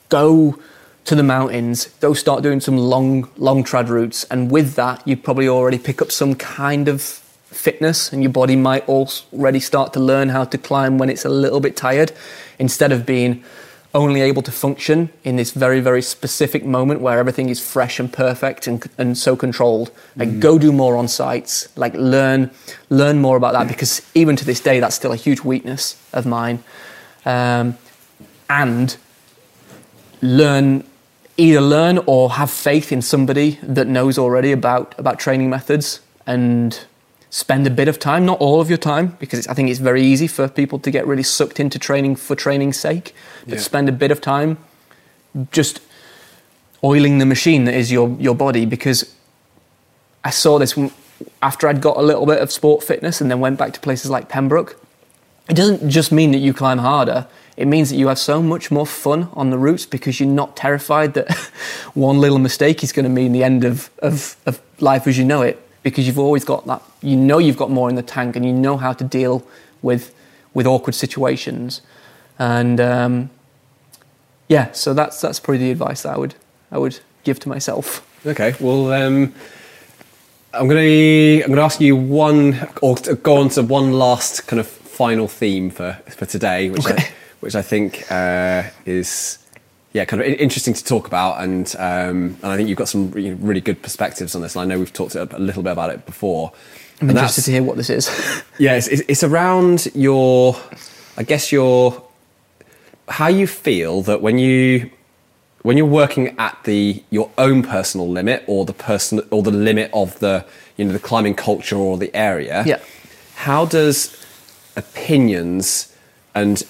go 0.09 0.57
to 1.05 1.15
the 1.15 1.23
mountains 1.23 1.87
go 1.99 2.13
start 2.13 2.43
doing 2.43 2.59
some 2.59 2.77
long 2.77 3.29
long 3.37 3.63
trad 3.63 3.89
routes 3.89 4.23
and 4.25 4.51
with 4.51 4.75
that 4.75 5.05
you 5.07 5.17
probably 5.17 5.47
already 5.47 5.79
pick 5.79 6.01
up 6.01 6.11
some 6.11 6.35
kind 6.35 6.87
of 6.87 7.01
fitness 7.01 8.13
and 8.13 8.23
your 8.23 8.31
body 8.31 8.55
might 8.55 8.87
already 8.87 9.59
start 9.59 9.91
to 9.93 9.99
learn 9.99 10.29
how 10.29 10.43
to 10.43 10.57
climb 10.57 10.97
when 10.97 11.09
it's 11.09 11.25
a 11.25 11.29
little 11.29 11.59
bit 11.59 11.75
tired 11.75 12.11
instead 12.59 12.91
of 12.91 13.05
being 13.05 13.43
only 13.93 14.21
able 14.21 14.41
to 14.41 14.51
function 14.51 15.09
in 15.23 15.35
this 15.35 15.51
very, 15.51 15.81
very 15.81 16.01
specific 16.01 16.63
moment 16.65 17.01
where 17.01 17.19
everything 17.19 17.49
is 17.49 17.59
fresh 17.59 17.99
and 17.99 18.11
perfect 18.11 18.67
and, 18.67 18.87
and 18.97 19.17
so 19.17 19.35
controlled. 19.35 19.91
Like, 20.15 20.29
mm. 20.29 20.39
go 20.39 20.57
do 20.57 20.71
more 20.71 20.95
on 20.95 21.07
sites. 21.07 21.67
Like, 21.77 21.93
learn, 21.95 22.51
learn 22.89 23.19
more 23.19 23.35
about 23.35 23.53
that 23.53 23.67
because 23.67 24.01
even 24.15 24.35
to 24.37 24.45
this 24.45 24.61
day, 24.61 24.79
that's 24.79 24.95
still 24.95 25.11
a 25.11 25.17
huge 25.17 25.41
weakness 25.41 26.01
of 26.13 26.25
mine. 26.25 26.63
Um, 27.25 27.77
and 28.49 28.97
learn, 30.21 30.83
either 31.37 31.61
learn 31.61 31.99
or 32.05 32.31
have 32.31 32.51
faith 32.51 32.91
in 32.91 33.01
somebody 33.01 33.59
that 33.63 33.87
knows 33.87 34.17
already 34.17 34.51
about 34.51 34.93
about 34.97 35.19
training 35.19 35.49
methods 35.49 36.01
and 36.25 36.85
spend 37.31 37.65
a 37.65 37.69
bit 37.69 37.87
of 37.87 37.97
time, 37.97 38.25
not 38.25 38.37
all 38.39 38.59
of 38.59 38.69
your 38.69 38.77
time, 38.77 39.15
because 39.19 39.47
I 39.47 39.53
think 39.53 39.69
it's 39.69 39.79
very 39.79 40.03
easy 40.03 40.27
for 40.27 40.49
people 40.49 40.77
to 40.79 40.91
get 40.91 41.07
really 41.07 41.23
sucked 41.23 41.59
into 41.59 41.79
training 41.79 42.17
for 42.17 42.35
training's 42.35 42.77
sake, 42.77 43.15
but 43.45 43.55
yeah. 43.55 43.59
spend 43.59 43.87
a 43.87 43.93
bit 43.93 44.11
of 44.11 44.19
time 44.19 44.57
just 45.51 45.79
oiling 46.83 47.19
the 47.19 47.25
machine 47.25 47.63
that 47.65 47.73
is 47.73 47.89
your, 47.89 48.09
your 48.19 48.35
body. 48.35 48.65
Because 48.65 49.15
I 50.25 50.29
saw 50.29 50.59
this 50.59 50.77
after 51.41 51.69
I'd 51.69 51.81
got 51.81 51.95
a 51.95 52.01
little 52.01 52.25
bit 52.25 52.39
of 52.39 52.51
sport 52.51 52.83
fitness 52.83 53.21
and 53.21 53.31
then 53.31 53.39
went 53.39 53.57
back 53.57 53.71
to 53.73 53.79
places 53.79 54.11
like 54.11 54.27
Pembroke. 54.27 54.77
It 55.51 55.55
doesn't 55.55 55.89
just 55.89 56.13
mean 56.13 56.31
that 56.31 56.37
you 56.37 56.53
climb 56.53 56.77
harder. 56.77 57.27
It 57.57 57.67
means 57.67 57.89
that 57.89 57.97
you 57.97 58.07
have 58.07 58.17
so 58.17 58.41
much 58.41 58.71
more 58.71 58.85
fun 58.85 59.27
on 59.33 59.49
the 59.49 59.57
routes 59.57 59.85
because 59.85 60.17
you're 60.17 60.29
not 60.29 60.55
terrified 60.55 61.13
that 61.15 61.29
one 61.93 62.21
little 62.21 62.39
mistake 62.39 62.83
is 62.83 62.93
going 62.93 63.03
to 63.03 63.09
mean 63.09 63.33
the 63.33 63.43
end 63.43 63.65
of, 63.65 63.89
of, 63.99 64.37
of 64.45 64.61
life 64.79 65.07
as 65.07 65.17
you 65.17 65.25
know 65.25 65.41
it. 65.41 65.61
Because 65.83 66.07
you've 66.07 66.19
always 66.19 66.45
got 66.45 66.65
that 66.67 66.81
you 67.01 67.17
know 67.17 67.37
you've 67.37 67.57
got 67.57 67.69
more 67.69 67.89
in 67.89 67.95
the 67.95 68.01
tank 68.01 68.37
and 68.37 68.45
you 68.45 68.53
know 68.53 68.77
how 68.77 68.93
to 68.93 69.03
deal 69.03 69.45
with 69.81 70.15
with 70.53 70.65
awkward 70.65 70.95
situations. 70.95 71.81
And 72.39 72.79
um, 72.79 73.29
yeah 74.47 74.71
so 74.71 74.93
that's 74.93 75.19
that's 75.19 75.39
probably 75.39 75.57
the 75.59 75.71
advice 75.71 76.03
that 76.03 76.13
I 76.13 76.17
would 76.17 76.35
I 76.71 76.77
would 76.77 76.99
give 77.25 77.41
to 77.41 77.49
myself. 77.49 78.07
Okay 78.25 78.55
well 78.61 78.93
um, 78.93 79.33
I'm 80.53 80.67
gonna 80.69 81.43
I'm 81.43 81.49
gonna 81.49 81.61
ask 81.61 81.81
you 81.81 81.97
one 81.97 82.69
or 82.81 82.95
go 82.95 83.37
on 83.37 83.49
to 83.49 83.63
one 83.63 83.91
last 83.91 84.47
kind 84.47 84.61
of 84.61 84.80
final 85.01 85.27
theme 85.27 85.69
for 85.69 85.93
for 86.17 86.25
today 86.25 86.69
which 86.69 86.85
okay. 86.85 87.03
I, 87.03 87.11
which 87.41 87.55
I 87.55 87.63
think 87.63 88.11
uh, 88.11 88.63
is 88.85 89.39
yeah, 89.93 90.05
kind 90.05 90.21
of 90.21 90.27
interesting 90.27 90.73
to 90.73 90.83
talk 90.83 91.07
about, 91.07 91.43
and 91.43 91.67
um, 91.77 92.37
and 92.41 92.45
I 92.45 92.55
think 92.55 92.69
you've 92.69 92.77
got 92.77 92.87
some 92.87 93.11
really, 93.11 93.33
really 93.33 93.59
good 93.59 93.81
perspectives 93.81 94.35
on 94.35 94.41
this. 94.41 94.55
And 94.55 94.61
I 94.61 94.65
know 94.65 94.79
we've 94.79 94.93
talked 94.93 95.15
a 95.15 95.25
little 95.37 95.63
bit 95.63 95.71
about 95.71 95.89
it 95.89 96.05
before. 96.05 96.53
I'm 97.01 97.09
and 97.09 97.17
interested 97.17 97.43
to 97.45 97.51
hear 97.51 97.63
what 97.63 97.75
this 97.75 97.89
is. 97.89 98.09
yeah, 98.57 98.75
it's, 98.75 98.87
it's 98.87 99.23
around 99.23 99.87
your, 99.93 100.55
I 101.17 101.23
guess 101.23 101.51
your, 101.51 102.03
how 103.09 103.27
you 103.27 103.47
feel 103.47 104.01
that 104.03 104.21
when 104.21 104.37
you 104.37 104.89
when 105.63 105.77
you're 105.77 105.85
working 105.85 106.39
at 106.39 106.57
the 106.63 107.03
your 107.09 107.29
own 107.37 107.61
personal 107.61 108.09
limit 108.09 108.43
or 108.47 108.65
the 108.65 108.73
person 108.73 109.21
or 109.29 109.43
the 109.43 109.51
limit 109.51 109.91
of 109.93 110.17
the 110.19 110.45
you 110.77 110.85
know 110.85 110.93
the 110.93 110.99
climbing 110.99 111.35
culture 111.35 111.75
or 111.75 111.97
the 111.97 112.15
area. 112.15 112.63
Yeah. 112.65 112.79
How 113.35 113.65
does 113.65 114.20
opinions 114.75 115.95
and 116.33 116.63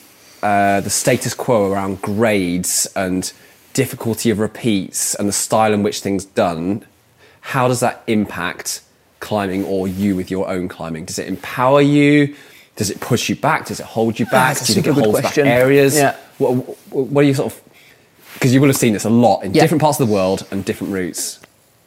uh, 0.43 0.81
the 0.81 0.89
status 0.89 1.33
quo 1.33 1.71
around 1.71 2.01
grades 2.01 2.87
and 2.95 3.31
difficulty 3.73 4.29
of 4.29 4.39
repeats 4.39 5.15
and 5.15 5.27
the 5.27 5.33
style 5.33 5.73
in 5.73 5.83
which 5.83 6.01
things 6.01 6.25
done, 6.25 6.85
how 7.41 7.67
does 7.67 7.79
that 7.79 8.03
impact 8.07 8.81
climbing 9.19 9.63
or 9.65 9.87
you 9.87 10.15
with 10.15 10.29
your 10.29 10.49
own 10.49 10.67
climbing? 10.67 11.05
Does 11.05 11.19
it 11.19 11.27
empower 11.27 11.81
you? 11.81 12.35
Does 12.75 12.89
it 12.89 12.99
push 12.99 13.29
you 13.29 13.35
back? 13.35 13.67
Does 13.67 13.79
it 13.79 13.85
hold 13.85 14.19
you 14.19 14.25
back? 14.25 14.57
Do 14.57 14.65
you 14.73 14.81
think 14.81 14.87
it 14.87 14.93
holds 14.93 15.19
question. 15.19 15.45
back 15.45 15.53
areas? 15.53 15.95
Yeah. 15.95 16.17
What, 16.37 16.53
what, 16.89 17.23
are 17.23 17.27
you 17.27 17.33
sort 17.33 17.53
of? 17.53 17.61
Because 18.33 18.53
you 18.53 18.61
will 18.61 18.67
have 18.67 18.77
seen 18.77 18.93
this 18.93 19.05
a 19.05 19.09
lot 19.09 19.41
in 19.41 19.53
yeah. 19.53 19.61
different 19.61 19.81
parts 19.81 19.99
of 19.99 20.07
the 20.07 20.13
world 20.13 20.47
and 20.51 20.65
different 20.65 20.93
routes. 20.93 21.39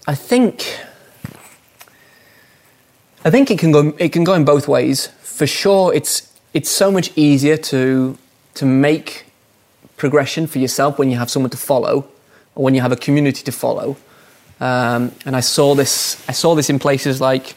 I 0.07 0.15
think. 0.15 0.79
I 3.25 3.31
think 3.31 3.51
it 3.51 3.59
can 3.59 3.73
go. 3.73 3.95
It 3.99 4.11
can 4.11 4.23
go 4.23 4.35
in 4.35 4.45
both 4.45 4.69
ways. 4.69 5.09
For 5.35 5.49
sure, 5.49 5.93
it's 5.93 6.32
it's 6.53 6.70
so 6.70 6.93
much 6.93 7.11
easier 7.16 7.57
to 7.57 8.16
to 8.55 8.64
make 8.64 9.26
progression 9.97 10.47
for 10.47 10.61
yourself 10.61 10.97
when 10.97 11.11
you 11.11 11.18
have 11.18 11.28
someone 11.28 11.51
to 11.51 11.57
follow 11.57 12.07
or 12.55 12.64
when 12.64 12.74
you 12.74 12.80
have 12.80 12.93
a 12.93 12.97
community 12.97 13.43
to 13.43 13.51
follow. 13.51 13.97
Um, 14.61 15.11
and 15.26 15.35
I 15.35 15.41
saw 15.41 15.74
this. 15.74 16.22
I 16.28 16.32
saw 16.32 16.55
this 16.55 16.70
in 16.70 16.78
places 16.78 17.20
like, 17.20 17.57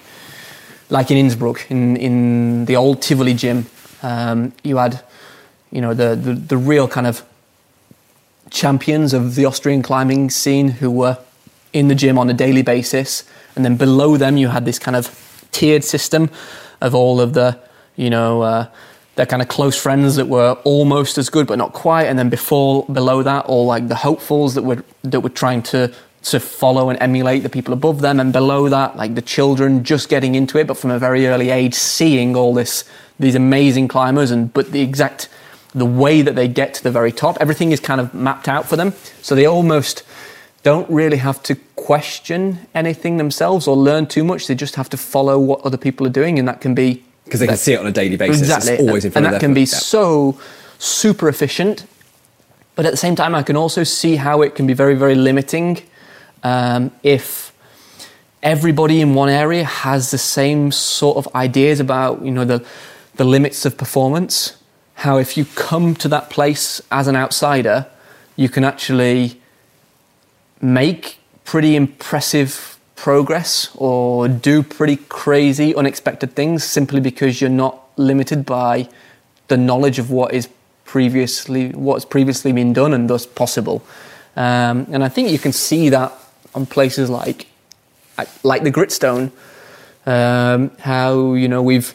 like 0.90 1.12
in 1.12 1.18
Innsbruck, 1.18 1.70
in 1.70 1.98
in 1.98 2.66
the 2.66 2.76
old 2.76 3.04
Tivoli 3.04 3.36
gym. 3.36 3.68
Um, 4.02 4.54
you 4.64 4.78
had, 4.78 5.04
you 5.72 5.82
know, 5.82 5.94
the, 5.94 6.16
the 6.16 6.34
the 6.34 6.58
real 6.58 6.88
kind 6.88 7.06
of 7.06 7.22
champions 8.50 9.14
of 9.14 9.36
the 9.36 9.46
Austrian 9.46 9.84
climbing 9.84 10.32
scene 10.32 10.70
who 10.82 10.90
were 10.90 11.18
in 11.74 11.90
the 11.90 11.96
gym 11.96 12.18
on 12.18 12.28
a 12.28 12.34
daily 12.34 12.64
basis, 12.64 13.24
and 13.56 13.64
then 13.64 13.78
below 13.78 14.18
them 14.18 14.36
you 14.36 14.48
had 14.48 14.66
this 14.66 14.80
kind 14.80 14.96
of 14.96 15.12
tiered 15.52 15.84
system 15.84 16.30
of 16.82 16.94
all 16.96 17.20
of 17.20 17.34
the, 17.34 17.60
you 17.98 18.10
know. 18.10 18.42
Uh, 18.42 18.68
their 19.18 19.26
kind 19.26 19.42
of 19.42 19.48
close 19.48 19.76
friends 19.76 20.16
that 20.16 20.28
were 20.28 20.52
almost 20.64 21.18
as 21.18 21.30
good 21.30 21.48
but 21.48 21.58
not 21.58 21.74
quite, 21.74 22.06
and 22.06 22.18
then 22.18 22.30
before 22.30 22.86
below 22.86 23.24
that, 23.24 23.46
all 23.48 23.66
like 23.66 23.88
the 23.88 23.96
hopefuls 23.96 24.54
that 24.54 24.62
were 24.62 24.84
that 25.04 25.22
were 25.22 25.30
trying 25.30 25.64
to 25.64 25.92
to 26.22 26.40
follow 26.40 26.90
and 26.90 27.02
emulate 27.02 27.42
the 27.42 27.50
people 27.50 27.74
above 27.74 28.02
them, 28.02 28.20
and 28.20 28.32
below 28.32 28.70
that, 28.70 28.96
like 28.96 29.16
the 29.16 29.22
children 29.22 29.84
just 29.84 30.08
getting 30.08 30.36
into 30.36 30.58
it, 30.60 30.68
but 30.68 30.78
from 30.78 30.92
a 30.92 31.00
very 31.00 31.26
early 31.26 31.50
age, 31.50 31.74
seeing 31.74 32.36
all 32.36 32.54
this 32.54 32.84
these 33.20 33.34
amazing 33.34 33.88
climbers, 33.88 34.30
and 34.30 34.54
but 34.54 34.72
the 34.72 34.82
exact 34.82 35.30
the 35.74 35.86
way 35.86 36.22
that 36.22 36.36
they 36.36 36.48
get 36.48 36.76
to 36.76 36.84
the 36.84 36.92
very 36.92 37.12
top, 37.12 37.38
everything 37.42 37.72
is 37.72 37.80
kind 37.80 38.00
of 38.00 38.14
mapped 38.14 38.48
out 38.48 38.68
for 38.68 38.76
them, 38.76 38.94
so 39.24 39.34
they 39.34 39.48
almost 39.48 40.04
don't 40.62 40.90
really 40.92 41.18
have 41.18 41.42
to 41.42 41.56
question 41.76 42.60
anything 42.76 43.18
themselves 43.18 43.68
or 43.68 43.76
learn 43.76 44.06
too 44.06 44.24
much. 44.24 44.46
They 44.46 44.56
just 44.56 44.76
have 44.76 44.90
to 44.90 44.98
follow 44.98 45.40
what 45.40 45.62
other 45.62 45.78
people 45.78 46.06
are 46.06 46.12
doing, 46.12 46.38
and 46.38 46.48
that 46.48 46.62
can 46.62 46.76
be 46.76 47.04
because 47.28 47.40
they 47.40 47.48
can 47.48 47.58
see 47.58 47.74
it 47.74 47.80
on 47.80 47.88
a 47.88 47.92
daily 47.92 48.18
basis. 48.18 48.42
Exactly, 48.42 48.74
it's 48.74 48.82
always 48.82 49.06
in 49.06 49.12
front 49.12 49.28
and 49.28 49.36
that 49.36 49.40
can 49.40 49.54
be 49.54 49.66
so 49.66 50.40
super 50.80 51.28
efficient. 51.28 51.86
But 52.76 52.86
at 52.86 52.92
the 52.92 52.98
same 52.98 53.16
time, 53.16 53.34
I 53.36 53.44
can 53.44 53.56
also 53.56 53.84
see 53.84 54.18
how 54.18 54.42
it 54.42 54.56
can 54.56 54.68
be 54.68 54.74
very, 54.74 54.96
very 54.96 55.16
limiting 55.16 55.82
um, 56.44 56.92
if 57.04 57.52
everybody 58.44 59.02
in 59.02 59.16
one 59.16 59.30
area 59.30 59.64
has 59.64 60.12
the 60.12 60.18
same 60.18 60.72
sort 60.72 61.18
of 61.18 61.28
ideas 61.36 61.80
about 61.80 62.24
you 62.24 62.32
know 62.32 62.46
the 62.46 62.66
the 63.16 63.24
limits 63.24 63.66
of 63.66 63.78
performance. 63.78 64.56
How 64.96 65.18
if 65.18 65.38
you 65.38 65.46
come 65.56 65.96
to 65.96 66.08
that 66.08 66.30
place 66.30 66.82
as 66.92 67.08
an 67.08 67.16
outsider, 67.16 67.88
you 68.36 68.50
can 68.50 68.64
actually 68.64 69.42
make 70.62 71.18
pretty 71.46 71.76
impressive 71.76 72.77
progress 72.98 73.70
or 73.76 74.28
do 74.28 74.62
pretty 74.62 74.98
crazy, 74.98 75.74
unexpected 75.74 76.34
things 76.34 76.66
simply 76.66 77.00
because 77.00 77.40
you're 77.40 77.50
not 77.50 77.88
limited 77.98 78.46
by 78.46 78.90
the 79.48 79.56
knowledge 79.56 80.00
of 80.00 80.12
what 80.12 80.34
is 80.34 80.50
previously 80.84 81.70
what's 81.70 82.06
previously 82.06 82.52
been 82.52 82.74
done 82.74 82.94
and 82.94 83.10
thus 83.10 83.26
possible. 83.26 83.82
Um, 84.36 84.88
and 84.92 85.04
I 85.04 85.10
think 85.10 85.30
you 85.30 85.40
can 85.40 85.54
see 85.54 85.90
that 85.90 86.12
on 86.54 86.66
places 86.66 87.10
like 87.10 87.48
like 88.44 88.64
the 88.64 88.72
Gritstone, 88.72 89.32
um, 90.06 90.72
how 90.80 91.34
you 91.34 91.48
know 91.48 91.62
we've 91.62 91.94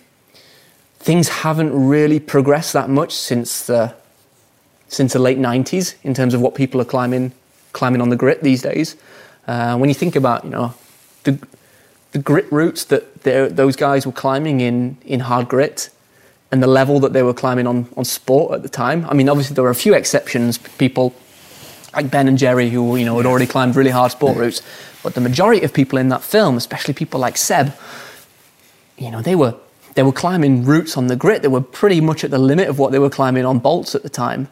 things 1.00 1.28
haven't 1.28 1.72
really 1.74 2.20
progressed 2.20 2.72
that 2.74 2.88
much 2.88 3.12
since 3.12 3.66
the 3.66 3.92
since 4.88 5.14
the 5.14 5.18
late 5.18 5.38
'90s 5.38 5.94
in 6.04 6.14
terms 6.14 6.32
of 6.32 6.40
what 6.40 6.54
people 6.54 6.80
are 6.80 6.86
climbing 6.86 7.32
climbing 7.72 8.00
on 8.00 8.08
the 8.08 8.16
grit 8.16 8.42
these 8.42 8.62
days. 8.62 8.96
Uh, 9.48 9.76
when 9.76 9.88
you 9.88 9.94
think 9.94 10.14
about 10.14 10.44
you 10.44 10.50
know 10.50 10.74
the, 11.24 11.38
the 12.12 12.18
grit 12.18 12.50
routes 12.52 12.84
that 12.84 13.22
those 13.22 13.76
guys 13.76 14.06
were 14.06 14.12
climbing 14.12 14.60
in, 14.60 14.96
in 15.04 15.20
hard 15.20 15.48
grit, 15.48 15.90
and 16.50 16.62
the 16.62 16.66
level 16.66 17.00
that 17.00 17.14
they 17.14 17.22
were 17.22 17.34
climbing 17.34 17.66
on 17.66 17.88
on 17.96 18.04
sport 18.04 18.52
at 18.52 18.62
the 18.62 18.68
time. 18.68 19.06
I 19.08 19.14
mean, 19.14 19.28
obviously 19.28 19.54
there 19.54 19.64
were 19.64 19.70
a 19.70 19.74
few 19.74 19.94
exceptions, 19.94 20.58
people 20.58 21.14
like 21.94 22.10
Ben 22.10 22.28
and 22.28 22.38
Jerry 22.38 22.70
who 22.70 22.96
you 22.96 23.04
know 23.04 23.16
had 23.16 23.26
already 23.26 23.46
climbed 23.46 23.74
really 23.74 23.90
hard 23.90 24.12
sport 24.12 24.36
routes, 24.36 24.62
but 25.02 25.14
the 25.14 25.20
majority 25.20 25.64
of 25.64 25.72
people 25.72 25.98
in 25.98 26.08
that 26.10 26.22
film, 26.22 26.56
especially 26.56 26.94
people 26.94 27.20
like 27.20 27.36
Seb, 27.36 27.72
you 28.98 29.10
know, 29.10 29.22
they 29.22 29.34
were 29.34 29.54
they 29.94 30.02
were 30.02 30.12
climbing 30.12 30.64
routes 30.64 30.96
on 30.96 31.08
the 31.08 31.16
grit 31.16 31.42
that 31.42 31.50
were 31.50 31.60
pretty 31.60 32.00
much 32.00 32.24
at 32.24 32.30
the 32.30 32.38
limit 32.38 32.68
of 32.68 32.78
what 32.78 32.92
they 32.92 32.98
were 32.98 33.10
climbing 33.10 33.44
on 33.44 33.58
bolts 33.58 33.94
at 33.94 34.02
the 34.02 34.08
time. 34.08 34.48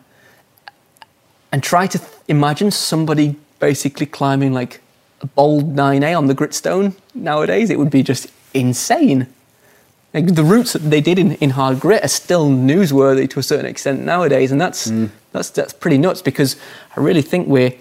And 1.52 1.62
try 1.62 1.86
to 1.86 1.98
th- 1.98 2.10
imagine 2.28 2.70
somebody 2.70 3.36
basically 3.58 4.06
climbing 4.06 4.52
like 4.52 4.80
a 5.20 5.26
bold 5.26 5.74
9A 5.74 6.16
on 6.16 6.26
the 6.26 6.34
gritstone 6.34 6.94
nowadays. 7.14 7.70
It 7.70 7.78
would 7.78 7.90
be 7.90 8.02
just 8.02 8.28
insane. 8.54 9.26
Like 10.12 10.34
the 10.34 10.44
routes 10.44 10.72
that 10.72 10.80
they 10.80 11.00
did 11.00 11.18
in, 11.18 11.32
in 11.34 11.50
hard 11.50 11.78
grit 11.80 12.04
are 12.04 12.08
still 12.08 12.48
newsworthy 12.48 13.28
to 13.30 13.38
a 13.38 13.42
certain 13.42 13.66
extent 13.66 14.00
nowadays, 14.00 14.50
and 14.50 14.60
that's 14.60 14.90
mm. 14.90 15.10
that's 15.32 15.50
that's 15.50 15.72
pretty 15.72 15.98
nuts 15.98 16.20
because 16.20 16.56
I 16.96 17.00
really 17.00 17.22
think 17.22 17.46
we're 17.46 17.74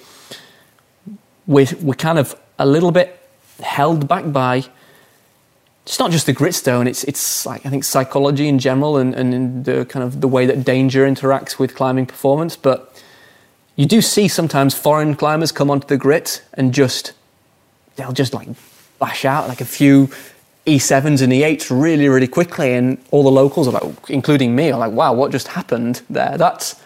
we're 1.48 1.68
we're 1.82 1.96
kind 1.96 2.20
of 2.20 2.40
a 2.60 2.66
little 2.66 2.92
bit 2.92 3.20
held 3.62 4.08
back 4.08 4.32
by 4.32 4.66
it's 5.90 5.98
not 5.98 6.12
just 6.12 6.28
the 6.28 6.34
gritstone. 6.34 6.88
It's 6.88 7.04
it's 7.06 7.48
like 7.48 7.66
I 7.66 7.70
think 7.70 7.84
psychology 7.84 8.48
in 8.48 8.60
general 8.60 8.98
and, 8.98 9.16
and 9.16 9.66
the 9.66 9.86
kind 9.86 10.04
of 10.04 10.22
the 10.22 10.28
way 10.28 10.46
that 10.46 10.64
danger 10.64 11.08
interacts 11.08 11.58
with 11.58 11.74
climbing 11.74 12.06
performance. 12.06 12.56
But 12.56 13.02
you 13.76 13.88
do 13.88 14.00
see 14.02 14.28
sometimes 14.28 14.76
foreign 14.76 15.16
climbers 15.16 15.52
come 15.52 15.72
onto 15.72 15.88
the 15.88 15.98
grit 15.98 16.44
and 16.54 16.76
just 16.76 17.14
they'll 18.00 18.14
just 18.14 18.34
like 18.34 18.48
bash 19.00 19.26
out 19.26 19.48
like 19.48 19.62
a 19.62 19.66
few 19.66 20.10
E7s 20.66 21.22
and 21.22 21.32
E8s 21.34 21.70
really 21.70 22.10
really 22.10 22.28
quickly, 22.28 22.74
and 22.74 22.98
all 23.12 23.24
the 23.24 23.32
locals 23.32 23.68
are 23.68 23.72
like, 23.72 24.10
including 24.10 24.56
me, 24.56 24.72
are 24.72 24.80
like, 24.80 24.92
wow, 24.92 25.14
what 25.14 25.32
just 25.32 25.50
happened 25.50 26.02
there? 26.10 26.38
That's 26.38 26.82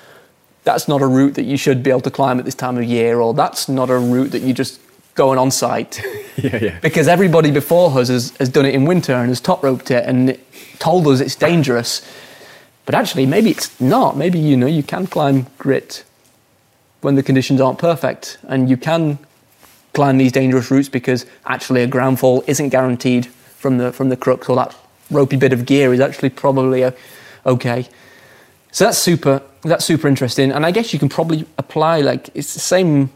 that's 0.64 0.88
not 0.88 1.02
a 1.02 1.08
route 1.08 1.36
that 1.36 1.44
you 1.44 1.58
should 1.58 1.84
be 1.84 1.90
able 1.90 2.02
to 2.02 2.12
climb 2.12 2.40
at 2.40 2.46
this 2.46 2.56
time 2.56 2.78
of 2.78 2.86
year, 2.86 3.20
or 3.20 3.34
that's 3.34 3.68
not 3.68 3.90
a 3.90 3.98
route 3.98 4.32
that 4.32 4.42
you 4.42 4.54
just 4.54 4.80
go 5.16 5.38
on 5.38 5.52
site. 5.52 6.02
Yeah, 6.36 6.58
yeah. 6.58 6.80
because 6.80 7.08
everybody 7.08 7.52
before 7.52 7.96
us 8.00 8.08
has, 8.08 8.36
has 8.38 8.50
done 8.50 8.66
it 8.66 8.74
in 8.74 8.86
winter 8.86 9.14
and 9.14 9.30
has 9.30 9.40
top 9.40 9.62
roped 9.62 9.92
it 9.92 10.04
and 10.04 10.36
told 10.80 11.06
us 11.08 11.20
it's 11.20 11.36
dangerous. 11.36 12.02
But 12.88 12.96
actually, 12.96 13.28
maybe 13.28 13.52
it's 13.52 13.80
not. 13.80 14.18
Maybe 14.18 14.40
you 14.40 14.58
know 14.58 14.66
you 14.66 14.82
can 14.82 15.06
climb 15.06 15.46
grit 15.60 16.04
when 17.02 17.14
the 17.14 17.22
conditions 17.22 17.62
aren't 17.62 17.78
perfect, 17.78 18.40
and 18.48 18.68
you 18.68 18.78
can 18.78 19.20
climb 19.94 20.18
these 20.18 20.32
dangerous 20.32 20.70
routes 20.70 20.90
because 20.90 21.26
actually 21.46 21.84
a 21.84 21.88
ground 21.88 22.20
fall 22.20 22.44
isn't 22.48 22.70
guaranteed 22.70 23.28
from 23.28 23.78
the 23.78 23.92
from 23.92 24.10
the 24.10 24.18
crux, 24.18 24.50
or 24.50 24.56
that 24.56 24.76
ropey 25.10 25.38
bit 25.38 25.54
of 25.54 25.66
gear 25.66 25.94
is 25.94 26.00
actually 26.00 26.30
probably 26.30 26.82
a, 26.82 26.94
okay. 27.46 27.88
So 28.72 28.86
that's 28.86 28.98
super. 28.98 29.42
That's 29.62 29.86
super 29.86 30.10
interesting, 30.10 30.52
and 30.52 30.66
I 30.66 30.72
guess 30.72 30.92
you 30.92 31.00
can 31.00 31.08
probably 31.08 31.46
apply 31.58 32.02
like 32.02 32.30
it's 32.34 32.54
the 32.54 32.60
same 32.60 33.10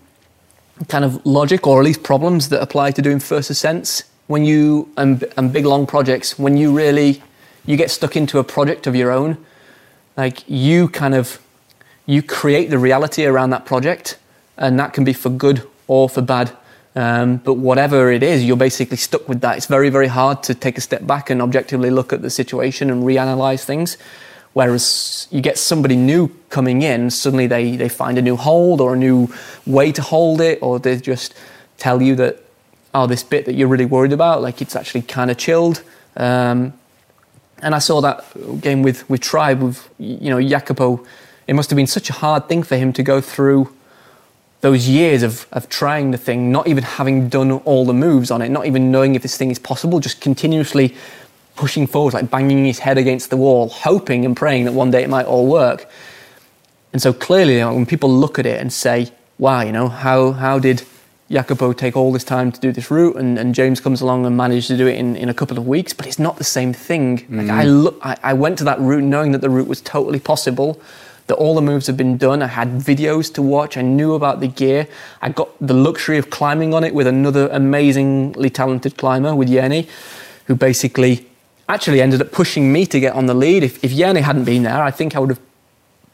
kind 0.88 1.04
of 1.04 1.26
logic 1.26 1.66
or 1.66 1.80
at 1.80 1.86
least 1.86 2.04
problems 2.04 2.50
that 2.50 2.62
apply 2.62 2.92
to 2.92 3.02
doing 3.02 3.20
first 3.20 3.50
ascents 3.50 4.04
when 4.28 4.46
you 4.46 4.88
and, 4.98 5.26
and 5.36 5.52
big 5.52 5.66
long 5.66 5.88
projects 5.88 6.38
when 6.38 6.56
you 6.56 6.72
really 6.72 7.22
you 7.66 7.76
get 7.76 7.90
stuck 7.90 8.16
into 8.16 8.38
a 8.40 8.44
project 8.44 8.86
of 8.86 8.96
your 8.96 9.12
own 9.12 9.44
like 10.16 10.44
you 10.48 10.88
kind 10.88 11.16
of 11.16 11.40
you 12.06 12.22
create 12.22 12.70
the 12.70 12.78
reality 12.78 13.26
around 13.26 13.50
that 13.50 13.66
project 13.66 14.20
and 14.58 14.80
that 14.80 14.94
can 14.94 15.04
be 15.04 15.14
for 15.14 15.30
good 15.30 15.68
or 15.88 16.08
for 16.08 16.22
bad 16.22 16.56
um, 17.02 17.38
but 17.38 17.54
whatever 17.54 18.12
it 18.12 18.24
is 18.24 18.44
you're 18.44 18.58
basically 18.68 18.98
stuck 18.98 19.28
with 19.30 19.40
that 19.42 19.58
it's 19.58 19.68
very 19.68 19.90
very 19.90 20.08
hard 20.08 20.44
to 20.44 20.54
take 20.54 20.78
a 20.78 20.82
step 20.82 21.06
back 21.06 21.30
and 21.30 21.42
objectively 21.42 21.90
look 21.90 22.12
at 22.12 22.22
the 22.22 22.30
situation 22.30 22.90
and 22.90 23.04
reanalyze 23.04 23.64
things 23.64 23.98
Whereas 24.58 25.28
you 25.30 25.40
get 25.40 25.60
somebody 25.60 25.96
new 25.96 26.30
coming 26.50 26.82
in, 26.82 27.12
suddenly 27.12 27.46
they, 27.46 27.76
they 27.76 27.90
find 27.90 28.18
a 28.18 28.24
new 28.24 28.36
hold 28.36 28.82
or 28.82 28.96
a 28.96 28.98
new 28.98 29.28
way 29.68 29.92
to 29.92 30.02
hold 30.02 30.42
it, 30.42 30.58
or 30.64 30.80
they 30.80 30.98
just 30.98 31.36
tell 31.78 32.02
you 32.02 32.16
that, 32.16 32.42
oh, 32.92 33.06
this 33.06 33.22
bit 33.22 33.46
that 33.46 33.54
you're 33.54 33.68
really 33.68 33.86
worried 33.86 34.14
about, 34.14 34.42
like 34.42 34.60
it's 34.60 34.76
actually 34.76 35.04
kind 35.04 35.30
of 35.30 35.38
chilled. 35.38 35.84
Um, 36.16 36.74
and 37.62 37.76
I 37.76 37.78
saw 37.78 38.02
that 38.02 38.26
game 38.60 38.82
with, 38.82 39.08
with 39.08 39.22
Tribe, 39.22 39.62
with, 39.62 39.88
you 40.00 40.32
know, 40.32 40.42
Jacopo. 40.42 41.06
It 41.46 41.54
must 41.54 41.70
have 41.70 41.78
been 41.78 41.86
such 41.86 42.10
a 42.10 42.14
hard 42.14 42.50
thing 42.50 42.64
for 42.64 42.78
him 42.78 42.92
to 42.94 43.04
go 43.04 43.22
through 43.22 43.72
those 44.62 44.88
years 44.88 45.24
of, 45.24 45.48
of 45.52 45.70
trying 45.70 46.12
the 46.12 46.18
thing, 46.18 46.52
not 46.52 46.68
even 46.68 46.84
having 46.84 47.30
done 47.30 47.52
all 47.52 47.86
the 47.86 47.94
moves 47.94 48.32
on 48.32 48.42
it, 48.42 48.50
not 48.50 48.66
even 48.66 48.92
knowing 48.92 49.16
if 49.16 49.22
this 49.22 49.38
thing 49.38 49.52
is 49.52 49.60
possible, 49.60 50.00
just 50.00 50.20
continuously 50.20 50.96
pushing 51.56 51.88
forward, 51.88 52.14
like 52.14 52.30
banging 52.30 52.66
his 52.66 52.80
head 52.80 52.98
against 52.98 53.30
the 53.30 53.38
wall, 53.38 53.70
hoping 53.70 54.26
and 54.26 54.36
praying 54.36 54.66
that 54.66 54.74
one 54.74 54.92
day 54.92 55.04
it 55.04 55.10
might 55.10 55.26
all 55.26 55.48
work. 55.48 55.90
And 56.94 57.02
so 57.02 57.14
clearly, 57.14 57.56
you 57.56 57.60
know, 57.60 57.74
when 57.74 57.86
people 57.86 58.10
look 58.10 58.40
at 58.40 58.46
it 58.46 58.60
and 58.60 58.72
say, 58.72 59.12
wow, 59.38 59.62
you 59.62 59.72
know, 59.72 59.90
how, 59.90 60.32
how 60.32 60.58
did 60.58 60.84
Jacopo 61.30 61.74
take 61.74 61.98
all 61.98 62.12
this 62.12 62.24
time 62.24 62.52
to 62.52 62.60
do 62.60 62.72
this 62.72 62.90
route 62.90 63.18
and, 63.18 63.38
and 63.38 63.54
James 63.54 63.80
comes 63.82 64.02
along 64.02 64.26
and 64.26 64.38
managed 64.38 64.68
to 64.68 64.78
do 64.78 64.88
it 64.88 64.96
in, 64.96 65.16
in 65.16 65.30
a 65.30 65.34
couple 65.34 65.58
of 65.58 65.68
weeks, 65.68 65.94
but 65.94 66.08
it's 66.08 66.20
not 66.20 66.38
the 66.38 66.44
same 66.44 66.74
thing. 66.74 67.26
Like 67.30 67.50
I, 67.50 67.66
mm. 67.66 67.84
look, 67.84 68.00
I, 68.02 68.18
I 68.24 68.34
went 68.34 68.58
to 68.60 68.64
that 68.64 68.80
route 68.80 69.04
knowing 69.04 69.34
that 69.34 69.42
the 69.42 69.50
route 69.50 69.68
was 69.68 69.82
totally 69.82 70.20
possible, 70.20 70.82
that 71.28 71.36
all 71.36 71.56
the 71.56 71.62
moves 71.62 71.88
had 71.88 71.98
been 71.98 72.18
done. 72.18 72.42
I 72.42 72.48
had 72.48 72.70
videos 72.80 73.34
to 73.34 73.42
watch. 73.42 73.78
I 73.78 73.82
knew 73.82 74.14
about 74.14 74.40
the 74.40 74.48
gear. 74.48 74.88
I 75.22 75.30
got 75.30 75.50
the 75.60 75.74
luxury 75.74 76.18
of 76.18 76.30
climbing 76.30 76.74
on 76.74 76.84
it 76.84 76.94
with 76.94 77.06
another 77.06 77.50
amazingly 77.50 78.50
talented 78.50 78.98
climber, 78.98 79.36
with 79.36 79.50
Yenny, 79.50 79.88
who 80.46 80.56
basically 80.56 81.28
actually 81.70 82.02
ended 82.02 82.22
up 82.22 82.32
pushing 82.32 82.72
me 82.72 82.86
to 82.86 83.00
get 83.00 83.14
on 83.14 83.26
the 83.26 83.34
lead. 83.34 83.64
If, 83.64 83.84
if 83.84 83.92
Yenny 83.92 84.22
hadn't 84.22 84.46
been 84.46 84.64
there, 84.64 84.82
I 84.82 84.92
think 84.92 85.16
I 85.16 85.20
would 85.20 85.30
have 85.30 85.42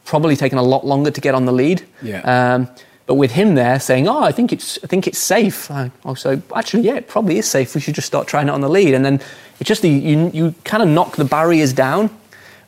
probably 0.05 0.35
taken 0.35 0.57
a 0.57 0.63
lot 0.63 0.85
longer 0.85 1.11
to 1.11 1.21
get 1.21 1.35
on 1.35 1.45
the 1.45 1.53
lead. 1.53 1.83
Yeah. 2.01 2.21
Um, 2.21 2.67
but 3.05 3.15
with 3.15 3.31
him 3.31 3.55
there 3.55 3.79
saying, 3.79 4.07
"Oh, 4.07 4.23
I 4.23 4.31
think 4.31 4.53
it's, 4.53 4.79
I 4.81 4.87
think 4.87 5.07
it's 5.07 5.19
safe," 5.19 5.69
I 5.69 5.91
also 6.05 6.41
actually, 6.55 6.83
yeah, 6.83 6.95
it 6.95 7.07
probably 7.07 7.37
is 7.37 7.49
safe. 7.49 7.75
We 7.75 7.81
should 7.81 7.95
just 7.95 8.07
start 8.07 8.27
trying 8.27 8.47
it 8.47 8.51
on 8.51 8.61
the 8.61 8.69
lead, 8.69 8.93
and 8.93 9.03
then 9.03 9.21
it's 9.59 9.67
just 9.67 9.81
the, 9.81 9.89
you, 9.89 10.31
you 10.33 10.55
kind 10.63 10.81
of 10.81 10.87
knock 10.89 11.17
the 11.17 11.25
barriers 11.25 11.73
down 11.73 12.09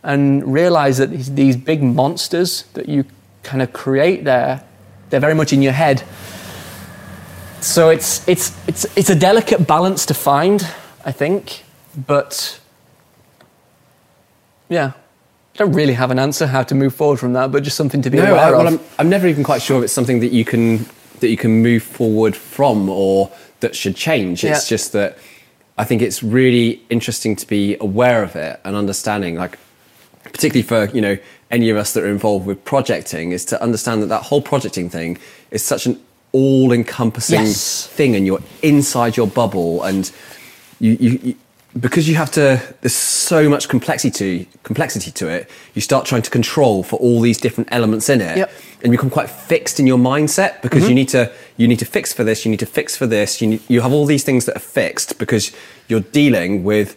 and 0.06 0.54
realize 0.54 1.00
that 1.00 1.08
these, 1.36 1.58
big 1.58 1.82
monsters 1.84 2.64
that 2.74 2.88
you 2.88 3.04
kind 3.44 3.62
of 3.62 3.74
create 3.74 4.24
there, 4.24 4.64
they're 5.10 5.20
very 5.20 5.34
much 5.34 5.52
in 5.52 5.62
your 5.62 5.74
head. 5.74 6.04
So 7.60 7.90
it's 7.90 8.26
it's 8.28 8.52
it's 8.68 8.86
it's 8.96 9.10
a 9.10 9.16
delicate 9.16 9.66
balance 9.66 10.06
to 10.06 10.14
find, 10.14 10.62
I 11.04 11.12
think, 11.12 11.64
but 12.08 12.60
yeah. 14.70 14.92
I 15.56 15.58
don't 15.58 15.72
really 15.74 15.94
have 15.94 16.12
an 16.12 16.20
answer 16.20 16.48
how 16.48 16.64
to 16.64 16.76
move 16.76 16.94
forward 16.94 17.18
from 17.20 17.34
that, 17.34 17.52
but 17.52 17.64
just 17.64 17.78
something 17.78 18.02
to 18.04 18.10
be 18.10 18.18
No, 18.18 18.26
aware 18.26 18.40
I, 18.40 18.52
well, 18.52 18.68
of. 18.68 18.74
I'm, 18.74 18.80
I'm 19.00 19.10
never 19.10 19.26
even 19.28 19.44
quite 19.44 19.62
sure 19.62 19.78
if 19.78 19.86
it's 19.86 19.94
something 19.94 20.20
that 20.20 20.32
you 20.34 20.46
can 20.46 20.86
that 21.22 21.30
you 21.30 21.38
can 21.38 21.62
move 21.64 21.82
forward 21.82 22.36
from 22.36 22.90
or 22.90 23.32
that 23.62 23.74
should 23.76 23.96
change. 23.96 24.44
It's 24.44 24.70
Yeah. 24.70 24.76
just 24.78 24.92
that 24.92 25.18
I 25.78 25.86
think 25.86 26.02
it's 26.02 26.22
really 26.22 26.82
interesting 26.90 27.36
to 27.38 27.48
be 27.48 27.78
aware 27.80 28.22
of 28.22 28.36
it 28.36 28.60
and 28.66 28.76
understanding, 28.76 29.36
like 29.36 29.58
particularly 30.34 30.64
for 30.64 30.94
you 30.96 31.02
know 31.02 31.18
any 31.52 31.70
of 31.70 31.78
us 31.78 31.94
that 31.94 32.04
are 32.04 32.10
involved 32.10 32.46
with 32.46 32.64
projecting, 32.66 33.32
is 33.32 33.46
to 33.46 33.62
understand 33.62 34.02
that 34.02 34.08
that 34.08 34.24
whole 34.24 34.42
projecting 34.42 34.90
thing 34.90 35.18
is 35.52 35.64
such 35.64 35.86
an 35.86 36.00
all-encompassing 36.32 37.40
Yes. 37.42 37.88
thing, 37.88 38.16
and 38.16 38.26
you're 38.26 38.42
inside 38.62 39.16
your 39.18 39.28
bubble, 39.28 39.84
and 39.84 40.12
you, 40.80 40.98
you, 41.00 41.20
you 41.24 41.36
because 41.80 42.08
you 42.08 42.16
have 42.16 42.32
to. 42.32 42.62
There's 42.82 42.96
so 42.96 43.50
much 43.50 43.68
complexity 43.70 44.48
complexity 44.64 45.12
to 45.12 45.28
it. 45.28 45.50
You 45.74 45.82
start 45.82 46.06
trying 46.06 46.22
to 46.24 46.30
control 46.32 46.84
for 46.84 46.98
all 47.00 47.22
these 47.22 47.38
different 47.38 47.70
elements 47.72 48.10
in 48.10 48.22
it, 48.22 48.38
Yep. 48.38 48.50
Mm-hmm. 48.50 48.82
and 48.84 48.92
you 48.94 48.98
become 48.98 49.10
quite 49.10 49.30
fixed 49.30 49.80
in 49.80 49.88
your 49.88 49.98
mindset 49.98 50.62
because 50.62 50.88
you 50.90 50.96
need 50.96 51.10
to 51.10 51.32
you 51.58 51.68
need 51.68 51.80
to 51.80 51.86
fix 51.86 52.14
for 52.14 52.24
this, 52.24 52.46
you 52.46 52.52
need 52.52 52.60
to 52.62 52.66
fix 52.66 52.96
for 52.98 53.08
this. 53.08 53.42
You 53.42 53.48
need, 53.48 53.62
you 53.70 53.82
have 53.82 53.94
all 53.94 54.06
these 54.06 54.24
things 54.24 54.46
that 54.46 54.56
are 54.56 54.68
fixed 54.82 55.18
because 55.20 55.52
you're 55.88 56.02
dealing 56.22 56.64
with 56.64 56.96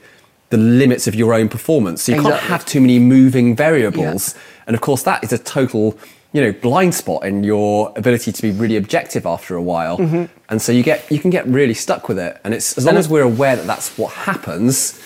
the 0.51 0.57
limits 0.57 1.07
of 1.07 1.15
your 1.15 1.35
own 1.35 1.49
performance. 1.49 2.03
So 2.03 2.15
you 2.15 2.23
can't 2.23 2.41
have 2.41 2.65
too 2.65 2.81
many 2.81 2.99
moving 2.99 3.55
variables, 3.57 4.35
and 4.67 4.75
of 4.75 4.81
course 4.81 5.03
that 5.05 5.23
is 5.25 5.33
a 5.33 5.39
total 5.39 5.99
you 6.33 6.43
know 6.43 6.53
blind 6.53 6.95
spot 6.95 7.25
in 7.25 7.43
your 7.45 7.93
ability 7.97 8.33
to 8.33 8.43
be 8.43 8.51
really 8.51 8.77
objective 8.77 9.25
after 9.27 9.55
a 9.57 9.63
while. 9.63 9.99
Mm-hmm. 9.99 10.25
And 10.49 10.61
so 10.63 10.73
you 10.73 10.83
get 10.83 11.11
you 11.11 11.19
can 11.19 11.31
get 11.31 11.47
really 11.47 11.75
stuck 11.75 12.09
with 12.09 12.19
it. 12.19 12.41
And 12.45 12.55
it's 12.55 12.77
as 12.79 12.85
long 12.87 12.97
as 12.97 13.09
we're 13.09 13.23
aware 13.23 13.57
that 13.57 13.67
that's 13.67 13.97
what 13.99 14.13
happens, 14.13 15.01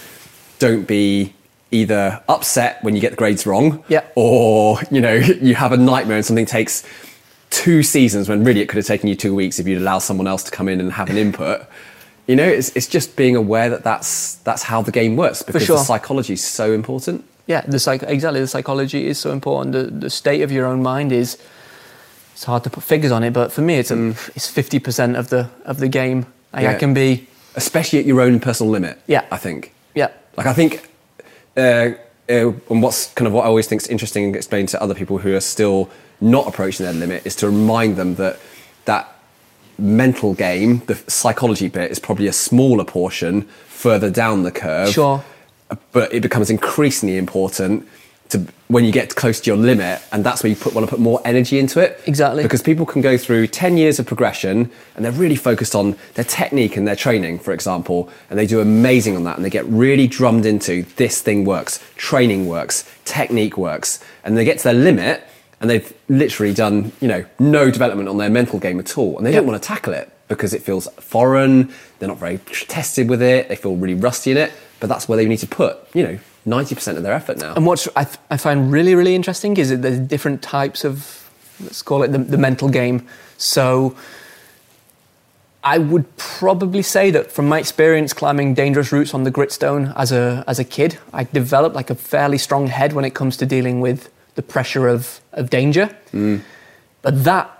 don't 0.58 0.86
be 0.86 1.34
either 1.70 2.22
upset 2.28 2.82
when 2.84 2.94
you 2.94 3.00
get 3.00 3.10
the 3.12 3.16
grades 3.16 3.46
wrong 3.46 3.82
Yeah. 3.88 4.04
or 4.14 4.78
you 4.90 5.00
know 5.00 5.14
you 5.40 5.54
have 5.54 5.72
a 5.72 5.76
nightmare 5.76 6.18
and 6.18 6.26
something 6.26 6.44
takes 6.44 6.84
two 7.48 7.82
seasons 7.82 8.28
when 8.28 8.44
really 8.44 8.60
it 8.60 8.68
could 8.68 8.76
have 8.76 8.86
taken 8.86 9.08
you 9.08 9.14
two 9.14 9.34
weeks 9.34 9.58
if 9.58 9.66
you'd 9.66 9.80
allow 9.80 9.98
someone 9.98 10.26
else 10.26 10.42
to 10.44 10.50
come 10.50 10.68
in 10.68 10.80
and 10.80 10.92
have 10.92 11.08
an 11.10 11.16
input 11.16 11.66
you 12.26 12.36
know 12.36 12.44
it's, 12.44 12.74
it's 12.76 12.86
just 12.86 13.16
being 13.16 13.36
aware 13.36 13.68
that 13.70 13.82
that's 13.84 14.36
that's 14.36 14.62
how 14.62 14.82
the 14.82 14.92
game 14.92 15.16
works 15.16 15.42
because 15.42 15.64
sure. 15.64 15.76
the 15.78 15.84
psychology 15.84 16.34
is 16.34 16.44
so 16.44 16.72
important 16.72 17.24
yeah, 17.46 17.62
the 17.62 17.80
psych- 17.80 18.04
exactly. 18.04 18.40
The 18.40 18.46
psychology 18.46 19.08
is 19.08 19.18
so 19.18 19.32
important. 19.32 19.72
The, 19.72 19.82
the 19.82 20.10
state 20.10 20.42
of 20.42 20.52
your 20.52 20.64
own 20.64 20.80
mind 20.80 21.10
is. 21.10 21.36
It's 22.34 22.44
hard 22.44 22.62
to 22.64 22.70
put 22.70 22.84
figures 22.84 23.10
on 23.12 23.24
it, 23.24 23.32
but 23.32 23.52
for 23.52 23.62
me, 23.62 23.74
it's 23.74 23.90
a, 23.90 24.10
it's 24.36 24.48
fifty 24.48 24.78
percent 24.78 25.16
of 25.16 25.28
the 25.28 25.50
of 25.64 25.78
the 25.78 25.88
game. 25.88 26.26
Like 26.52 26.66
I 26.66 26.74
Mm. 26.74 26.78
Can 26.78 26.94
be, 26.94 27.26
especially 27.56 27.98
at 27.98 28.06
your 28.06 28.20
own 28.20 28.40
personal 28.40 28.70
limit 28.70 28.98
Yeah. 29.06 29.24
i 29.30 29.36
think 29.36 29.72
yeah, 29.94 30.08
like 30.36 30.46
i 30.46 30.52
think 30.52 30.88
uh, 31.56 31.90
uh, 32.28 32.52
and 32.70 32.82
what's 32.82 33.12
kind 33.12 33.26
of 33.26 33.32
what 33.34 33.42
I 33.42 33.46
always 33.46 33.66
think 33.66 33.82
is 33.82 33.88
interesting 33.88 34.24
and 34.24 34.36
explain 34.36 34.66
to 34.66 34.82
other 34.82 34.94
people 34.94 35.18
who 35.18 35.34
are 35.34 35.40
still 35.40 35.90
not 36.20 36.46
approaching 36.46 36.84
their 36.86 36.94
limit 36.94 37.26
is 37.26 37.36
to 37.36 37.46
remind 37.46 37.96
them 37.96 38.14
that 38.14 38.38
that 38.86 39.11
mental 39.78 40.34
game, 40.34 40.82
the 40.86 40.94
psychology 41.06 41.68
bit, 41.68 41.90
is 41.90 41.98
probably 41.98 42.26
a 42.26 42.32
smaller 42.32 42.84
portion 42.84 43.42
further 43.66 44.10
down 44.10 44.42
the 44.42 44.52
curve. 44.52 44.90
Sure. 44.90 45.24
But 45.92 46.12
it 46.12 46.20
becomes 46.20 46.50
increasingly 46.50 47.16
important 47.16 47.88
to 48.28 48.46
when 48.68 48.84
you 48.84 48.92
get 48.92 49.14
close 49.14 49.40
to 49.40 49.50
your 49.50 49.58
limit, 49.58 50.02
and 50.12 50.24
that's 50.24 50.42
where 50.42 50.48
you 50.48 50.56
put, 50.56 50.74
want 50.74 50.86
to 50.86 50.90
put 50.90 50.98
more 50.98 51.20
energy 51.26 51.58
into 51.58 51.78
it. 51.78 52.00
Exactly. 52.06 52.42
Because 52.42 52.62
people 52.62 52.86
can 52.86 53.02
go 53.02 53.18
through 53.18 53.46
10 53.46 53.76
years 53.76 53.98
of 53.98 54.06
progression 54.06 54.70
and 54.96 55.04
they're 55.04 55.12
really 55.12 55.36
focused 55.36 55.74
on 55.74 55.96
their 56.14 56.24
technique 56.24 56.76
and 56.76 56.88
their 56.88 56.96
training, 56.96 57.38
for 57.38 57.52
example, 57.52 58.08
and 58.30 58.38
they 58.38 58.46
do 58.46 58.60
amazing 58.60 59.14
on 59.14 59.24
that 59.24 59.36
and 59.36 59.44
they 59.44 59.50
get 59.50 59.66
really 59.66 60.06
drummed 60.06 60.46
into 60.46 60.84
this 60.96 61.20
thing 61.20 61.44
works, 61.44 61.84
training 61.96 62.46
works, 62.46 62.90
technique 63.04 63.58
works, 63.58 64.02
and 64.24 64.36
they 64.36 64.44
get 64.44 64.56
to 64.58 64.64
their 64.64 64.74
limit 64.74 65.22
and 65.62 65.70
they've 65.70 65.94
literally 66.08 66.52
done, 66.52 66.92
you 67.00 67.08
know, 67.08 67.24
no 67.38 67.70
development 67.70 68.10
on 68.10 68.18
their 68.18 68.28
mental 68.28 68.58
game 68.58 68.78
at 68.78 68.98
all, 68.98 69.16
and 69.16 69.24
they 69.24 69.32
don't 69.32 69.46
want 69.46 69.62
to 69.62 69.66
tackle 69.66 69.94
it 69.94 70.12
because 70.28 70.52
it 70.52 70.62
feels 70.62 70.88
foreign. 71.00 71.72
They're 71.98 72.08
not 72.08 72.18
very 72.18 72.38
tested 72.38 73.08
with 73.08 73.22
it. 73.22 73.48
They 73.48 73.56
feel 73.56 73.76
really 73.76 73.94
rusty 73.94 74.32
in 74.32 74.36
it. 74.36 74.52
But 74.80 74.88
that's 74.88 75.08
where 75.08 75.16
they 75.16 75.26
need 75.26 75.38
to 75.38 75.46
put, 75.46 75.78
you 75.94 76.02
know, 76.02 76.18
ninety 76.44 76.74
percent 76.74 76.98
of 76.98 77.04
their 77.04 77.12
effort 77.12 77.38
now. 77.38 77.54
And 77.54 77.64
what 77.64 77.86
I, 77.94 78.04
th- 78.04 78.18
I 78.30 78.36
find 78.36 78.72
really, 78.72 78.96
really 78.96 79.14
interesting 79.14 79.56
is 79.56 79.70
that 79.70 79.80
there's 79.82 80.00
different 80.00 80.42
types 80.42 80.84
of, 80.84 81.30
let's 81.62 81.82
call 81.82 82.02
it 82.02 82.08
the, 82.08 82.18
the 82.18 82.36
mental 82.36 82.68
game. 82.68 83.06
So 83.38 83.94
I 85.62 85.78
would 85.78 86.16
probably 86.16 86.82
say 86.82 87.12
that 87.12 87.30
from 87.30 87.46
my 87.46 87.60
experience 87.60 88.12
climbing 88.12 88.54
dangerous 88.54 88.90
routes 88.90 89.14
on 89.14 89.22
the 89.22 89.30
gritstone 89.30 89.92
as 89.96 90.10
a, 90.10 90.42
as 90.48 90.58
a 90.58 90.64
kid, 90.64 90.98
I 91.12 91.22
developed 91.22 91.76
like 91.76 91.90
a 91.90 91.94
fairly 91.94 92.38
strong 92.38 92.66
head 92.66 92.92
when 92.92 93.04
it 93.04 93.14
comes 93.14 93.36
to 93.36 93.46
dealing 93.46 93.80
with 93.80 94.10
the 94.34 94.42
pressure 94.42 94.88
of, 94.88 95.20
of 95.32 95.50
danger. 95.50 95.94
But 97.02 97.24
that 97.24 97.58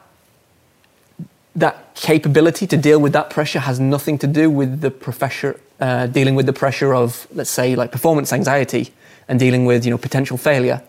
that 1.54 1.94
capability 1.94 2.66
to 2.66 2.76
deal 2.78 2.98
with 2.98 3.12
that 3.12 3.28
pressure 3.28 3.58
has 3.58 3.78
nothing 3.78 4.16
to 4.18 4.26
do 4.26 4.48
with 4.48 4.80
the 4.80 4.90
professor 4.90 5.60
uh, 5.80 6.06
dealing 6.06 6.34
with 6.34 6.46
the 6.46 6.52
pressure 6.52 6.94
of 6.94 7.26
let's 7.34 7.50
say 7.50 7.76
like 7.76 7.92
performance 7.92 8.32
anxiety 8.32 8.90
and 9.28 9.38
dealing 9.38 9.66
with 9.66 9.84
you 9.84 9.90
know 9.90 9.98
potential 9.98 10.38
failure. 10.38 10.82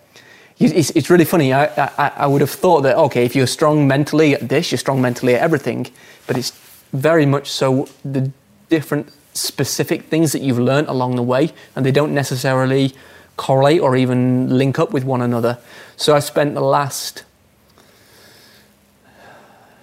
It's, 0.60 0.92
it's 0.92 1.10
really 1.10 1.26
funny. 1.26 1.52
I, 1.52 1.66
I, 1.98 2.12
I 2.16 2.28
would 2.28 2.40
have 2.42 2.52
thought 2.52 2.82
that 2.82 2.96
okay 2.96 3.26
if 3.26 3.36
you're 3.36 3.48
strong 3.48 3.88
mentally 3.88 4.34
at 4.34 4.48
this 4.48 4.72
you're 4.72 4.80
strong 4.80 5.02
mentally 5.02 5.36
at 5.36 5.42
everything. 5.42 5.88
But 6.28 6.38
it's 6.38 6.52
very 6.94 7.26
much 7.26 7.50
so 7.52 7.90
the 8.06 8.32
different 8.70 9.12
specific 9.34 10.04
things 10.04 10.32
that 10.32 10.42
you've 10.42 10.60
learned 10.60 10.88
along 10.88 11.16
the 11.16 11.24
way. 11.24 11.52
And 11.76 11.86
they 11.86 11.92
don't 11.92 12.14
necessarily 12.14 12.94
correlate 13.38 13.82
or 13.82 13.96
even 13.96 14.58
link 14.58 14.78
up 14.80 14.92
with 14.92 15.04
one 15.04 15.22
another 15.22 15.58
so 15.96 16.16
i've 16.16 16.24
spent 16.24 16.54
the 16.54 16.62
last 16.62 17.24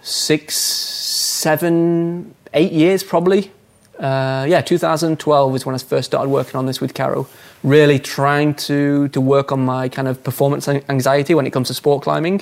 six, 0.03 0.57
seven, 0.57 2.35
eight 2.55 2.73
years 2.73 3.03
probably. 3.03 3.51
Uh, 3.99 4.47
yeah, 4.49 4.63
2012 4.63 5.53
was 5.53 5.67
when 5.67 5.75
I 5.75 5.79
first 5.79 6.07
started 6.07 6.31
working 6.31 6.57
on 6.57 6.67
this 6.67 6.81
with 6.81 6.95
Caro. 6.95 7.29
Really 7.63 7.99
trying 7.99 8.55
to 8.55 9.09
to 9.09 9.21
work 9.21 9.53
on 9.53 9.61
my 9.61 9.91
kind 9.91 10.09
of 10.09 10.25
performance 10.25 10.67
anxiety 10.69 11.35
when 11.35 11.47
it 11.47 11.51
comes 11.51 11.69
to 11.69 11.75
sport 11.75 12.03
climbing, 12.03 12.41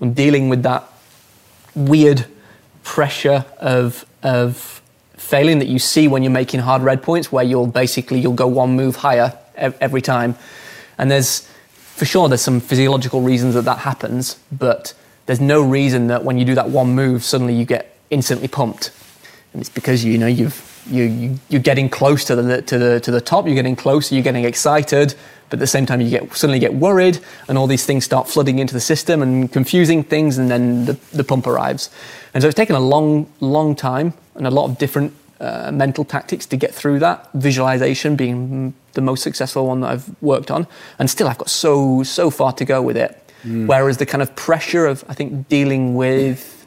and 0.00 0.14
dealing 0.14 0.48
with 0.48 0.62
that 0.62 0.84
weird 1.74 2.26
pressure 2.84 3.44
of 3.58 4.06
of 4.22 4.80
failing 5.16 5.58
that 5.58 5.66
you 5.66 5.80
see 5.80 6.06
when 6.06 6.22
you're 6.22 6.30
making 6.30 6.60
hard 6.60 6.82
red 6.82 7.02
points, 7.02 7.32
where 7.32 7.44
you'll 7.44 7.66
basically 7.66 8.20
you'll 8.20 8.32
go 8.32 8.46
one 8.46 8.76
move 8.76 8.96
higher 8.96 9.36
every 9.58 10.02
time, 10.02 10.36
and 10.96 11.10
there's 11.10 11.48
for 11.72 12.04
sure 12.04 12.28
there's 12.28 12.40
some 12.40 12.60
physiological 12.60 13.20
reasons 13.20 13.54
that 13.54 13.64
that 13.64 13.78
happens, 13.78 14.38
but 14.52 14.94
there's 15.26 15.40
no 15.40 15.60
reason 15.60 16.06
that 16.06 16.24
when 16.24 16.38
you 16.38 16.44
do 16.44 16.54
that 16.54 16.70
one 16.70 16.94
move 16.94 17.24
suddenly 17.24 17.54
you 17.54 17.64
get 17.64 17.96
instantly 18.10 18.48
pumped, 18.48 18.92
and 19.52 19.60
it's 19.60 19.70
because 19.70 20.04
you 20.04 20.18
know 20.18 20.26
you've 20.26 20.64
you, 20.90 21.04
you 21.04 21.38
you're 21.48 21.60
getting 21.60 21.88
close 21.88 22.24
to 22.24 22.36
the 22.36 22.62
to 22.62 22.78
the 22.78 23.00
to 23.00 23.10
the 23.10 23.20
top, 23.20 23.46
you're 23.46 23.54
getting 23.54 23.76
closer, 23.76 24.14
you're 24.14 24.24
getting 24.24 24.44
excited, 24.44 25.14
but 25.50 25.56
at 25.56 25.60
the 25.60 25.66
same 25.66 25.86
time 25.86 26.00
you 26.00 26.10
get 26.10 26.32
suddenly 26.34 26.58
get 26.58 26.74
worried, 26.74 27.18
and 27.48 27.58
all 27.58 27.66
these 27.66 27.84
things 27.84 28.04
start 28.04 28.28
flooding 28.28 28.58
into 28.58 28.74
the 28.74 28.80
system 28.80 29.22
and 29.22 29.52
confusing 29.52 30.02
things, 30.02 30.38
and 30.38 30.50
then 30.50 30.86
the, 30.86 30.94
the 31.12 31.24
pump 31.24 31.46
arrives, 31.46 31.90
and 32.32 32.42
so 32.42 32.48
it's 32.48 32.56
taken 32.56 32.76
a 32.76 32.80
long 32.80 33.26
long 33.40 33.74
time 33.74 34.14
and 34.34 34.46
a 34.46 34.50
lot 34.50 34.64
of 34.70 34.78
different 34.78 35.12
uh, 35.40 35.70
mental 35.72 36.04
tactics 36.04 36.46
to 36.46 36.56
get 36.56 36.74
through 36.74 36.98
that. 36.98 37.28
Visualization 37.34 38.16
being 38.16 38.48
mm, 38.48 38.72
the 38.94 39.00
most 39.00 39.22
successful 39.22 39.66
one 39.66 39.80
that 39.80 39.90
I've 39.90 40.22
worked 40.22 40.50
on, 40.50 40.66
and 40.98 41.08
still 41.08 41.28
I've 41.28 41.38
got 41.38 41.50
so 41.50 42.02
so 42.02 42.30
far 42.30 42.52
to 42.52 42.64
go 42.64 42.82
with 42.82 42.96
it. 42.96 43.24
Whereas 43.66 43.98
the 43.98 44.06
kind 44.06 44.20
of 44.20 44.34
pressure 44.34 44.86
of 44.86 45.04
I 45.08 45.14
think 45.14 45.48
dealing 45.48 45.94
with 45.94 46.58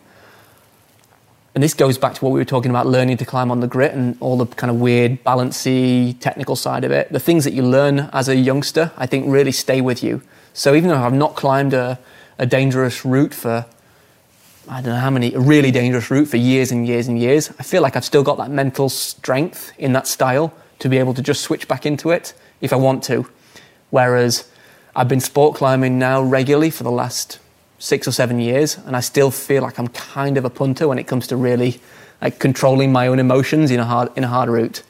and 1.54 1.62
this 1.64 1.74
goes 1.74 1.98
back 1.98 2.14
to 2.14 2.24
what 2.24 2.32
we 2.32 2.40
were 2.40 2.46
talking 2.46 2.72
about 2.72 2.88
learning 2.88 3.18
to 3.18 3.26
climb 3.26 3.52
on 3.52 3.60
the 3.60 3.68
grit 3.68 3.94
and 3.94 4.16
all 4.22 4.38
the 4.38 4.46
kind 4.46 4.72
of 4.72 4.80
weird 4.80 5.24
balancy 5.24 6.14
technical 6.14 6.56
side 6.56 6.84
of 6.84 6.92
it 6.92 7.12
the 7.12 7.20
things 7.20 7.44
that 7.44 7.54
you 7.54 7.62
learn 7.62 8.10
as 8.14 8.30
a 8.30 8.36
youngster 8.36 8.92
i 8.98 9.06
think 9.06 9.26
really 9.28 9.52
stay 9.52 9.82
with 9.82 10.02
you 10.04 10.22
so 10.54 10.74
even 10.74 10.90
though 10.90 11.04
i've 11.04 11.14
not 11.14 11.36
climbed 11.36 11.74
a, 11.74 12.00
a 12.40 12.46
dangerous 12.46 13.04
route 13.04 13.34
for 13.34 13.66
i 14.68 14.82
don't 14.82 14.94
know 14.94 15.00
how 15.00 15.10
many 15.10 15.34
a 15.34 15.40
really 15.40 15.72
dangerous 15.72 16.10
route 16.12 16.28
for 16.28 16.38
years 16.38 16.72
and 16.72 16.88
years 16.88 17.08
and 17.08 17.20
years 17.20 17.52
i 17.60 17.64
feel 17.64 17.82
like 17.82 17.96
i've 17.96 18.06
still 18.06 18.24
got 18.24 18.38
that 18.38 18.50
mental 18.50 18.90
strength 18.90 19.72
in 19.78 19.94
that 19.94 20.08
style 20.08 20.54
to 20.80 20.90
be 20.90 20.98
able 20.98 21.14
to 21.14 21.22
just 21.22 21.42
switch 21.42 21.68
back 21.68 21.86
into 21.86 22.12
it 22.12 22.34
if 22.62 22.72
i 22.72 22.76
want 22.76 23.04
to 23.04 23.28
whereas 23.90 24.50
i've 24.96 25.08
been 25.08 25.20
sport 25.20 25.56
climbing 25.56 25.98
now 25.98 26.22
regularly 26.22 26.70
for 26.70 26.84
the 26.84 26.92
last 26.92 27.40
six 27.82 28.08
or 28.08 28.12
seven 28.12 28.40
years, 28.40 28.78
and 28.86 28.96
I 28.96 29.00
still 29.00 29.32
feel 29.32 29.64
like 29.64 29.80
I'm 29.80 29.88
kind 29.90 30.38
of 30.38 30.46
a 30.46 30.50
punter 30.50 30.88
when 30.88 31.00
it 31.00 31.08
comes 31.08 31.28
to 31.28 31.36
really 31.36 31.82
like 32.22 32.40
controlling 32.40 32.92
my 32.92 33.08
own 33.08 33.20
emotions 33.20 33.72
in 33.72 33.80
a 33.80 33.86
hard 33.86 34.16
in 34.16 34.24
a 34.24 34.28
hard 34.28 34.50
route. 34.50 34.84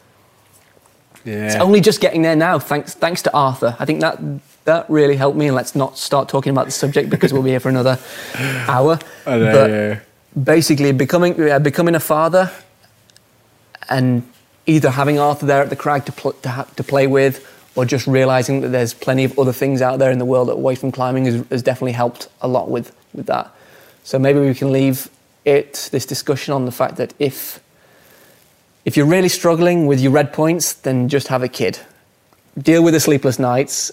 Yeah. 1.25 1.45
It's 1.47 1.55
only 1.55 1.81
just 1.81 2.01
getting 2.01 2.21
there 2.21 2.35
now, 2.35 2.59
thanks 2.59 2.93
thanks 2.93 3.21
to 3.23 3.33
Arthur. 3.33 3.75
I 3.79 3.85
think 3.85 4.01
that 4.01 4.19
that 4.65 4.89
really 4.89 5.15
helped 5.15 5.37
me. 5.37 5.47
And 5.47 5.55
let's 5.55 5.75
not 5.75 5.97
start 5.97 6.29
talking 6.29 6.51
about 6.51 6.65
the 6.65 6.71
subject 6.71 7.09
because 7.09 7.33
we'll 7.33 7.43
be 7.43 7.49
here 7.49 7.59
for 7.59 7.69
another 7.69 7.99
hour. 8.67 8.99
I 9.25 9.37
know, 9.37 9.51
but 9.51 9.69
yeah. 9.69 9.99
basically, 10.43 10.91
becoming 10.91 11.49
uh, 11.49 11.59
becoming 11.59 11.95
a 11.95 11.99
father, 11.99 12.51
and 13.89 14.23
either 14.65 14.91
having 14.91 15.19
Arthur 15.19 15.45
there 15.45 15.61
at 15.61 15.69
the 15.69 15.75
crag 15.75 16.05
to 16.05 16.11
pl- 16.11 16.33
to, 16.33 16.49
ha- 16.49 16.67
to 16.75 16.83
play 16.83 17.07
with, 17.07 17.45
or 17.75 17.85
just 17.85 18.07
realizing 18.07 18.61
that 18.61 18.69
there's 18.69 18.93
plenty 18.93 19.23
of 19.23 19.37
other 19.37 19.53
things 19.53 19.81
out 19.81 19.99
there 19.99 20.11
in 20.11 20.19
the 20.19 20.25
world 20.25 20.49
away 20.49 20.75
from 20.75 20.91
climbing 20.91 21.25
has, 21.25 21.45
has 21.49 21.63
definitely 21.63 21.93
helped 21.93 22.29
a 22.41 22.47
lot 22.47 22.69
with 22.69 22.95
with 23.13 23.27
that. 23.27 23.51
So 24.03 24.17
maybe 24.17 24.39
we 24.39 24.53
can 24.53 24.71
leave 24.71 25.09
it 25.45 25.89
this 25.91 26.05
discussion 26.05 26.53
on 26.53 26.65
the 26.65 26.71
fact 26.71 26.97
that 26.97 27.13
if 27.19 27.59
if 28.85 28.97
you're 28.97 29.05
really 29.05 29.29
struggling 29.29 29.87
with 29.87 29.99
your 29.99 30.11
red 30.11 30.33
points, 30.33 30.73
then 30.73 31.07
just 31.09 31.27
have 31.27 31.43
a 31.43 31.47
kid. 31.47 31.79
Deal 32.57 32.83
with 32.83 32.93
the 32.93 32.99
sleepless 32.99 33.39
nights, 33.39 33.91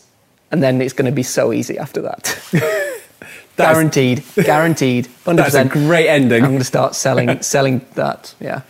and 0.50 0.62
then 0.62 0.80
it's 0.80 0.92
going 0.92 1.06
to 1.06 1.14
be 1.14 1.22
so 1.22 1.52
easy 1.52 1.78
after 1.78 2.00
that. 2.02 2.38
guaranteed, 3.56 4.24
guaranteed, 4.34 5.08
hundred 5.24 5.42
That's 5.52 5.54
a 5.54 5.64
great 5.64 6.08
ending. 6.08 6.42
I'm 6.42 6.50
going 6.50 6.58
to 6.58 6.64
start 6.64 6.94
selling 6.94 7.42
selling 7.42 7.84
that. 7.94 8.34
Yeah. 8.40 8.62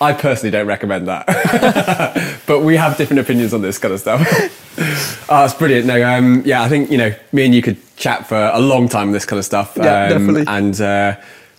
I 0.00 0.12
personally 0.12 0.50
don't 0.50 0.66
recommend 0.66 1.06
that, 1.08 2.40
but 2.46 2.60
we 2.60 2.76
have 2.76 2.96
different 2.96 3.20
opinions 3.20 3.54
on 3.54 3.60
this 3.60 3.78
kind 3.78 3.94
of 3.94 4.00
stuff. 4.00 4.20
oh, 5.30 5.44
it's 5.44 5.54
brilliant. 5.54 5.86
No, 5.86 6.02
um, 6.02 6.42
yeah, 6.44 6.62
I 6.62 6.68
think 6.68 6.90
you 6.90 6.98
know, 6.98 7.14
me 7.32 7.44
and 7.44 7.54
you 7.54 7.62
could 7.62 7.76
chat 7.96 8.26
for 8.26 8.50
a 8.52 8.58
long 8.58 8.88
time 8.88 9.08
on 9.08 9.12
this 9.12 9.24
kind 9.24 9.38
of 9.38 9.44
stuff. 9.44 9.74
Yeah, 9.76 10.04
um, 10.04 10.10
definitely. 10.10 10.44
And 10.48 10.80
uh, 10.80 11.16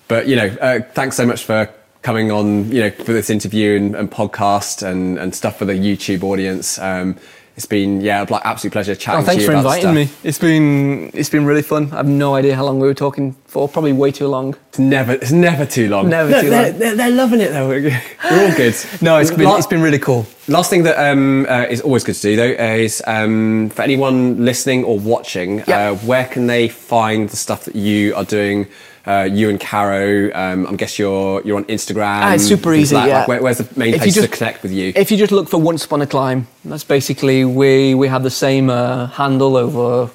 but 0.08 0.28
you 0.28 0.36
know, 0.36 0.48
uh, 0.60 0.80
thanks 0.94 1.16
so 1.16 1.26
much 1.26 1.46
for 1.46 1.70
coming 2.02 2.32
on. 2.32 2.72
You 2.72 2.82
know, 2.84 2.90
for 2.92 3.14
this 3.14 3.30
interview 3.30 3.78
and, 3.78 3.96
and 3.96 4.12
podcast 4.12 4.84
and, 4.86 5.18
and 5.18 5.34
stuff 5.36 5.58
for 5.58 5.66
the 5.66 5.74
YouTube 5.74 6.24
audience. 6.24 6.80
Um, 6.80 7.18
it's 7.56 7.66
been 7.66 8.02
yeah, 8.02 8.24
like 8.30 8.46
absolute 8.46 8.72
pleasure 8.72 8.94
chatting 8.94 9.24
Oh, 9.24 9.26
thanks 9.26 9.42
to 9.44 9.48
for 9.48 9.54
about 9.56 9.80
inviting 9.80 10.06
stuff. 10.06 10.22
me. 10.24 10.30
It's 10.30 10.38
been 10.38 11.10
it's 11.16 11.30
been 11.32 11.44
really 11.44 11.64
fun. 11.64 11.92
I 11.92 11.96
have 11.96 12.06
no 12.08 12.36
idea 12.36 12.56
how 12.56 12.64
long 12.64 12.80
we 12.80 12.88
were 12.88 12.94
talking 12.94 13.34
for. 13.46 13.68
Probably 13.68 13.94
way 13.94 14.12
too 14.12 14.28
long. 14.28 14.56
It's 14.70 14.78
never, 14.78 15.14
it's 15.14 15.32
never 15.32 15.66
too 15.66 15.90
long. 15.90 16.08
Never 16.08 16.30
Look, 16.30 16.42
too 16.42 16.50
they're, 16.52 16.70
long. 16.70 16.80
They're, 16.80 16.96
they're 16.96 17.10
loving 17.10 17.42
it 17.42 17.50
though. 17.50 17.68
We're 17.70 17.90
all 17.90 18.56
good. 18.56 18.76
No, 19.02 19.18
it's 19.18 19.32
been 19.32 19.46
La- 19.46 19.58
it's 19.58 19.66
been 19.66 19.82
really 19.82 19.98
cool. 19.98 20.28
Last 20.48 20.70
thing 20.70 20.84
that 20.84 21.00
um, 21.12 21.48
uh, 21.50 21.66
is 21.68 21.82
always 21.82 22.04
good 22.04 22.14
to 22.14 22.22
do 22.22 22.36
though 22.36 22.44
is 22.76 23.02
um, 23.08 23.72
for 23.72 23.82
anyone 23.82 24.46
listening 24.46 24.84
or 24.84 25.00
watching, 25.00 25.64
Yeah. 25.68 25.90
uh, 25.90 25.96
where 25.96 26.26
can 26.28 26.46
they 26.46 26.68
find 26.68 27.28
the 27.28 27.38
stuff 27.38 27.66
that 27.66 27.76
you 27.76 28.14
are 28.14 28.24
doing? 28.26 28.68
Uh, 29.08 29.24
you 29.24 29.50
and 29.50 29.60
Caro, 29.60 30.30
um, 30.36 30.68
I 30.68 30.76
guess 30.76 31.00
you're 31.00 31.42
you're 31.46 31.56
on 31.58 31.66
Instagram. 31.66 32.22
Ah, 32.24 32.34
it's 32.34 32.44
super 32.46 32.74
easy, 32.74 32.94
like 32.96 33.08
yeah. 33.08 33.20
Like, 33.20 33.28
where, 33.30 33.42
where's 33.44 33.58
the 33.60 33.80
main 33.80 33.94
If 33.94 34.02
place 34.02 34.16
you 34.16 34.22
to 34.24 34.28
just- 34.28 34.38
connect 34.38 34.64
with 34.64 34.74
you? 34.74 34.92
If 34.96 35.12
you 35.12 35.18
just 35.18 35.32
look 35.32 35.48
for 35.48 35.62
Once 35.62 35.86
Upon 35.86 36.02
a 36.02 36.08
Climb, 36.08 36.48
that's 36.66 36.84
basically 36.84 37.46
we 37.46 37.96
we 37.96 38.08
have 38.10 38.24
the 38.24 38.30
same 38.46 38.70
uh, 38.70 39.08
handle 39.08 39.56
over 39.56 40.10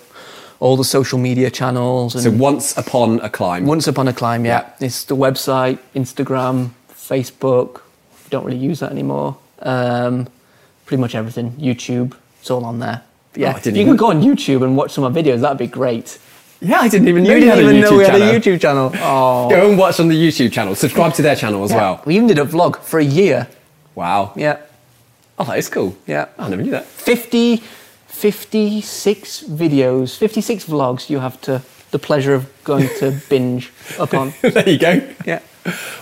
all 0.61 0.77
the 0.77 0.85
social 0.85 1.19
media 1.19 1.51
channels. 1.51 2.15
And 2.15 2.23
so 2.23 2.31
once 2.31 2.77
upon 2.77 3.19
a 3.21 3.29
climb. 3.31 3.67
Once 3.67 3.89
Upon 3.89 4.07
a 4.09 4.13
Climb, 4.13 4.45
yeah. 4.45 4.69
It's 4.79 5.05
the 5.05 5.17
website, 5.17 5.79
Instagram, 5.95 6.71
Facebook. 6.95 7.81
Don't 8.31 8.45
really 8.45 8.59
use 8.59 8.81
that 8.81 8.91
anymore. 8.93 9.37
Um, 9.61 10.29
pretty 10.87 11.01
much 11.01 11.15
everything. 11.15 11.53
YouTube. 11.53 12.15
It's 12.41 12.51
all 12.51 12.65
on 12.65 12.79
there. 12.79 13.03
Yeah, 13.35 13.49
Oh, 13.53 13.57
I 13.57 13.61
didn't 13.61 13.77
you 13.77 13.83
even- 13.83 13.93
can 13.93 13.97
go 13.97 14.11
on 14.11 14.23
YouTube 14.23 14.63
and 14.63 14.77
watch 14.77 14.93
some 14.93 15.05
of 15.05 15.13
my 15.15 15.23
videos. 15.23 15.41
That'd 15.41 15.59
be 15.59 15.67
great. 15.67 16.19
Yeah, 16.63 16.79
I 16.81 16.89
didn't 16.89 17.09
even 17.09 17.25
know 17.25 17.35
You 17.35 17.41
didn't 17.41 17.61
even 17.65 17.81
know 17.81 17.97
we 17.99 18.05
had 18.05 18.15
a 18.15 18.39
YouTube 18.39 18.61
channel. 18.61 18.93
Oh, 19.01 19.51
Go 19.51 19.69
and 19.69 19.77
watch 19.79 19.99
on 20.01 20.09
the 20.09 20.15
YouTube 20.15 20.53
channel. 20.53 20.75
Subscribe 20.75 21.13
to 21.15 21.23
their 21.23 21.35
channel 21.37 21.65
as 21.65 21.73
well. 21.73 22.01
we 22.05 22.15
even 22.17 22.29
did 22.29 22.39
a 22.39 22.45
vlog 22.45 22.79
for 22.81 22.99
a 23.01 23.05
year. 23.05 23.49
Wow. 23.95 24.33
Yeah, 24.37 24.59
Oh, 25.39 25.45
that 25.45 25.59
is 25.59 25.69
cool. 25.69 25.97
yeah. 26.07 26.27
I 26.39 26.49
never 26.49 26.63
knew 26.63 26.71
that. 26.71 26.85
50, 26.87 27.57
56 27.57 29.43
videos, 29.45 30.17
56 30.17 30.65
vlogs 30.67 31.11
you 31.11 31.19
have 31.19 31.41
to 31.43 31.63
the 31.91 31.99
pleasure 31.99 32.35
of 32.35 32.51
going 32.65 32.89
to 33.01 33.11
binge 33.29 33.71
upon. 33.99 34.33
there 34.43 34.69
you 34.69 34.79
go. 34.79 35.03
Yeah. 35.27 35.41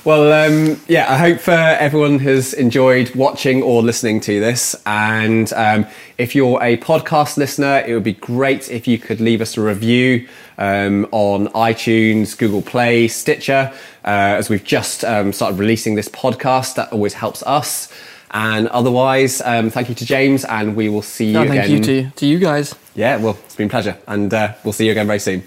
Well, 0.04 0.32
um, 0.32 0.80
yeah, 0.88 1.12
I 1.12 1.16
hope 1.18 1.46
uh, 1.48 1.76
everyone 1.78 2.18
has 2.20 2.54
enjoyed 2.54 3.14
watching 3.14 3.62
or 3.62 3.82
listening 3.82 4.20
to 4.20 4.40
this. 4.40 4.74
And 4.86 5.52
um, 5.54 5.86
if 6.16 6.34
you're 6.34 6.62
a 6.62 6.76
podcast 6.78 7.36
listener, 7.36 7.82
it 7.86 7.92
would 7.92 8.04
be 8.04 8.14
great 8.14 8.70
if 8.70 8.86
you 8.86 8.98
could 8.98 9.20
leave 9.20 9.40
us 9.40 9.56
a 9.56 9.60
review 9.62 10.28
um, 10.60 11.08
on 11.10 11.48
iTunes, 11.48 12.38
Google 12.38 12.62
Play, 12.62 13.08
Stitcher, 13.08 13.72
uh, 14.04 14.08
as 14.38 14.48
we've 14.48 14.62
just 14.64 15.04
um, 15.04 15.32
started 15.32 15.58
releasing 15.58 15.96
this 15.96 16.08
podcast. 16.08 16.76
That 16.76 16.92
always 16.92 17.14
helps 17.14 17.42
us. 17.42 17.92
And 18.32 18.68
otherwise, 18.68 19.42
um, 19.44 19.70
thank 19.70 19.88
you 19.88 19.94
to 19.96 20.06
James, 20.06 20.44
and 20.44 20.76
we 20.76 20.88
will 20.88 21.02
see 21.02 21.26
you 21.26 21.32
No, 21.32 21.42
again. 21.42 21.56
thank 21.56 21.70
you 21.70 21.80
to, 21.82 22.10
to 22.10 22.26
you 22.26 22.38
guys. 22.38 22.76
Yeah, 22.94 23.16
well, 23.16 23.36
it's 23.44 23.56
been 23.56 23.66
a 23.66 23.70
pleasure, 23.70 23.98
and 24.06 24.32
uh, 24.32 24.54
we'll 24.62 24.72
see 24.72 24.84
you 24.86 24.92
again 24.92 25.08
very 25.08 25.18
soon. 25.18 25.42